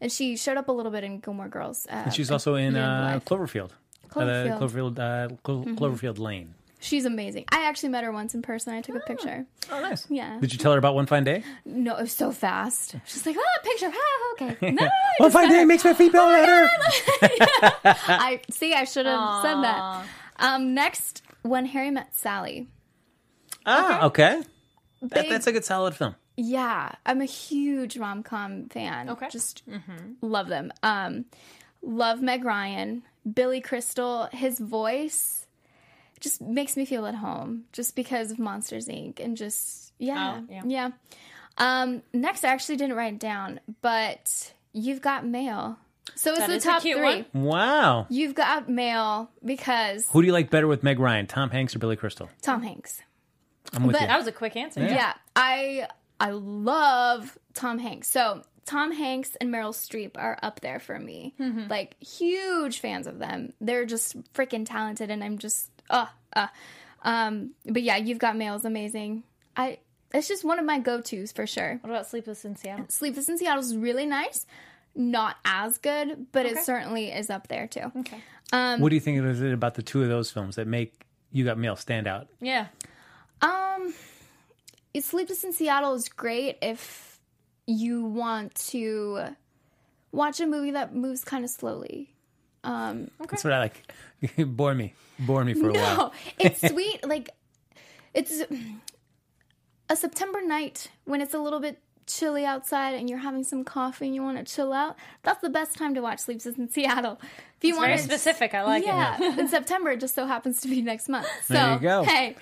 and 0.01 0.11
she 0.13 0.37
showed 0.37 0.57
up 0.57 0.69
a 0.69 0.73
little 0.73 0.93
bit 0.93 1.05
in 1.05 1.21
Gilmore 1.21 1.49
Girls. 1.49 1.87
Uh, 1.91 2.11
She's 2.11 2.31
also 2.31 2.55
in 2.55 2.77
uh, 2.77 3.13
Life. 3.15 3.25
Cloverfield. 3.25 3.71
Uh, 3.71 4.09
Cloverfield. 4.15 4.59
Cloverfield, 4.59 4.99
uh, 4.99 5.37
Clo- 5.43 5.65
Cloverfield 5.65 6.19
Lane. 6.19 6.55
She's 6.81 7.05
amazing. 7.05 7.45
I 7.51 7.65
actually 7.67 7.89
met 7.89 8.05
her 8.05 8.13
once 8.13 8.35
in 8.35 8.43
person. 8.43 8.73
I 8.73 8.81
took 8.81 8.95
a 8.95 9.01
picture. 9.01 9.45
Oh, 9.71 9.81
nice. 9.81 10.07
Yeah. 10.09 10.39
Did 10.41 10.53
you 10.53 10.61
tell 10.61 10.71
her 10.73 10.79
about 10.79 10.95
One 10.95 11.07
Fine 11.07 11.25
Day? 11.25 11.43
No, 11.67 11.97
it 11.97 12.03
was 12.03 12.13
so 12.13 12.31
fast. 12.31 12.95
She's 13.05 13.27
like, 13.27 13.35
oh, 13.37 13.59
picture. 13.65 13.91
Ah, 13.93 14.33
okay. 14.55 14.71
No, 14.73 14.87
I 14.87 14.91
One 15.19 15.31
Fine 15.33 15.49
Day 15.49 15.59
her. 15.59 15.67
makes 15.67 15.85
my 15.85 15.93
feet 15.93 16.13
feel 16.13 16.25
better. 16.27 16.69
I 17.85 18.41
see. 18.51 18.75
I 18.75 18.85
should 18.85 19.07
have 19.07 19.43
said 19.43 19.61
that. 19.63 20.05
Um, 20.37 20.73
next, 20.75 21.23
when 21.43 21.67
Harry 21.67 21.91
met 21.91 22.17
Sally. 22.17 22.69
Ah, 23.67 24.07
okay. 24.07 24.41
That, 25.03 25.11
Big- 25.23 25.31
that's 25.31 25.49
a 25.49 25.53
good 25.53 25.65
solid 25.65 25.97
film. 25.97 26.15
Yeah, 26.41 26.93
I'm 27.05 27.21
a 27.21 27.25
huge 27.25 27.97
rom 27.97 28.23
com 28.23 28.69
fan. 28.69 29.11
Okay. 29.11 29.29
just 29.29 29.65
love 30.23 30.47
them. 30.47 30.73
Um, 30.85 31.25
love 31.83 32.23
Meg 32.23 32.45
Ryan, 32.45 33.03
Billy 33.31 33.61
Crystal. 33.61 34.29
His 34.33 34.61
voice 34.61 35.47
just 36.21 36.41
makes 36.41 36.77
me 36.77 36.85
feel 36.85 37.07
at 37.07 37.17
home, 37.17 37.65
just 37.73 37.97
because 37.97 38.31
of 38.31 38.39
Monsters 38.39 38.87
Inc. 38.87 39.19
and 39.19 39.37
just 39.37 39.93
yeah, 39.99 40.39
Oh, 40.39 40.45
yeah. 40.49 40.63
yeah. 40.65 40.91
Um, 41.59 42.03
next, 42.13 42.45
I 42.45 42.51
actually 42.51 42.77
didn't 42.77 42.95
write 42.97 43.15
it 43.15 43.19
down, 43.19 43.59
but 43.83 44.53
you've 44.73 45.03
got 45.03 45.27
mail. 45.27 45.77
So 46.15 46.31
it's 46.31 46.39
That 46.41 46.51
the 46.51 46.61
top 46.61 46.83
three. 46.83 46.95
one. 46.95 47.27
Wow. 47.35 48.07
You've 48.11 48.35
got 48.37 48.69
mail 48.69 49.29
because 49.45 50.07
Who 50.13 50.23
do 50.23 50.27
you 50.27 50.33
like 50.33 50.51
better 50.51 50.69
with 50.69 50.85
Meg 50.85 51.01
Ryan, 51.01 51.27
Tom 51.27 51.51
Hanks 51.51 51.75
or 51.75 51.81
Billy 51.81 51.97
Crystal? 51.97 52.31
Tom 52.43 52.63
Hanks. 52.63 53.03
I'm 53.75 53.83
with 53.83 53.95
But- 53.95 54.03
you. 54.03 54.07
That 54.07 54.19
was 54.19 54.27
a 54.29 54.33
quick 54.33 54.55
answer. 54.57 54.81
Yeah. 54.81 55.15
I 55.37 55.89
I 56.21 56.31
love 56.31 57.39
Tom 57.55 57.79
Hanks. 57.79 58.09
So 58.09 58.43
Tom 58.67 58.93
Hanks 58.93 59.37
and 59.41 59.51
Meryl 59.53 59.73
Streep 59.73 60.13
are 60.17 60.39
up 60.43 60.61
there 60.61 60.81
for 60.81 60.99
me. 60.99 61.35
Like 61.69 61.97
huge 62.03 62.81
fans 62.81 63.07
of 63.07 63.19
them. 63.19 63.53
They're 63.61 63.87
just 63.87 64.21
freaking 64.33 64.67
talented, 64.67 65.11
and 65.11 65.23
I'm 65.25 65.39
just 65.39 65.71
uh 65.91 66.07
uh. 66.35 66.49
Um, 67.03 67.53
but 67.65 67.83
yeah, 67.83 67.97
you've 67.97 68.19
got 68.19 68.37
mail 68.37 68.57
is 68.57 68.65
amazing. 68.65 69.23
I 69.57 69.79
it's 70.13 70.27
just 70.29 70.45
one 70.45 70.59
of 70.59 70.65
my 70.65 70.79
go 70.81 71.01
tos 71.01 71.33
for 71.33 71.47
sure. 71.47 71.79
What 71.83 71.91
about 71.91 72.07
Sleepless 72.09 72.45
in 72.45 72.57
Seattle? 72.57 72.87
Sleepless 72.89 73.29
in 73.29 73.39
Seattle 73.39 73.61
is 73.63 73.77
really 73.77 74.07
nice. 74.07 74.47
Not 74.95 75.37
as 75.45 75.79
good, 75.79 76.27
but 76.33 76.45
Okay. 76.47 76.57
it 76.59 76.65
certainly 76.65 77.11
is 77.13 77.31
up 77.31 77.47
there 77.49 77.67
too. 77.69 77.93
Okay. 78.01 78.21
what 78.51 78.89
do 78.89 78.95
you 78.97 79.01
think 79.01 79.23
is 79.23 79.41
it 79.43 79.53
about 79.53 79.75
the 79.75 79.83
two 79.83 80.03
of 80.03 80.09
those 80.09 80.31
films 80.31 80.57
that 80.57 80.67
make 80.67 81.05
You 81.31 81.45
Got 81.45 81.59
Mail 81.59 81.77
stand 81.77 82.07
out? 82.09 82.27
Yeah. 82.41 82.67
Um, 83.43 83.95
Sleepless 84.99 85.45
in 85.45 85.53
Seattle 85.53 85.95
is 85.95 86.09
great 86.09 86.59
if 86.63 87.19
you 87.67 88.05
want 88.05 88.55
to 88.55 89.37
watch 90.13 90.41
a 90.41 90.47
movie 90.47 90.71
that 90.73 90.95
moves 90.95 91.25
kind 91.25 91.45
of 91.45 91.51
slowly. 91.51 92.15
Um, 92.65 93.11
okay, 93.21 93.29
That's 93.31 93.45
what 93.45 93.53
I 93.53 93.59
like. 93.59 93.93
Bore 94.39 94.75
me. 94.75 94.95
Bore 95.21 95.45
me 95.45 95.55
for 95.55 95.71
a 95.71 95.73
while. 95.73 95.97
No, 95.97 96.13
it's 96.39 96.61
sweet. 96.69 97.07
Like 97.07 97.31
it's 98.15 98.43
a 99.89 99.97
September 99.97 100.41
night 100.43 100.91
when 101.05 101.21
it's 101.21 101.35
a 101.35 101.39
little 101.39 101.61
bit 101.61 101.79
chilly 102.07 102.45
outside 102.47 102.95
and 102.95 103.09
you're 103.09 103.19
having 103.19 103.45
some 103.45 103.65
coffee 103.65 104.07
and 104.07 104.15
you 104.15 104.23
want 104.23 104.39
to 104.39 104.55
chill 104.55 104.73
out. 104.73 104.97
That's 105.23 105.41
the 105.43 105.51
best 105.51 105.77
time 105.77 105.95
to 105.95 106.01
watch 106.01 106.21
Sleepless 106.21 106.57
in 106.57 106.69
Seattle. 106.71 107.21
If 107.59 107.65
you 107.65 107.77
want 107.77 107.89
Very 107.89 107.99
to 107.99 108.05
specific. 108.05 108.55
I 108.55 108.63
like 108.63 108.85
yeah, 108.85 109.17
it. 109.21 109.39
in 109.39 109.49
September 109.49 109.91
it 109.91 110.01
just 110.01 110.15
so 110.15 110.27
happens 110.27 110.61
to 110.63 110.69
be 110.69 110.81
next 110.81 111.09
month. 111.09 111.27
So 111.45 111.55
There 111.55 111.73
you 111.75 111.79
go. 111.81 112.03
hey, 112.05 112.37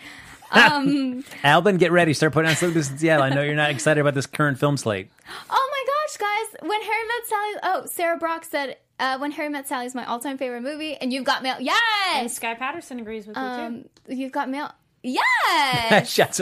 um, 0.50 1.24
Albin, 1.44 1.76
get 1.76 1.92
ready. 1.92 2.12
Start 2.14 2.32
putting 2.32 2.48
on 2.50 2.56
Sleepless 2.56 2.90
in 2.90 2.98
Seattle. 2.98 3.24
I 3.24 3.30
know 3.30 3.42
you're 3.42 3.54
not 3.54 3.70
excited 3.70 4.00
about 4.00 4.14
this 4.14 4.26
current 4.26 4.58
film 4.58 4.76
slate. 4.76 5.10
Oh 5.50 5.70
my 5.70 5.84
gosh, 5.86 6.16
guys! 6.18 6.68
When 6.68 6.80
Harry 6.82 7.06
Met 7.06 7.26
Sally, 7.26 7.52
oh 7.62 7.86
Sarah 7.86 8.16
Brock 8.16 8.44
said, 8.44 8.76
uh, 9.00 9.18
"When 9.18 9.32
Harry 9.32 9.48
Met 9.48 9.66
Sally 9.68 9.86
is 9.86 9.94
my 9.94 10.04
all-time 10.06 10.38
favorite 10.38 10.62
movie," 10.62 10.94
and 10.96 11.12
you've 11.12 11.24
got 11.24 11.42
mail. 11.42 11.56
Yes, 11.60 11.80
and 12.14 12.30
Sky 12.30 12.54
Patterson 12.54 13.00
agrees 13.00 13.26
with 13.26 13.36
you 13.36 13.42
too. 13.42 13.48
um, 13.48 13.84
you've 14.08 14.32
got 14.32 14.48
mail. 14.48 14.70
Yes, 15.02 16.10
Shots. 16.12 16.40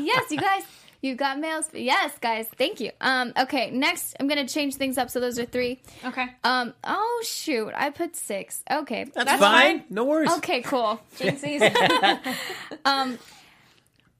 yes, 0.00 0.30
you 0.30 0.38
guys, 0.38 0.62
you've 1.02 1.18
got 1.18 1.38
mails. 1.38 1.68
Yes, 1.74 2.12
guys, 2.20 2.48
thank 2.56 2.80
you. 2.80 2.90
Um, 3.00 3.32
okay, 3.36 3.70
next 3.70 4.16
I'm 4.18 4.28
gonna 4.28 4.48
change 4.48 4.76
things 4.76 4.96
up. 4.96 5.10
So 5.10 5.20
those 5.20 5.38
are 5.38 5.44
three. 5.44 5.82
Okay. 6.04 6.26
Um, 6.44 6.72
oh 6.84 7.22
shoot, 7.26 7.72
I 7.76 7.90
put 7.90 8.16
six. 8.16 8.62
Okay, 8.70 9.04
That's, 9.04 9.26
That's 9.26 9.40
fine. 9.40 9.80
fine. 9.80 9.84
No 9.90 10.04
worries. 10.04 10.30
okay, 10.38 10.62
cool. 10.62 10.98
um, 12.86 13.18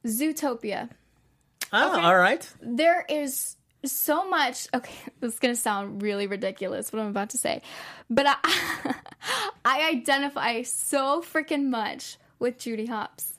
Zootopia. 0.06 0.90
Oh, 1.72 1.92
Okay. 1.96 2.04
all 2.04 2.16
right. 2.18 2.46
there 2.60 3.06
is 3.08 3.56
so 3.84 4.28
much 4.28 4.68
okay 4.74 4.94
this 5.20 5.32
is 5.34 5.38
going 5.40 5.52
to 5.54 5.60
sound 5.60 6.02
really 6.02 6.28
ridiculous 6.28 6.92
what 6.92 7.00
i'm 7.02 7.08
about 7.08 7.30
to 7.30 7.36
say 7.38 7.60
but 8.08 8.26
i 8.28 8.94
i 9.64 9.88
identify 9.90 10.62
so 10.62 11.20
freaking 11.20 11.64
much 11.68 12.16
with 12.38 12.58
judy 12.58 12.86
hopps 12.86 13.31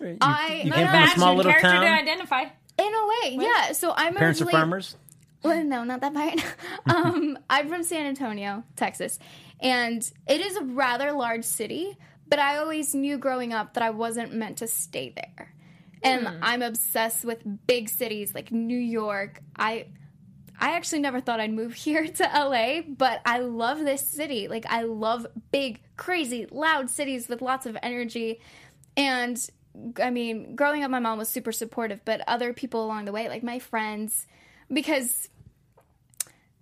You, 0.00 0.16
I- 0.20 0.62
you 0.64 0.70
No, 0.70 0.76
came 0.76 0.88
from 0.88 1.02
a 1.02 1.08
small 1.08 1.34
little 1.36 1.52
character 1.52 1.70
to 1.72 1.76
town. 1.86 1.98
identify. 1.98 2.42
in 2.78 2.94
a 2.94 3.06
way 3.06 3.38
yeah 3.40 3.72
so 3.72 3.92
i'm 3.96 4.14
Parents 4.14 4.40
are 4.40 4.44
originally 4.44 4.52
farmers. 4.52 4.96
well, 5.42 5.62
no 5.64 5.84
not 5.84 6.00
that 6.00 6.14
part 6.14 6.42
um 6.96 7.38
i'm 7.50 7.68
from 7.68 7.82
san 7.82 8.06
antonio 8.06 8.64
texas 8.76 9.18
and 9.60 10.10
it 10.26 10.40
is 10.40 10.56
a 10.56 10.64
rather 10.64 11.12
large 11.12 11.44
city 11.44 11.96
but 12.28 12.38
i 12.38 12.56
always 12.58 12.94
knew 12.94 13.18
growing 13.18 13.52
up 13.52 13.74
that 13.74 13.82
i 13.82 13.90
wasn't 13.90 14.32
meant 14.32 14.58
to 14.58 14.66
stay 14.66 15.12
there 15.14 15.52
and 16.02 16.26
i'm 16.42 16.62
obsessed 16.62 17.24
with 17.26 17.42
big 17.66 17.88
cities 17.90 18.34
like 18.34 18.50
new 18.50 18.78
york 18.78 19.42
i 19.56 19.86
I 20.62 20.72
actually 20.76 20.98
never 20.98 21.20
thought 21.22 21.40
I'd 21.40 21.54
move 21.54 21.72
here 21.86 22.06
to 22.06 22.22
LA, 22.22 22.82
but 22.86 23.22
I 23.24 23.38
love 23.38 23.78
this 23.78 24.06
city. 24.06 24.46
Like, 24.46 24.66
I 24.68 24.82
love 24.82 25.26
big, 25.50 25.80
crazy, 25.96 26.46
loud 26.50 26.90
cities 26.90 27.30
with 27.30 27.40
lots 27.40 27.64
of 27.64 27.78
energy. 27.82 28.42
And 28.94 29.38
I 30.02 30.10
mean, 30.10 30.56
growing 30.56 30.82
up, 30.82 30.90
my 30.90 30.98
mom 30.98 31.18
was 31.18 31.28
super 31.28 31.52
supportive, 31.52 32.00
but 32.04 32.22
other 32.26 32.52
people 32.52 32.84
along 32.84 33.04
the 33.04 33.12
way, 33.12 33.28
like 33.28 33.42
my 33.42 33.58
friends, 33.58 34.26
because 34.72 35.28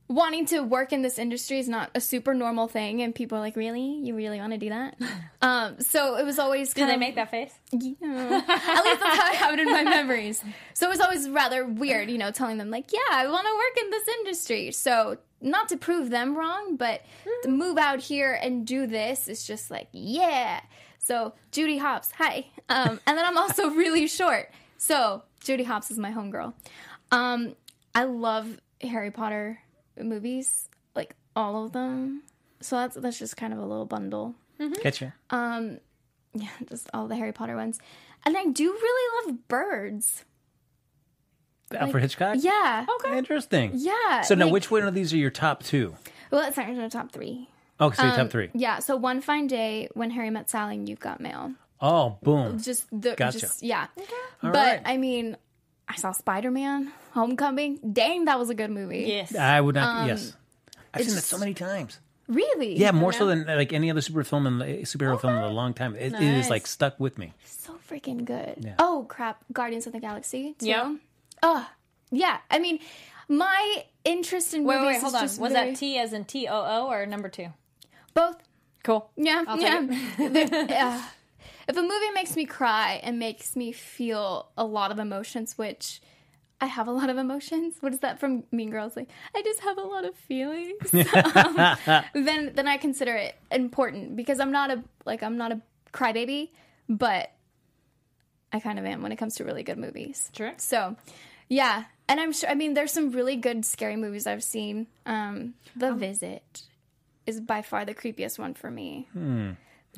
wanting 0.09 0.47
to 0.47 0.61
work 0.61 0.93
in 0.93 1.03
this 1.03 1.19
industry 1.19 1.59
is 1.59 1.69
not 1.69 1.91
a 1.95 2.01
super 2.01 2.33
normal 2.33 2.67
thing. 2.67 3.03
And 3.03 3.15
people 3.15 3.39
are 3.39 3.41
like, 3.41 3.57
really? 3.57 4.01
You 4.03 4.15
really 4.15 4.39
want 4.39 4.53
to 4.53 4.59
do 4.59 4.71
that? 4.71 4.97
um, 5.43 5.81
so 5.81 6.17
it 6.17 6.25
was 6.25 6.39
always 6.39 6.73
kind 6.75 6.89
they 6.89 6.95
of 6.95 7.01
make 7.01 7.15
that 7.17 7.31
face? 7.31 7.53
yeah. 7.73 8.43
At 8.49 8.85
least 8.85 9.01
that's 9.01 9.17
how 9.17 9.27
I 9.27 9.35
have 9.35 9.55
it 9.55 9.61
in 9.61 9.71
my 9.71 9.85
memories. 9.85 10.43
So 10.75 10.87
it 10.87 10.91
was 10.91 11.01
always 11.01 11.29
rather 11.29 11.67
weird, 11.67 12.11
you 12.11 12.19
know, 12.19 12.31
telling 12.31 12.59
them 12.59 12.71
like, 12.71 12.93
"Yeah, 12.93 12.99
I 13.11 13.27
want 13.29 13.47
to 13.47 13.55
work 13.55 13.85
in 13.85 13.91
this 13.91 14.09
industry." 14.09 14.73
So 14.73 15.19
not 15.41 15.69
to 15.69 15.77
prove 15.77 16.11
them 16.11 16.37
wrong, 16.37 16.77
but 16.77 17.03
to 17.43 17.49
move 17.49 17.79
out 17.79 18.01
here 18.01 18.33
and 18.35 18.67
do 18.67 18.87
this 18.87 19.29
is 19.29 19.47
just 19.47 19.71
like, 19.71 19.89
yeah. 19.93 20.61
So 21.09 21.33
Judy 21.53 21.79
Hopps, 21.79 22.13
hi. 22.13 22.49
Um, 22.69 23.01
and 23.07 23.17
then 23.17 23.25
I'm 23.25 23.39
also 23.39 23.71
really 23.83 24.07
short, 24.07 24.51
so 24.77 25.23
Judy 25.43 25.65
Hopps 25.65 25.91
is 25.91 25.97
my 25.99 26.11
homegirl. 26.13 26.53
Um, 27.11 27.57
I 27.95 28.05
love 28.05 28.61
Harry 28.83 29.11
Potter 29.11 29.59
movies, 29.99 30.69
like 30.95 31.17
all 31.35 31.65
of 31.65 31.73
them. 31.73 32.25
So 32.61 32.77
that's 32.77 32.95
that's 32.97 33.19
just 33.19 33.39
kind 33.39 33.55
of 33.55 33.59
a 33.59 33.65
little 33.65 33.87
bundle. 33.87 34.35
Catch 34.83 35.01
you. 35.01 35.13
Um, 35.31 35.79
yeah, 36.35 36.51
just 36.69 36.91
all 36.93 37.09
the 37.09 37.17
Harry 37.17 37.33
Potter 37.33 37.57
ones. 37.57 37.79
And 38.27 38.37
I 38.37 38.45
do 38.45 38.71
really 38.71 39.27
love 39.33 39.49
birds. 39.49 40.27
Alfred 41.75 42.03
Hitchcock. 42.03 42.37
Yeah. 42.41 42.85
Okay. 43.01 43.17
Interesting. 43.17 43.71
Yeah. 43.77 44.21
So 44.21 44.35
now, 44.35 44.45
like- 44.45 44.53
which 44.53 44.71
one 44.71 44.83
of 44.83 44.93
these 44.93 45.15
are 45.15 45.19
your 45.19 45.31
top 45.31 45.63
two? 45.63 45.97
Well, 46.31 46.47
it's 46.47 46.59
not 46.59 46.69
in 46.69 46.77
the 46.77 46.91
top 46.91 47.13
three. 47.13 47.49
Oh, 47.81 47.91
so 47.93 48.03
your 48.03 48.13
Um, 48.13 48.19
top 48.19 48.31
three. 48.31 48.51
Yeah. 48.55 48.79
So 48.81 48.97
one 48.97 49.21
fine 49.21 49.47
day 49.47 49.89
when 49.95 50.11
Harry 50.11 50.31
met 50.31 50.51
Sally, 50.51 50.75
and 50.77 50.89
you've 50.89 51.01
got 51.01 51.21
mail. 51.21 51.53
Oh, 51.81 52.19
boom. 52.23 52.59
Just 52.61 52.87
the 52.91 53.15
Gotcha. 53.15 53.39
just 53.39 53.63
yeah. 53.63 53.87
All 54.43 54.51
but 54.51 54.55
right. 54.55 54.83
I 54.85 54.97
mean, 54.97 55.37
I 55.89 55.95
saw 55.97 56.11
Spider 56.13 56.51
Man 56.51 56.91
Homecoming. 57.13 57.79
Dang, 57.93 58.25
that 58.25 58.39
was 58.39 58.51
a 58.51 58.55
good 58.55 58.71
movie. 58.71 59.05
Yes. 59.07 59.35
I 59.37 59.61
would 59.61 59.77
not. 59.77 60.09
yes, 60.09 60.35
I've 60.93 61.03
seen 61.03 61.11
Um, 61.11 61.15
that 61.17 61.23
so 61.23 61.39
many 61.39 61.55
times. 61.55 62.01
Really? 62.27 62.77
Yeah, 62.77 62.91
more 62.91 63.13
so 63.13 63.25
than 63.27 63.47
like 63.47 63.73
any 63.73 63.91
other 63.91 64.03
super 64.03 64.23
film 64.25 64.47
in 64.47 64.59
superhero 64.85 65.19
film 65.21 65.35
in 65.37 65.43
a 65.45 65.49
long 65.51 65.73
time. 65.73 65.95
It, 65.95 66.13
it 66.13 66.21
is 66.23 66.51
like 66.51 66.67
stuck 66.67 66.99
with 67.01 67.17
me. 67.17 67.33
So 67.45 67.79
freaking 67.89 68.25
good. 68.27 68.57
Yeah. 68.61 68.75
Oh 68.79 69.07
crap! 69.09 69.43
Guardians 69.53 69.87
of 69.87 69.95
the 69.95 70.01
Galaxy. 70.01 70.55
Yeah. 70.61 70.97
Oh 71.43 71.67
yeah. 72.11 72.39
I 72.51 72.59
mean, 72.59 72.81
my 73.29 73.85
interest 74.05 74.53
in 74.53 74.65
Wait, 74.65 74.75
movies 74.75 74.87
wait, 74.87 74.89
wait, 74.89 74.97
is 74.97 75.03
hold 75.05 75.15
on. 75.15 75.21
just 75.23 75.41
Was 75.41 75.53
very- 75.53 75.71
that 75.71 75.79
T 75.79 75.97
as 75.99 76.13
in 76.13 76.25
T 76.27 76.47
O 76.49 76.53
O 76.55 76.89
or 76.91 77.07
number 77.07 77.29
two? 77.31 77.49
Both? 78.19 78.37
Cool. 78.83 79.11
Yeah, 79.17 79.45
I'll 79.47 79.61
yeah. 79.61 79.81
yeah. 80.19 81.05
If 81.69 81.77
a 81.77 81.83
movie 81.83 82.11
makes 82.15 82.35
me 82.35 82.47
cry 82.47 82.99
and 83.03 83.19
makes 83.19 83.55
me 83.55 83.73
feel 83.73 84.49
a 84.57 84.65
lot 84.65 84.91
of 84.91 84.99
emotions, 84.99 85.59
which 85.59 86.01
I 86.63 86.67
have 86.67 86.89
a 86.89 86.93
lot 86.93 87.11
of 87.11 87.19
emotions. 87.19 87.75
What 87.81 87.93
is 87.93 88.01
that 88.01 88.19
from 88.19 88.45
Mean 88.51 88.71
Girls? 88.71 88.97
Like, 88.97 89.11
I 89.35 89.43
just 89.43 89.61
have 89.61 89.77
a 89.77 89.83
lot 89.83 90.07
of 90.07 90.15
feelings. 90.15 90.95
um, 91.35 91.77
then, 92.15 92.53
then 92.55 92.67
I 92.67 92.79
consider 92.79 93.15
it 93.15 93.37
important 93.51 94.17
because 94.17 94.41
I'm 94.41 94.51
not 94.51 94.71
a 94.71 94.83
like 95.05 95.23
I'm 95.23 95.37
not 95.37 95.53
a 95.53 95.61
crybaby, 95.93 96.49
but 96.89 97.31
I 98.51 98.61
kind 98.61 98.79
of 98.79 98.87
am 98.87 99.03
when 99.03 99.13
it 99.13 99.17
comes 99.17 99.37
to 99.37 99.45
really 99.45 99.63
good 99.63 99.77
movies. 99.77 100.31
Sure. 100.35 100.55
So, 100.57 100.97
yeah, 101.49 101.85
and 102.09 102.19
I'm 102.19 102.33
sure. 102.33 102.49
I 102.49 102.55
mean, 102.55 102.73
there's 102.73 102.93
some 102.93 103.11
really 103.13 103.37
good 103.37 103.67
scary 103.67 103.97
movies 103.97 104.27
I've 104.27 104.43
seen. 104.43 104.87
Um, 105.05 105.53
the 105.77 105.93
Visit 105.93 106.63
is 107.29 107.41
by 107.41 107.61
far 107.63 107.85
the 107.85 107.95
creepiest 107.95 108.39
one 108.39 108.55
for 108.55 108.71
me. 108.71 109.07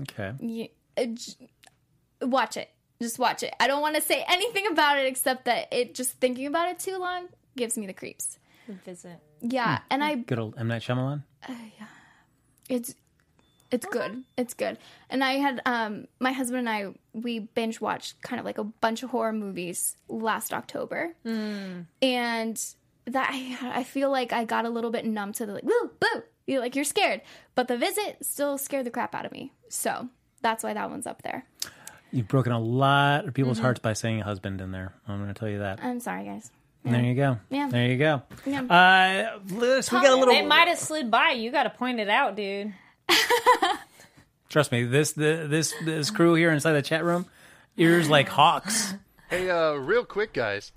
Okay. 0.00 0.32
Yeah, 0.40 0.66
uh, 0.96 1.04
j- 1.06 1.50
watch 2.22 2.56
it. 2.56 2.68
Just 3.00 3.18
watch 3.18 3.42
it. 3.42 3.54
I 3.58 3.66
don't 3.68 3.80
want 3.80 3.94
to 3.96 4.02
say 4.02 4.24
anything 4.28 4.66
about 4.66 4.98
it 4.98 5.06
except 5.06 5.44
that 5.46 5.72
it 5.72 5.94
just 5.94 6.12
thinking 6.20 6.46
about 6.46 6.68
it 6.68 6.78
too 6.78 6.98
long 6.98 7.28
gives 7.56 7.78
me 7.78 7.86
the 7.86 7.94
creeps. 7.94 8.38
Visit. 8.84 9.18
Yeah, 9.40 9.78
Hmm. 9.78 9.84
and 9.90 10.04
I 10.04 10.14
Good 10.16 10.38
old 10.38 10.54
M 10.58 10.68
Night 10.68 10.82
Shyamalan. 10.82 11.22
it's 12.68 12.94
it's 13.70 13.86
good. 13.86 14.24
It's 14.36 14.54
good. 14.54 14.78
And 15.08 15.22
I 15.24 15.32
had 15.34 15.60
um 15.64 16.06
my 16.18 16.32
husband 16.32 16.60
and 16.66 16.68
I 16.68 16.92
we 17.12 17.38
binge 17.40 17.80
watched 17.80 18.20
kind 18.22 18.38
of 18.40 18.44
like 18.46 18.58
a 18.58 18.64
bunch 18.64 19.02
of 19.02 19.10
horror 19.10 19.32
movies 19.32 19.96
last 20.08 20.52
October. 20.52 21.14
And 21.24 22.62
that 23.06 23.28
I, 23.32 23.80
I 23.80 23.84
feel 23.84 24.10
like 24.10 24.32
I 24.32 24.44
got 24.44 24.64
a 24.66 24.70
little 24.70 24.90
bit 24.90 25.04
numb 25.04 25.32
to 25.34 25.46
the 25.46 25.54
like 25.54 25.64
woo 25.64 25.90
boo. 25.98 26.22
You're 26.50 26.60
like 26.60 26.74
you're 26.74 26.84
scared. 26.84 27.20
But 27.54 27.68
the 27.68 27.76
visit 27.78 28.18
still 28.22 28.58
scared 28.58 28.84
the 28.86 28.90
crap 28.90 29.14
out 29.14 29.24
of 29.24 29.32
me. 29.32 29.52
So 29.68 30.08
that's 30.42 30.64
why 30.64 30.74
that 30.74 30.90
one's 30.90 31.06
up 31.06 31.22
there. 31.22 31.44
You've 32.12 32.26
broken 32.28 32.52
a 32.52 32.58
lot 32.58 33.26
of 33.28 33.34
people's 33.34 33.58
Mm-hmm. 33.58 33.64
hearts 33.66 33.78
by 33.80 33.92
saying 33.92 34.20
husband 34.20 34.60
in 34.60 34.72
there. 34.72 34.92
I'm 35.06 35.18
going 35.22 35.32
to 35.32 35.38
tell 35.38 35.48
you 35.48 35.60
that. 35.60 35.78
I'm 35.82 36.00
sorry 36.00 36.24
guys. 36.24 36.50
There 36.84 37.00
you 37.02 37.14
go. 37.14 37.38
Yeah. 37.50 37.68
There 37.70 37.86
you 37.86 37.98
go. 37.98 38.22
Yeah. 38.46 38.62
Uh, 38.62 39.38
Liz, 39.54 39.92
we 39.92 40.00
got 40.00 40.10
a 40.12 40.16
little. 40.16 40.32
They 40.34 40.44
might 40.44 40.66
have 40.66 40.78
slid 40.78 41.10
by. 41.10 41.30
You 41.32 41.50
got 41.52 41.64
to 41.64 41.70
point 41.70 42.00
it 42.00 42.08
out, 42.08 42.34
dude. 42.36 42.72
Trust 44.48 44.72
me, 44.72 44.84
this 44.84 45.12
the, 45.12 45.46
this 45.48 45.72
this 45.84 46.10
crew 46.10 46.34
here 46.34 46.50
inside 46.50 46.72
the 46.72 46.82
chat 46.82 47.04
room, 47.04 47.26
ears 47.76 48.08
like 48.08 48.28
hawks. 48.28 48.94
Hey, 49.28 49.48
uh, 49.48 49.74
real 49.74 50.04
quick, 50.04 50.32
guys. 50.32 50.72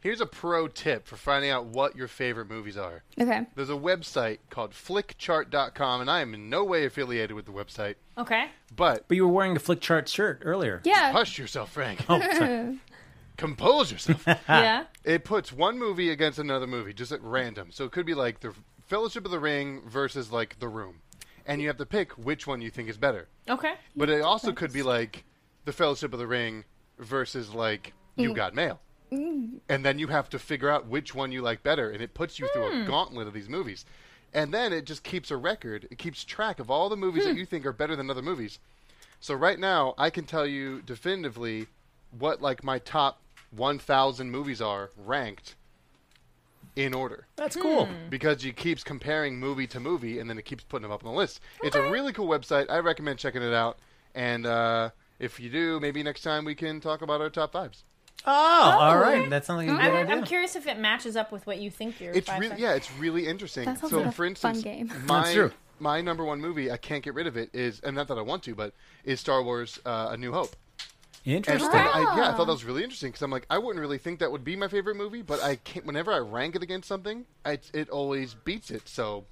Here's 0.00 0.20
a 0.22 0.26
pro 0.26 0.66
tip 0.66 1.06
for 1.06 1.16
finding 1.16 1.50
out 1.50 1.66
what 1.66 1.94
your 1.94 2.08
favorite 2.08 2.48
movies 2.48 2.76
are. 2.78 3.02
Okay. 3.20 3.46
There's 3.54 3.68
a 3.68 3.74
website 3.74 4.38
called 4.48 4.72
flickchart.com, 4.72 6.00
and 6.00 6.10
I 6.10 6.20
am 6.20 6.32
in 6.32 6.48
no 6.48 6.64
way 6.64 6.86
affiliated 6.86 7.32
with 7.32 7.44
the 7.44 7.52
website, 7.52 7.96
Okay. 8.16 8.46
but 8.74 9.06
But 9.08 9.16
you 9.16 9.26
were 9.26 9.32
wearing 9.32 9.56
a 9.56 9.60
flick 9.60 9.80
chart 9.80 10.08
shirt 10.08 10.40
earlier. 10.42 10.80
Yeah. 10.84 11.12
hush 11.12 11.38
yourself, 11.38 11.72
Frank. 11.72 12.04
Oh. 12.08 12.78
Compose 13.36 13.90
yourself. 13.90 14.24
yeah. 14.48 14.84
it 15.02 15.24
puts 15.24 15.50
one 15.50 15.78
movie 15.78 16.10
against 16.10 16.38
another 16.38 16.66
movie, 16.66 16.92
just 16.92 17.10
at 17.12 17.22
random. 17.22 17.68
So 17.70 17.84
it 17.84 17.92
could 17.92 18.04
be 18.04 18.12
like 18.14 18.40
the 18.40 18.52
Fellowship 18.86 19.24
of 19.24 19.30
the 19.30 19.38
Ring 19.38 19.82
versus 19.86 20.32
like 20.32 20.58
The 20.58 20.68
Room, 20.68 21.00
and 21.46 21.60
you 21.62 21.68
have 21.68 21.76
to 21.78 21.86
pick 21.86 22.12
which 22.12 22.46
one 22.46 22.60
you 22.60 22.70
think 22.70 22.88
is 22.88 22.96
better. 22.96 23.28
Okay. 23.48 23.74
But 23.96 24.10
it 24.10 24.20
also 24.22 24.52
could 24.52 24.72
be 24.72 24.82
like 24.82 25.24
the 25.64 25.72
Fellowship 25.72 26.12
of 26.12 26.18
the 26.18 26.26
Ring 26.26 26.64
versus 26.98 27.54
like 27.54 27.92
You 28.16 28.32
mm. 28.32 28.34
Got 28.34 28.54
Mail. 28.54 28.80
Mm. 29.12 29.60
And 29.68 29.84
then 29.84 29.98
you 29.98 30.08
have 30.08 30.28
to 30.30 30.38
figure 30.38 30.70
out 30.70 30.86
which 30.86 31.14
one 31.14 31.32
you 31.32 31.42
like 31.42 31.62
better, 31.62 31.90
and 31.90 32.00
it 32.00 32.14
puts 32.14 32.38
you 32.38 32.48
through 32.52 32.66
a 32.66 32.76
hmm. 32.82 32.86
gauntlet 32.86 33.26
of 33.26 33.34
these 33.34 33.48
movies. 33.48 33.84
And 34.32 34.54
then 34.54 34.72
it 34.72 34.84
just 34.84 35.02
keeps 35.02 35.30
a 35.30 35.36
record. 35.36 35.88
It 35.90 35.98
keeps 35.98 36.24
track 36.24 36.60
of 36.60 36.70
all 36.70 36.88
the 36.88 36.96
movies 36.96 37.24
that 37.24 37.32
hmm. 37.32 37.38
you 37.38 37.46
think 37.46 37.66
are 37.66 37.72
better 37.72 37.96
than 37.96 38.10
other 38.10 38.22
movies. 38.22 38.60
So 39.18 39.34
right 39.34 39.58
now, 39.58 39.94
I 39.98 40.10
can 40.10 40.24
tell 40.24 40.46
you 40.46 40.82
definitively 40.82 41.66
what 42.18 42.40
like 42.40 42.64
my 42.64 42.78
top 42.78 43.20
1,000 43.50 44.30
movies 44.30 44.62
are 44.62 44.90
ranked 44.96 45.56
in 46.76 46.94
order 46.94 47.26
That's 47.36 47.56
cool. 47.56 47.86
Hmm. 47.86 48.08
because 48.08 48.42
he 48.42 48.52
keeps 48.52 48.84
comparing 48.84 49.38
movie 49.38 49.66
to 49.68 49.80
movie 49.80 50.20
and 50.20 50.30
then 50.30 50.38
it 50.38 50.44
keeps 50.44 50.62
putting 50.64 50.82
them 50.82 50.92
up 50.92 51.04
on 51.04 51.12
the 51.12 51.18
list. 51.18 51.40
It's 51.62 51.76
a 51.76 51.90
really 51.90 52.12
cool 52.12 52.28
website. 52.28 52.70
I 52.70 52.78
recommend 52.78 53.18
checking 53.18 53.42
it 53.42 53.52
out. 53.52 53.78
And 54.14 54.46
uh, 54.46 54.90
if 55.18 55.40
you 55.40 55.50
do, 55.50 55.80
maybe 55.80 56.02
next 56.02 56.22
time 56.22 56.44
we 56.44 56.54
can 56.54 56.80
talk 56.80 57.02
about 57.02 57.20
our 57.20 57.30
top 57.30 57.52
fives. 57.52 57.84
Oh, 58.26 58.30
all 58.80 58.98
right. 58.98 59.28
That 59.30 59.44
sounds 59.44 59.58
like 59.58 59.68
a 59.68 59.70
good 59.72 59.80
I'm, 59.80 59.94
idea. 59.94 60.14
I'm 60.14 60.24
curious 60.24 60.56
if 60.56 60.66
it 60.66 60.78
matches 60.78 61.16
up 61.16 61.32
with 61.32 61.46
what 61.46 61.58
you 61.58 61.70
think 61.70 62.00
your 62.00 62.12
It's 62.12 62.28
five 62.28 62.40
really 62.40 62.54
are. 62.54 62.58
yeah, 62.58 62.74
it's 62.74 62.92
really 62.98 63.26
interesting. 63.26 63.64
That 63.64 63.78
sounds 63.78 63.90
so 63.90 63.98
like 63.98 64.06
a 64.06 64.12
for 64.12 64.24
fun 64.24 64.30
instance, 64.30 64.62
game. 64.62 64.92
my 65.06 65.22
That's 65.22 65.32
true. 65.32 65.52
my 65.78 66.00
number 66.00 66.24
one 66.24 66.40
movie, 66.40 66.70
I 66.70 66.76
can't 66.76 67.02
get 67.02 67.14
rid 67.14 67.26
of 67.26 67.36
it 67.36 67.50
is 67.54 67.80
and 67.80 67.96
not 67.96 68.08
that 68.08 68.18
I 68.18 68.22
want 68.22 68.42
to, 68.44 68.54
but 68.54 68.74
is 69.04 69.20
Star 69.20 69.42
Wars 69.42 69.78
uh, 69.86 70.08
A 70.12 70.16
New 70.16 70.32
Hope. 70.32 70.54
And 71.26 71.34
Interesting. 71.34 71.70
I, 71.70 72.14
yeah, 72.16 72.30
I 72.30 72.34
thought 72.36 72.46
that 72.46 72.52
was 72.52 72.64
really 72.64 72.82
interesting 72.82 73.10
because 73.10 73.20
I'm 73.22 73.30
like, 73.30 73.44
I 73.50 73.58
wouldn't 73.58 73.78
really 73.78 73.98
think 73.98 74.20
that 74.20 74.32
would 74.32 74.42
be 74.42 74.56
my 74.56 74.68
favorite 74.68 74.96
movie, 74.96 75.20
but 75.20 75.42
I 75.42 75.56
can't. 75.56 75.84
Whenever 75.84 76.10
I 76.12 76.18
rank 76.18 76.56
it 76.56 76.62
against 76.62 76.88
something, 76.88 77.26
I, 77.44 77.58
it 77.74 77.90
always 77.90 78.32
beats 78.32 78.70
it. 78.70 78.88
So, 78.88 79.26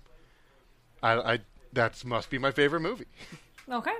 I, 1.02 1.12
I 1.34 1.38
that 1.72 2.04
must 2.04 2.28
be 2.28 2.36
my 2.36 2.50
favorite 2.50 2.80
movie. 2.80 3.06
Okay. 3.70 3.94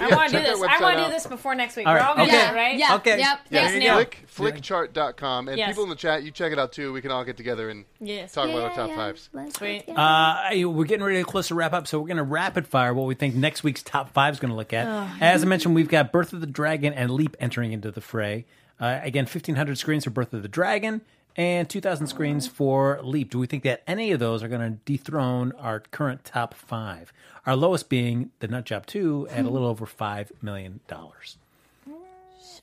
I 0.00 0.08
Yeah, 0.08 0.16
want 0.16 0.30
to 0.32 0.38
do 0.38 0.42
this. 0.42 0.60
I 0.62 0.80
want 0.82 0.98
to 0.98 1.04
do 1.04 1.10
this 1.10 1.26
before 1.26 1.54
next 1.54 1.76
week. 1.76 1.86
All 1.86 1.94
We're 1.94 2.00
all 2.00 2.16
going 2.16 2.28
to 2.28 2.34
Okay. 2.36 2.46
do 2.46 2.52
it, 2.52 2.56
right? 2.56 2.76
Yeah. 2.78 2.94
Okay. 2.96 3.18
Yep. 3.18 3.38
Yes, 3.50 3.72
Yes. 3.72 3.74
Neil. 3.78 3.94
Flick, 3.94 4.26
flickchart.com. 4.28 5.48
And 5.48 5.56
Yes. 5.58 5.68
people 5.70 5.84
in 5.84 5.90
the 5.90 5.96
chat, 5.96 6.22
you 6.22 6.30
check 6.30 6.52
it 6.52 6.58
out 6.58 6.72
too. 6.72 6.92
We 6.92 7.00
can 7.00 7.10
all 7.10 7.24
get 7.24 7.36
together 7.36 7.70
and 7.70 7.84
Yes. 8.00 8.32
talk 8.32 8.48
about 8.48 8.62
our 8.62 8.74
top 8.74 8.90
Yeah, 8.90 8.96
fives. 8.96 9.30
Sweet. 9.56 9.84
Uh, 9.88 10.68
we're 10.68 10.84
getting 10.84 11.04
ready 11.04 11.18
to 11.18 11.24
close 11.24 11.48
to 11.48 11.54
wrap 11.54 11.72
up, 11.72 11.86
so 11.86 11.98
we're 12.00 12.08
going 12.08 12.16
to 12.16 12.22
rapid 12.24 12.66
fire 12.66 12.92
what 12.92 13.06
we 13.06 13.14
think 13.14 13.34
next 13.34 13.62
week's 13.62 13.82
top 13.82 14.12
five 14.12 14.34
is 14.34 14.40
going 14.40 14.50
to 14.50 14.56
look 14.56 14.72
at. 14.72 14.86
As 15.20 15.42
I 15.42 15.46
mentioned, 15.46 15.74
we've 15.74 15.88
got 15.88 16.12
Birth 16.12 16.32
of 16.32 16.40
the 16.40 16.46
Dragon 16.46 16.92
and 16.92 17.10
Leap 17.10 17.36
entering 17.40 17.72
into 17.72 17.90
the 17.90 18.00
fray. 18.00 18.44
Uh, 18.80 18.98
again, 19.02 19.24
1,500 19.24 19.78
screens 19.78 20.04
for 20.04 20.10
Birth 20.10 20.32
of 20.34 20.42
the 20.42 20.48
Dragon 20.48 21.00
and 21.36 21.68
2,000 21.68 22.06
screens 22.06 22.46
for 22.46 22.98
Leap. 23.02 23.30
Do 23.30 23.38
we 23.38 23.46
think 23.46 23.62
that 23.64 23.82
any 23.86 24.10
of 24.12 24.20
those 24.20 24.42
are 24.42 24.48
going 24.48 24.60
to 24.72 24.78
dethrone 24.84 25.52
our 25.52 25.80
current 25.80 26.24
top 26.24 26.54
five? 26.54 27.12
Our 27.44 27.54
lowest 27.56 27.88
being 27.88 28.30
The 28.40 28.48
Nut 28.48 28.64
Job 28.64 28.86
2 28.86 29.28
at 29.30 29.44
a 29.44 29.48
little 29.50 29.68
over 29.68 29.86
$5 29.86 30.30
million. 30.42 30.80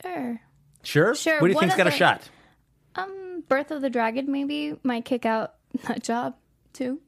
Sure. 0.02 0.42
Sure? 0.82 1.16
Sure, 1.16 1.40
What 1.40 1.48
do 1.48 1.52
you 1.52 1.56
one 1.56 1.62
think's 1.62 1.76
of 1.76 1.78
got 1.78 1.88
a 1.88 1.92
the- 1.92 1.96
shot? 1.96 2.30
Um, 2.96 3.44
Birth 3.48 3.72
of 3.72 3.82
the 3.82 3.90
Dragon 3.90 4.32
maybe 4.32 4.76
might 4.84 5.06
kick 5.06 5.26
out 5.26 5.54
that 5.88 6.04
job 6.04 6.36
too. 6.74 7.00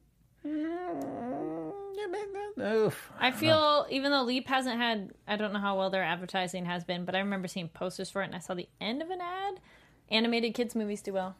Oof. 2.57 3.11
I 3.19 3.31
feel 3.31 3.85
even 3.89 4.11
though 4.11 4.23
Leap 4.23 4.47
hasn't 4.47 4.77
had, 4.77 5.11
I 5.27 5.35
don't 5.35 5.51
know 5.51 5.59
how 5.59 5.77
well 5.77 5.89
their 5.89 6.03
advertising 6.03 6.65
has 6.65 6.83
been, 6.85 7.03
but 7.03 7.13
I 7.15 7.19
remember 7.19 7.47
seeing 7.49 7.67
posters 7.67 8.09
for 8.09 8.21
it, 8.21 8.25
and 8.27 8.35
I 8.35 8.39
saw 8.39 8.53
the 8.53 8.69
end 8.79 9.01
of 9.01 9.09
an 9.09 9.19
ad. 9.21 9.59
Animated 10.11 10.53
kids 10.53 10.75
movies 10.75 11.01
do 11.01 11.13
well. 11.13 11.35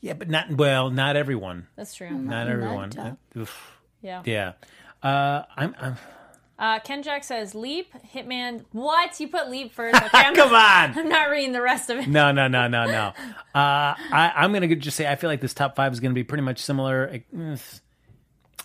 Yeah, 0.00 0.14
but 0.14 0.28
not, 0.28 0.50
well, 0.52 0.90
not 0.90 1.16
everyone. 1.16 1.66
That's 1.76 1.94
true. 1.94 2.10
Not 2.10 2.44
Nut 2.46 2.48
everyone. 2.48 2.90
Job. 2.90 3.18
Oof. 3.36 3.78
Yeah. 4.02 4.22
Yeah. 4.24 4.52
Uh, 5.02 5.42
I'm, 5.56 5.74
I'm 5.78 5.96
Uh, 6.58 6.78
Ken 6.80 7.02
Jack 7.02 7.24
says 7.24 7.54
Leap, 7.54 7.92
Hitman. 8.14 8.64
What? 8.72 9.18
You 9.20 9.28
put 9.28 9.50
Leap 9.50 9.72
first? 9.72 9.94
Okay, 10.02 10.08
I'm 10.18 10.34
Come 10.34 10.52
not, 10.52 10.90
on. 10.90 10.98
I'm 10.98 11.08
not 11.08 11.30
reading 11.30 11.52
the 11.52 11.60
rest 11.62 11.88
of 11.90 11.98
it. 11.98 12.08
No, 12.08 12.32
no, 12.32 12.48
no, 12.48 12.66
no, 12.68 12.86
no. 12.86 13.12
Uh, 13.54 13.94
I, 14.12 14.32
I'm 14.36 14.52
going 14.52 14.68
to 14.68 14.74
just 14.76 14.96
say 14.96 15.06
I 15.10 15.16
feel 15.16 15.28
like 15.28 15.40
this 15.40 15.52
top 15.54 15.74
five 15.76 15.92
is 15.92 16.00
going 16.00 16.12
to 16.12 16.14
be 16.14 16.22
pretty 16.24 16.42
much 16.42 16.60
similar. 16.60 17.10
Eh, 17.34 17.56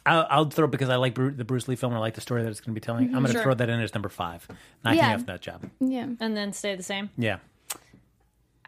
I'll, 0.05 0.27
I'll 0.29 0.49
throw 0.49 0.67
because 0.67 0.89
I 0.89 0.97
like 0.97 1.15
Bru- 1.15 1.31
the 1.31 1.43
Bruce 1.43 1.67
Lee 1.67 1.75
film. 1.75 1.91
and 1.93 1.97
I 1.97 2.01
like 2.01 2.13
the 2.13 2.21
story 2.21 2.43
that 2.43 2.49
it's 2.49 2.59
going 2.59 2.75
to 2.75 2.79
be 2.79 2.83
telling. 2.85 3.05
I'm 3.07 3.11
going 3.13 3.25
to 3.27 3.31
Sure. 3.31 3.43
throw 3.43 3.53
that 3.55 3.67
in 3.69 3.79
as 3.81 3.93
number 3.95 4.09
five. 4.09 4.47
Knocking 4.83 4.99
Yeah. 4.99 5.15
off 5.15 5.25
Nut 5.27 5.41
Job. 5.41 5.69
Yeah. 5.79 6.07
And 6.19 6.37
then 6.37 6.53
stay 6.53 6.75
the 6.75 6.83
same. 6.83 7.09
Yeah. 7.17 7.37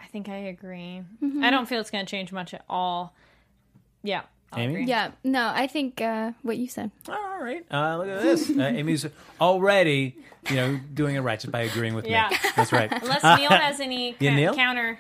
I 0.04 0.08
think 0.08 0.30
I 0.30 0.36
agree. 0.38 1.02
Mm-hmm. 1.24 1.44
I 1.44 1.50
don't 1.50 1.68
feel 1.68 1.80
it's 1.82 1.92
going 1.92 2.06
to 2.06 2.10
change 2.10 2.32
much 2.32 2.54
at 2.54 2.64
all. 2.70 3.14
Yeah. 4.04 4.22
I'll 4.54 4.60
Amy? 4.60 4.74
agree. 4.74 4.86
Yeah. 4.86 5.12
No, 5.24 5.52
I 5.54 5.68
think 5.68 6.00
uh, 6.02 6.32
what 6.42 6.58
you 6.58 6.68
said. 6.68 6.92
All 7.10 7.40
right. 7.42 7.66
Uh, 7.72 7.98
look 7.98 8.08
at 8.08 8.22
this. 8.22 8.50
Uh, 8.50 8.62
Amy's 8.64 9.06
already, 9.42 10.16
you 10.50 10.56
know, 10.56 10.80
doing 10.94 11.16
it 11.16 11.20
right 11.20 11.40
just 11.40 11.52
by 11.52 11.62
agreeing 11.62 11.94
with 11.96 12.06
me. 12.06 12.12
Yeah. 12.12 12.30
me. 12.30 12.38
That's 12.56 12.72
right. 12.72 12.92
Unless 13.02 13.24
Neil 13.40 13.50
has 13.52 13.80
any 13.80 14.16
Yeah, 14.20 14.36
Neil? 14.36 14.54
counter. 14.56 15.00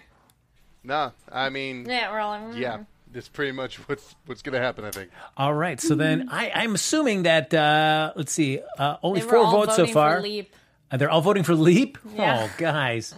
Nah, 0.83 1.11
I 1.31 1.49
mean, 1.49 1.85
yeah, 1.85 2.01
Yeah, 2.01 2.11
we're 2.11 2.19
all 2.19 2.31
like, 2.31 2.55
mm. 2.55 2.85
that's 3.11 3.27
pretty 3.29 3.51
much 3.51 3.77
what's 3.89 4.15
what's 4.25 4.41
going 4.41 4.53
to 4.53 4.59
happen. 4.61 4.85
I 4.85 4.91
think. 4.91 5.11
All 5.35 5.53
right. 5.53 5.79
So 5.81 5.95
then 5.95 6.29
I, 6.31 6.51
I'm 6.53 6.75
assuming 6.75 7.23
that, 7.23 7.53
uh, 7.53 8.13
let's 8.15 8.31
see, 8.31 8.61
uh, 8.77 8.97
only 9.03 9.19
They 9.21 9.25
were 9.25 9.31
four 9.31 9.39
all 9.45 9.51
votes 9.51 9.75
so 9.75 9.83
voting 9.83 9.93
far. 9.93 10.21
Uh, 10.91 10.97
They're 10.97 11.09
all 11.09 11.21
voting 11.21 11.43
for 11.43 11.55
Leap? 11.55 11.97
Yeah. 12.15 12.47
Oh, 12.49 12.55
guys. 12.57 13.13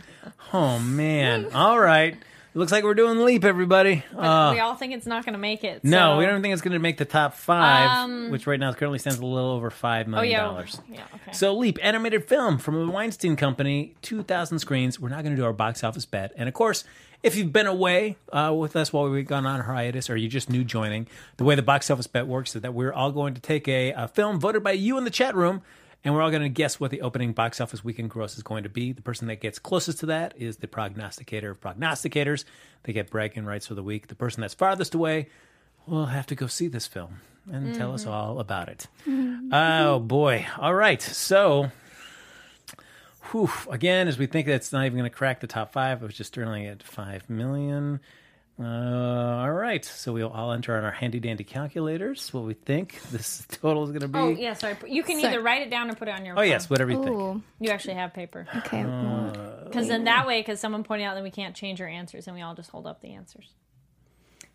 Oh, 0.54 0.80
man. 0.80 1.52
All 1.54 1.80
right. 1.80 2.18
Looks 2.56 2.72
like 2.72 2.84
we're 2.84 2.96
doing 2.96 3.20
Leap, 3.24 3.46
everybody. 3.46 4.04
Uh, 4.18 4.50
we 4.54 4.60
all 4.60 4.74
think 4.74 4.94
it's 4.94 5.06
not 5.06 5.24
going 5.24 5.34
to 5.34 5.40
make 5.40 5.64
it. 5.64 5.84
no, 5.84 6.14
so- 6.14 6.18
we 6.18 6.26
don't 6.26 6.42
think 6.42 6.52
it's 6.54 6.64
going 6.64 6.74
to 6.74 6.80
make 6.80 6.98
the 6.98 7.06
top 7.06 7.36
five, 7.36 7.90
Um, 8.06 8.32
which 8.32 8.48
right 8.48 8.60
now 8.60 8.74
currently 8.74 8.98
stands 8.98 9.20
a 9.20 9.26
little 9.26 9.52
over 9.52 9.70
$5 9.70 10.08
million. 10.08 10.32
yeah. 10.32 10.64
Yeah. 10.92 11.04
Okay. 11.14 11.32
So, 11.32 11.54
Leap, 11.56 11.78
animated 11.84 12.26
film 12.26 12.58
from 12.58 12.88
the 12.88 12.92
Weinstein 12.92 13.36
Company, 13.36 13.94
2,000 14.02 14.58
screens. 14.60 15.00
We're 15.00 15.10
not 15.10 15.24
going 15.24 15.36
to 15.36 15.40
do 15.42 15.46
our 15.46 15.54
box 15.54 15.84
office 15.84 16.06
bet. 16.06 16.34
And 16.36 16.50
of 16.50 16.56
course, 16.56 16.84
if 17.22 17.36
you've 17.36 17.54
been 17.54 17.68
away 17.68 18.18
uh, 18.34 18.54
with 18.58 18.76
us 18.76 18.92
while 18.92 19.08
we've 19.08 19.28
gone 19.28 19.46
on 19.46 19.60
hiatus 19.62 20.10
or 20.10 20.18
you're 20.18 20.30
just 20.32 20.50
new 20.50 20.64
joining, 20.64 21.06
the 21.38 21.44
way 21.44 21.54
the 21.54 21.62
box 21.62 21.92
office 21.92 22.08
bet 22.08 22.26
works 22.26 22.56
is 22.56 22.64
that 22.64 22.74
we're 22.74 22.92
all 22.94 23.12
going 23.12 23.36
to 23.36 23.42
take 23.42 23.68
a, 23.68 23.92
a 23.92 24.08
film 24.08 24.40
voted 24.40 24.64
by 24.64 24.72
you 24.72 24.98
in 24.98 25.04
the 25.04 25.10
chat 25.12 25.36
room, 25.36 25.62
and 26.04 26.14
we're 26.14 26.22
all 26.22 26.30
going 26.30 26.44
to 26.44 26.50
guess 26.50 26.80
what 26.80 26.92
the 26.92 27.02
opening 27.02 27.34
box 27.34 27.60
office 27.60 27.84
weekend 27.84 28.10
gross 28.10 28.38
is 28.38 28.44
going 28.44 28.64
to 28.64 28.70
be. 28.70 28.92
The 28.92 29.02
person 29.02 29.28
that 29.28 29.42
gets 29.42 29.60
closest 29.60 30.00
to 30.00 30.06
that 30.08 30.34
is 30.38 30.58
the 30.58 30.68
prognosticator 30.68 31.52
of 31.52 31.60
prognosticators. 31.60 32.46
They 32.84 32.94
get 32.94 33.10
bragging 33.10 33.46
rights 33.46 33.68
for 33.68 33.76
the 33.76 33.84
week. 33.84 34.08
The 34.08 34.16
person 34.16 34.42
that's 34.42 34.54
farthest 34.54 34.96
away 34.96 35.28
will 35.86 36.08
have 36.08 36.26
to 36.28 36.36
go 36.36 36.48
see 36.48 36.68
this 36.68 36.88
film 36.88 37.20
and 37.52 37.76
tell 37.76 37.94
us 37.94 38.04
mm-hmm. 38.04 38.12
all 38.12 38.40
about 38.40 38.70
it. 38.70 38.88
Oh 39.52 40.00
boy! 40.00 40.46
All 40.60 40.76
right, 40.76 41.02
so. 41.02 41.72
Whew, 43.32 43.50
again, 43.72 44.08
as 44.08 44.20
we 44.20 44.28
think 44.28 44.46
that's 44.46 44.72
not 44.72 44.86
even 44.86 45.00
going 45.00 45.10
to 45.10 45.16
crack 45.16 45.40
the 45.40 45.48
top 45.48 45.72
five, 45.72 46.04
it 46.04 46.06
was 46.06 46.14
just 46.14 46.28
sterling 46.28 46.68
at 46.68 46.84
five 46.84 47.28
million. 47.28 48.00
Uh, 48.62 48.66
all 49.42 49.52
right, 49.54 49.86
so 49.86 50.12
we'll 50.12 50.28
all 50.30 50.52
enter 50.52 50.76
on 50.76 50.84
our 50.84 50.92
handy 50.92 51.20
dandy 51.22 51.46
calculators 51.46 52.34
what 52.34 52.44
we 52.44 52.54
think 52.54 53.02
this 53.10 53.46
total 53.62 53.86
is 53.86 53.92
going 53.92 54.02
to 54.02 54.08
be. 54.10 54.20
oh 54.20 54.28
yeah. 54.30 54.54
Sorry. 54.54 54.76
You 54.86 55.02
can 55.02 55.20
Sorry. 55.22 55.34
either 55.34 55.42
write 55.42 55.62
it 55.62 55.70
down 55.70 55.90
or 55.90 55.96
put 55.96 56.10
it 56.10 56.12
on 56.12 56.26
your. 56.26 56.34
Oh, 56.36 56.40
phone. 56.42 56.48
yes, 56.50 56.70
whatever 56.70 56.92
you 56.92 57.02
think. 57.02 57.16
Ooh. 57.16 57.42
You 57.62 57.70
actually 57.70 57.94
have 57.94 58.14
paper. 58.14 58.48
Okay. 58.58 58.82
Uh, 58.82 59.64
Because 59.64 59.88
then 59.88 60.04
that 60.06 60.28
way, 60.28 60.42
because 60.42 60.60
someone 60.60 60.84
pointed 60.84 61.06
out 61.06 61.16
that 61.16 61.24
we 61.24 61.32
can't 61.32 61.56
change 61.56 61.80
our 61.80 61.88
answers, 61.88 62.28
and 62.28 62.36
we 62.36 62.42
all 62.42 62.54
just 62.54 62.70
hold 62.70 62.86
up 62.86 63.00
the 63.02 63.14
answers. 63.14 63.48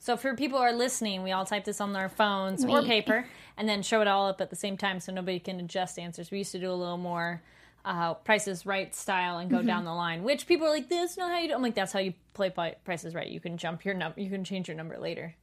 So 0.01 0.19
for 0.19 0.35
people 0.35 0.59
who 0.59 0.65
are 0.65 0.73
listening, 0.75 1.23
we 1.23 1.33
all 1.33 1.47
type 1.47 1.65
this 1.65 1.81
on 1.81 1.97
our 1.97 2.11
phones 2.11 2.63
or 2.63 2.83
paper, 2.83 3.27
and 3.57 3.67
then 3.67 3.83
show 3.83 4.03
it 4.03 4.07
all 4.07 4.27
up 4.29 4.39
at 4.43 4.51
the 4.51 4.57
same 4.57 4.77
time, 4.77 5.01
so 5.01 5.13
nobody 5.13 5.39
can 5.39 5.59
adjust 5.61 5.99
answers. 5.99 6.31
We 6.31 6.39
used 6.39 6.53
to 6.53 6.59
do 6.61 6.71
a 6.71 6.75
little 6.75 6.99
more 6.99 7.41
uh, 7.85 8.15
Prices 8.15 8.65
Right 8.65 8.95
style 8.95 9.39
and 9.39 9.51
go 9.51 9.63
down 9.63 9.85
the 9.85 9.93
line, 9.93 10.23
which 10.23 10.47
people 10.47 10.67
are 10.67 10.71
like, 10.71 10.89
"This 10.89 11.17
not 11.17 11.31
how 11.31 11.39
you 11.39 11.49
do." 11.49 11.55
I'm 11.55 11.63
like, 11.63 11.75
"That's 11.75 11.93
how 11.93 12.01
you 12.01 12.15
play 12.33 12.51
Pri- 12.51 12.77
Prices 12.85 13.15
Right. 13.15 13.29
You 13.29 13.41
can 13.41 13.57
jump 13.59 13.85
your 13.85 13.95
number, 13.95 14.21
you 14.21 14.31
can 14.31 14.45
change 14.45 14.69
your 14.69 14.77
number 14.77 14.99
later." 14.99 15.35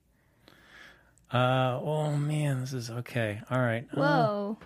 Uh, 1.32 1.80
oh 1.82 2.12
man, 2.18 2.62
this 2.62 2.74
is 2.74 2.90
okay. 2.90 3.40
All 3.50 3.60
right. 3.60 3.86
Uh, 3.94 4.00
Whoa. 4.00 4.58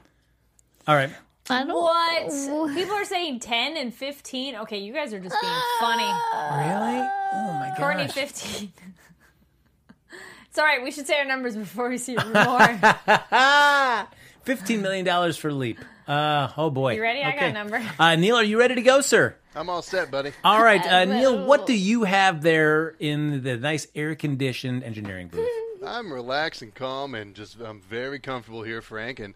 all 0.88 0.96
right. 0.96 1.12
I 1.50 1.64
don't. 1.64 1.76
What? 1.76 2.74
People 2.74 2.96
are 2.96 3.06
saying 3.06 3.40
10 3.40 3.78
and 3.78 3.94
15. 3.94 4.56
Okay, 4.56 4.80
you 4.80 4.92
guys 4.92 5.14
are 5.14 5.20
just 5.20 5.36
being 5.40 5.54
funny. 5.80 6.04
Really? 6.04 7.08
Oh 7.34 7.54
my 7.60 7.68
god. 7.70 7.78
Courtney 7.78 8.08
15. 8.08 8.74
it's 10.50 10.58
all 10.58 10.66
right. 10.66 10.82
We 10.82 10.90
should 10.90 11.06
say 11.06 11.20
our 11.20 11.26
numbers 11.26 11.56
before 11.56 11.88
we 11.88 12.00
see 12.00 12.16
more. 12.16 12.80
Fifteen 14.44 14.82
million 14.82 15.06
dollars 15.06 15.38
for 15.38 15.52
Leap. 15.52 15.80
Uh, 16.08 16.50
oh 16.58 16.70
boy. 16.70 16.94
You 16.96 17.02
ready? 17.02 17.24
I 17.24 17.32
got 17.32 17.44
a 17.50 17.54
number. 17.54 17.84
Uh, 18.00 18.16
Neil, 18.16 18.36
are 18.36 18.44
you 18.44 18.60
ready 18.60 18.76
to 18.76 18.82
go, 18.82 19.02
sir? 19.02 19.36
I'm 19.56 19.70
all 19.70 19.82
set, 19.82 20.12
buddy. 20.12 20.32
All 20.44 20.62
right, 20.64 20.86
uh, 20.86 21.06
Neil. 21.06 21.46
What 21.46 21.66
do 21.66 21.74
you 21.74 22.04
have 22.04 22.42
there 22.42 22.96
in 23.00 23.42
the 23.44 23.58
nice 23.58 23.88
air-conditioned 23.96 24.84
engineering 24.84 25.30
booth? 25.30 25.48
I'm 25.86 26.12
relaxed 26.12 26.62
and 26.62 26.74
calm 26.76 27.16
and 27.16 27.34
just 27.36 27.60
I'm 27.60 27.80
very 27.82 28.20
comfortable 28.20 28.64
here, 28.64 28.82
Frank. 28.82 29.20
And 29.20 29.34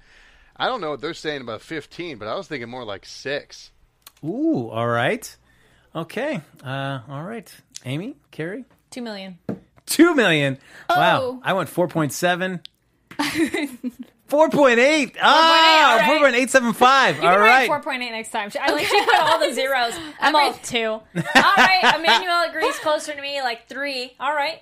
I 0.58 0.68
don't 0.68 0.82
know 0.82 0.90
what 0.92 1.02
they're 1.02 1.14
saying 1.14 1.42
about 1.42 1.62
15, 1.62 2.18
but 2.18 2.28
I 2.28 2.36
was 2.36 2.48
thinking 2.48 2.70
more 2.70 2.84
like 2.84 3.06
six. 3.06 3.72
Ooh, 4.24 4.68
all 4.70 4.88
right. 4.88 5.36
Okay. 5.96 6.42
Uh, 6.64 7.00
all 7.08 7.24
right. 7.24 7.52
Amy, 7.86 8.16
Kari, 8.32 8.66
2 8.92 9.02
million. 9.02 9.38
two 9.86 10.14
million. 10.16 10.58
Wow. 10.90 11.22
Oh. 11.22 11.42
I 11.44 11.54
went 11.54 11.70
four 11.70 11.88
point 11.88 12.12
seven. 12.14 12.60
Four 14.30 14.50
point 14.50 14.80
eight. 14.80 15.16
Ah, 15.22 15.92
all 15.92 15.98
right. 15.98 16.06
four 16.08 16.20
point 16.20 16.36
eight 16.36 16.50
seven 16.50 16.74
five. 16.74 17.18
You 17.18 17.24
All 17.28 17.34
can 17.36 17.42
right. 17.42 17.70
write 17.70 17.84
4.8 17.84 18.00
next 18.12 18.30
time. 18.30 18.52
I 18.62 18.72
like 18.72 18.86
she 18.86 19.04
put 19.06 19.20
all 19.20 19.40
the 19.40 19.54
zeros. 19.54 19.94
I'm 20.20 20.36
all 20.36 20.54
two. 20.54 20.86
All 20.88 21.04
right. 21.58 21.96
Emmanuel 21.98 22.44
agrees 22.50 22.78
closer 22.80 23.14
to 23.14 23.22
me, 23.22 23.42
like 23.42 23.68
three. 23.68 24.14
All 24.20 24.34
right. 24.34 24.62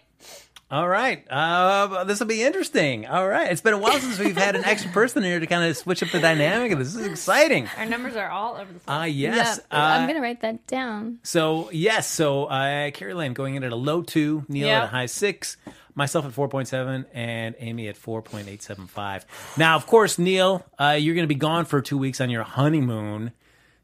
All 0.70 0.88
right. 0.88 1.24
Uh, 1.30 2.04
this 2.04 2.20
will 2.20 2.28
be 2.28 2.44
interesting. 2.44 3.06
All 3.08 3.26
right. 3.28 3.50
It's 3.50 3.62
been 3.62 3.74
a 3.74 3.78
while 3.78 3.98
since 4.00 4.20
we've 4.20 4.36
had 4.36 4.56
an 4.58 4.66
extra 4.66 4.92
person 4.92 5.24
here 5.24 5.40
to 5.40 5.48
kind 5.48 5.64
of 5.70 5.78
switch 5.78 6.04
up 6.04 6.10
the 6.10 6.20
dynamic 6.20 6.74
of 6.74 6.80
this. 6.80 6.94
This 6.94 7.04
is 7.04 7.08
exciting. 7.08 7.70
Our 7.78 7.86
numbers 7.86 8.18
are 8.18 8.30
all 8.30 8.56
over 8.56 8.66
the 8.74 8.80
place. 8.80 8.84
Ah, 8.88 9.06
Yeah, 9.06 9.36
yes. 9.36 9.60
I'm 9.72 10.04
Uh, 10.04 10.08
gonna 10.08 10.20
write 10.22 10.42
that 10.42 10.68
down. 10.68 11.20
So 11.24 11.70
yes, 11.72 12.10
so 12.10 12.46
uh, 12.46 12.92
Kari 12.92 13.14
Lane 13.14 13.34
going 13.34 13.56
in 13.56 13.64
at 13.64 13.72
a 13.72 13.78
low 13.78 14.02
two, 14.02 14.44
Neil 14.50 14.68
Yep. 14.68 14.78
at 14.78 14.84
a 14.84 14.88
high 14.88 15.06
six, 15.06 15.56
myself 15.98 16.26
at 16.26 16.32
four 16.32 16.48
point 16.48 16.68
seven, 16.70 17.06
and 17.14 17.56
Amy 17.60 17.90
at 17.90 17.98
four 17.98 18.22
point 18.22 18.48
eight 18.48 18.62
seven 18.62 18.88
five. 18.88 19.26
Now, 19.58 19.76
of 19.76 19.86
course, 19.88 20.18
Neil, 20.18 20.66
uh, 20.80 20.92
you're 21.00 21.16
going 21.16 21.24
to 21.28 21.34
be 21.34 21.36
gone 21.36 21.66
for 21.66 21.82
two 21.82 21.98
weeks 21.98 22.22
on 22.22 22.30
your 22.30 22.44
honeymoon. 22.44 23.32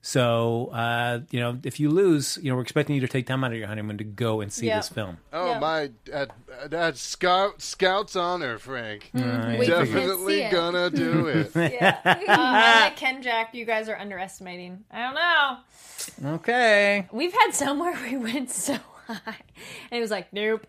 So 0.05 0.68
uh, 0.74 1.22
you 1.32 1.39
know, 1.39 1.57
if 1.64 1.80
you 1.80 1.89
lose, 1.89 2.38
you 2.41 2.49
know, 2.49 2.57
we're 2.57 2.61
expecting 2.61 2.93
you 2.95 2.99
to 3.01 3.07
take 3.07 3.26
time 3.26 3.41
out 3.45 3.53
of 3.53 3.57
your 3.57 3.68
honeymoon 3.68 3.97
to 3.99 4.03
go 4.03 4.41
and 4.41 4.51
see 4.51 4.66
Yep. 4.66 4.76
this 4.80 4.89
film. 4.89 5.18
Oh 5.32 5.51
Yeah. 5.51 5.59
my, 5.59 5.89
at, 6.11 6.30
at 6.74 6.97
scout 6.97 7.61
scout's 7.61 8.18
honor, 8.18 8.57
Frank. 8.57 9.09
We 9.14 9.22
Definitely 9.22 9.68
can't 9.68 10.20
see 10.28 10.41
it. 10.41 10.51
gonna 10.51 10.89
do 10.89 11.28
it. 11.55 11.55
Yeah. 11.55 11.99
Uh, 12.03 12.16
I 12.28 12.93
Ken 12.97 13.22
Jack. 13.22 13.55
You 13.55 13.64
guys 13.64 13.88
are 13.88 13.95
underestimating. 13.97 14.84
I 14.91 15.03
don't 15.03 15.16
know. 15.16 16.34
Okay. 16.36 17.07
We've 17.14 17.32
had 17.34 17.51
somewhere 17.51 17.97
we 18.11 18.18
went 18.18 18.49
so 18.51 18.76
high. 19.07 19.20
And 19.89 19.97
it 19.97 20.01
was 20.01 20.11
like, 20.11 20.34
nope. 20.34 20.68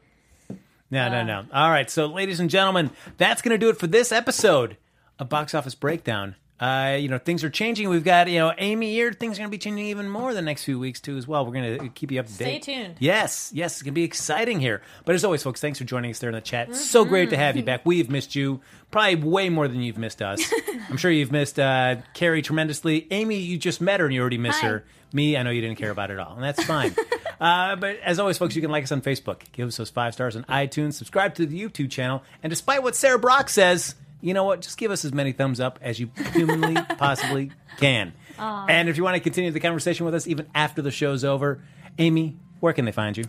No, 0.95 1.09
no, 1.09 1.25
no. 1.25 1.45
All 1.53 1.71
right, 1.71 1.91
so 1.91 2.07
ladies 2.07 2.39
and 2.39 2.49
gentlemen, 2.49 2.91
that's 3.19 3.43
going 3.43 3.51
to 3.51 3.59
do 3.59 3.69
it 3.69 3.77
for 3.77 3.89
this 3.89 4.13
episode 4.13 4.77
of 5.19 5.29
Box 5.29 5.53
Office 5.53 5.75
Breakdown. 5.75 6.37
Uh, 6.61 6.97
you 7.01 7.09
know, 7.09 7.19
things 7.19 7.43
are 7.43 7.51
changing. 7.51 7.89
We've 7.89 8.05
got, 8.05 8.29
you 8.31 8.39
know, 8.39 8.55
Amy 8.57 8.93
here. 8.93 9.13
Things 9.13 9.37
are 9.37 9.41
going 9.41 9.49
to 9.49 9.51
be 9.51 9.59
changing 9.59 9.87
even 9.87 10.09
more 10.09 10.33
the 10.33 10.41
next 10.41 10.63
few 10.63 10.79
weeks, 10.79 11.01
too, 11.01 11.17
as 11.17 11.27
well. 11.27 11.45
We're 11.45 11.53
going 11.53 11.79
to 11.81 11.89
keep 11.89 12.13
you 12.13 12.21
up 12.21 12.27
to 12.27 12.33
Stay 12.33 12.45
date. 12.45 12.63
Stay 12.63 12.75
tuned. 12.75 12.95
Yes, 13.01 13.51
yes, 13.53 13.73
it's 13.73 13.83
going 13.83 13.93
to 13.93 13.97
be 13.97 14.05
exciting 14.05 14.61
here. 14.61 14.81
But 15.05 15.17
as 15.17 15.25
always, 15.25 15.43
folks, 15.43 15.61
thanks 15.61 15.81
for 15.81 15.85
joining 15.85 16.13
us 16.13 16.21
there 16.21 16.31
in 16.31 16.35
the 16.35 16.41
chat. 16.41 16.77
So 16.77 17.05
great 17.05 17.31
to 17.31 17.37
have 17.37 17.57
you 17.57 17.65
back. 17.65 17.85
We've 17.85 18.09
missed 18.09 18.37
you 18.37 18.61
probably 18.93 19.17
way 19.17 19.49
more 19.49 19.67
than 19.67 19.83
you've 19.83 19.99
missed 19.99 20.23
us. 20.23 20.41
I'm 20.89 20.97
sure 20.97 21.11
you've 21.11 21.33
missed 21.33 21.59
uh, 21.59 21.97
Kari 22.15 22.41
tremendously. 22.41 23.09
Amy, 23.11 23.39
you 23.39 23.59
just 23.59 23.81
met 23.81 23.99
her 23.99 24.07
and 24.07 24.15
you 24.15 24.21
already 24.21 24.39
miss 24.39 24.61
Hi. 24.61 24.69
her. 24.69 24.85
Me, 25.15 25.37
I 25.37 25.43
know 25.43 25.51
you 25.51 25.61
didn't 25.61 25.79
care 25.79 25.91
about 25.91 26.11
it 26.11 26.15
at 26.15 26.21
all, 26.21 26.35
and 26.35 26.43
that's 26.43 26.63
fine. 26.65 26.95
uh, 27.41 27.77
but 27.77 27.99
as 28.01 28.19
always, 28.19 28.37
folks, 28.37 28.55
you 28.55 28.61
can 28.61 28.71
like 28.71 28.85
us 28.85 28.93
on 28.93 29.01
Facebook, 29.01 29.41
give 29.53 29.69
us 29.69 29.77
those 29.77 29.89
five 29.89 30.13
stars 30.13 30.37
on 30.37 30.45
iTunes, 30.45 30.95
subscribe 30.95 31.35
to 31.37 31.47
the 31.47 31.59
YouTube 31.59 31.91
channel, 31.91 32.23
and 32.43 32.51
despite 32.51 32.83
what 32.83 32.95
Sarah 32.97 33.19
Brock 33.19 33.49
says, 33.49 33.95
you 34.21 34.35
know 34.35 34.45
what? 34.45 34.61
Just 34.61 34.77
give 34.77 34.91
us 34.91 35.05
as 35.05 35.13
many 35.13 35.33
thumbs 35.33 35.61
up 35.61 35.79
as 35.81 36.01
you 36.01 36.11
humanly 36.33 36.75
possibly 36.99 37.53
can. 37.79 38.13
And 38.39 38.89
if 38.89 38.97
you 38.97 39.05
want 39.05 39.15
to 39.15 39.21
continue 39.21 39.51
the 39.51 39.61
conversation 39.61 40.05
with 40.05 40.15
us 40.15 40.27
even 40.27 40.47
after 40.55 40.83
the 40.83 40.91
show's 40.91 41.25
over, 41.25 41.61
Amy, 41.99 42.37
where 42.61 42.73
can 42.73 42.85
they 42.85 42.93
find 42.93 43.17
you? 43.17 43.25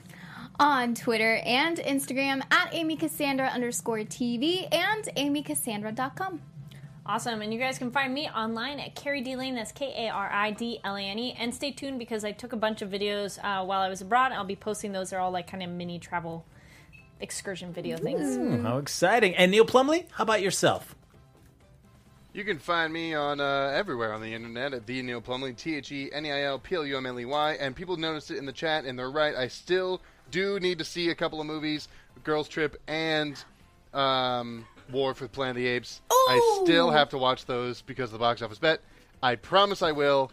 on 0.60 0.96
Twitter 0.96 1.42
and 1.46 1.78
Instagram 1.78 2.42
at 2.52 2.70
Amy 2.74 2.96
Cassandra 2.96 3.48
underscore 3.48 4.00
TV 4.00 4.74
and 4.74 5.04
amycassandra.com. 5.18 6.42
Awesome. 7.08 7.41
And 7.41 7.53
you 7.53 7.60
guys 7.60 7.78
can 7.78 7.91
find 7.91 8.12
me 8.12 8.30
online 8.30 8.80
at 8.80 8.95
Kari 8.95 9.22
D 9.22 9.36
Lane. 9.36 9.53
That's 9.53 9.72
K 9.72 10.08
A 10.08 10.10
R 10.10 10.32
I 10.32 10.51
D 10.51 10.80
L 10.84 10.95
A 10.95 11.01
N 11.01 11.20
E. 11.20 11.36
And 11.38 11.53
stay 11.53 11.72
tuned 11.72 11.99
because 11.99 12.24
I 12.24 12.32
took 12.32 12.51
a 12.51 12.58
bunch 12.58 12.82
of 12.82 12.89
videos 12.89 13.38
uh, 13.43 13.64
while 13.64 13.82
I 13.82 13.89
was 13.89 14.01
abroad. 14.01 14.32
I'll 14.32 14.43
be 14.43 14.56
posting 14.56 14.91
those. 14.91 15.12
They're 15.12 15.20
all 15.20 15.32
like 15.32 15.45
kind 15.45 15.62
of 15.62 15.70
mini 15.70 15.99
travel 15.99 16.45
excursion 17.20 17.72
video 17.72 17.97
things. 17.97 18.38
Ooh, 18.38 18.62
how 18.64 18.78
exciting. 18.80 19.36
And 19.36 19.51
Neil 19.51 19.66
Plumley, 19.66 20.08
how 20.14 20.24
about 20.24 20.41
yourself? 20.41 20.95
You 22.34 22.43
can 22.43 22.58
find 22.58 22.91
me 22.91 23.14
on 23.14 23.39
uh, 23.39 23.72
everywhere 23.74 24.12
on 24.12 24.22
the 24.22 24.34
internet 24.34 24.74
at 24.74 24.86
the 24.88 25.01
Neil 25.01 25.22
Plumley, 25.22 25.53
T 25.53 25.76
H 25.76 25.91
E 25.91 26.10
N 26.12 26.26
E 26.26 26.32
I 26.32 26.43
L 26.45 26.58
P 26.58 26.76
L 26.76 26.86
U 26.86 26.97
M 26.97 27.06
L 27.06 27.20
E 27.20 27.26
Y. 27.26 27.51
And 27.60 27.76
people 27.76 27.97
noticed 27.97 28.32
it 28.32 28.38
in 28.38 28.47
the 28.47 28.51
chat, 28.51 28.84
and 28.84 28.97
they're 28.97 29.12
right. 29.12 29.36
I 29.36 29.47
still 29.47 30.01
do 30.32 30.60
need 30.60 30.80
to 30.80 30.84
see 30.84 31.12
a 31.12 31.16
couple 31.16 31.39
of 31.39 31.45
movies, 31.45 31.88
Girls 32.24 32.47
Trip 32.47 32.82
and 32.88 33.41
um, 33.93 34.66
War 34.92 35.14
for 35.14 35.28
Planet 35.28 35.58
of 35.58 35.64
the 35.64 35.68
Apes. 35.68 36.02
I 36.10 36.60
still 36.64 36.92
have 36.92 37.10
to 37.10 37.18
watch 37.18 37.46
those 37.46 37.82
because 37.82 38.10
of 38.10 38.14
the 38.14 38.20
box 38.20 38.42
office 38.42 38.60
bet. 38.60 38.82
I 39.22 39.36
promise 39.36 39.82
I 39.82 39.92
will 39.92 40.32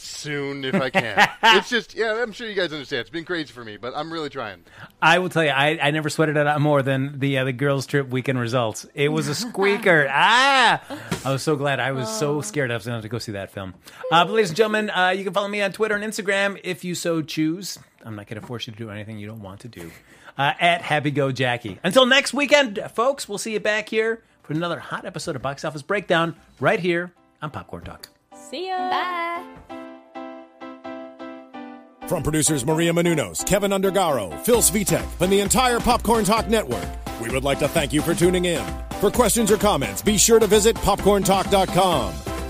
soon 0.00 0.64
if 0.64 0.74
I 0.74 0.90
can. 0.90 1.28
it's 1.42 1.68
just, 1.68 1.94
yeah, 1.94 2.22
I'm 2.22 2.32
sure 2.32 2.48
you 2.48 2.54
guys 2.54 2.72
understand. 2.72 3.02
It's 3.02 3.10
been 3.10 3.24
crazy 3.24 3.52
for 3.52 3.64
me, 3.64 3.76
but 3.76 3.92
I'm 3.94 4.12
really 4.12 4.30
trying. 4.30 4.64
I 5.00 5.18
will 5.18 5.28
tell 5.28 5.44
you, 5.44 5.50
I, 5.50 5.78
I 5.80 5.90
never 5.90 6.08
sweated 6.08 6.36
it 6.36 6.46
out 6.46 6.60
more 6.60 6.82
than 6.82 7.18
the 7.18 7.38
uh, 7.38 7.44
the 7.44 7.52
girls' 7.52 7.86
trip 7.86 8.08
weekend 8.08 8.38
results. 8.38 8.86
It 8.94 9.08
was 9.10 9.28
a 9.28 9.34
squeaker. 9.34 10.08
ah! 10.10 10.82
I 11.24 11.32
was 11.32 11.42
so 11.42 11.56
glad. 11.56 11.80
I 11.80 11.92
was 11.92 12.08
so 12.08 12.40
scared 12.40 12.70
I 12.70 12.74
was 12.74 12.86
going 12.86 12.92
to 12.92 12.96
have 12.96 13.02
to 13.02 13.08
go 13.08 13.18
see 13.18 13.32
that 13.32 13.50
film. 13.50 13.74
Uh, 14.10 14.24
but 14.24 14.32
ladies 14.32 14.50
and 14.50 14.56
gentlemen, 14.56 14.90
uh, 14.90 15.10
you 15.10 15.24
can 15.24 15.32
follow 15.32 15.48
me 15.48 15.62
on 15.62 15.72
Twitter 15.72 15.94
and 15.94 16.04
Instagram 16.04 16.60
if 16.64 16.84
you 16.84 16.94
so 16.94 17.22
choose. 17.22 17.78
I'm 18.04 18.16
not 18.16 18.26
going 18.26 18.40
to 18.40 18.46
force 18.46 18.66
you 18.66 18.72
to 18.72 18.78
do 18.78 18.90
anything 18.90 19.18
you 19.18 19.26
don't 19.26 19.42
want 19.42 19.60
to 19.60 19.68
do. 19.68 19.90
Uh, 20.38 20.52
at 20.58 20.82
Happy 20.82 21.10
Go 21.10 21.32
Jackie. 21.32 21.78
Until 21.84 22.06
next 22.06 22.32
weekend, 22.32 22.78
folks, 22.94 23.28
we'll 23.28 23.38
see 23.38 23.52
you 23.52 23.60
back 23.60 23.88
here 23.88 24.22
for 24.42 24.52
another 24.52 24.78
hot 24.78 25.04
episode 25.04 25.36
of 25.36 25.42
Box 25.42 25.64
Office 25.64 25.82
Breakdown 25.82 26.34
right 26.58 26.80
here 26.80 27.12
on 27.42 27.50
Popcorn 27.50 27.84
Talk. 27.84 28.08
See 28.34 28.68
ya. 28.68 28.90
Bye. 28.90 29.46
From 32.08 32.24
producers 32.24 32.66
Maria 32.66 32.92
Menounos, 32.92 33.46
Kevin 33.46 33.70
Undergaro, 33.70 34.36
Phil 34.40 34.58
Svitek, 34.58 35.06
and 35.20 35.32
the 35.32 35.40
entire 35.40 35.78
Popcorn 35.78 36.24
Talk 36.24 36.48
Network, 36.48 36.88
we 37.20 37.28
would 37.30 37.44
like 37.44 37.60
to 37.60 37.68
thank 37.68 37.92
you 37.92 38.02
for 38.02 38.14
tuning 38.14 38.46
in. 38.46 38.64
For 39.00 39.10
questions 39.10 39.50
or 39.52 39.56
comments, 39.56 40.02
be 40.02 40.18
sure 40.18 40.40
to 40.40 40.46
visit 40.48 40.74
popcorntalk.com. 40.76 42.29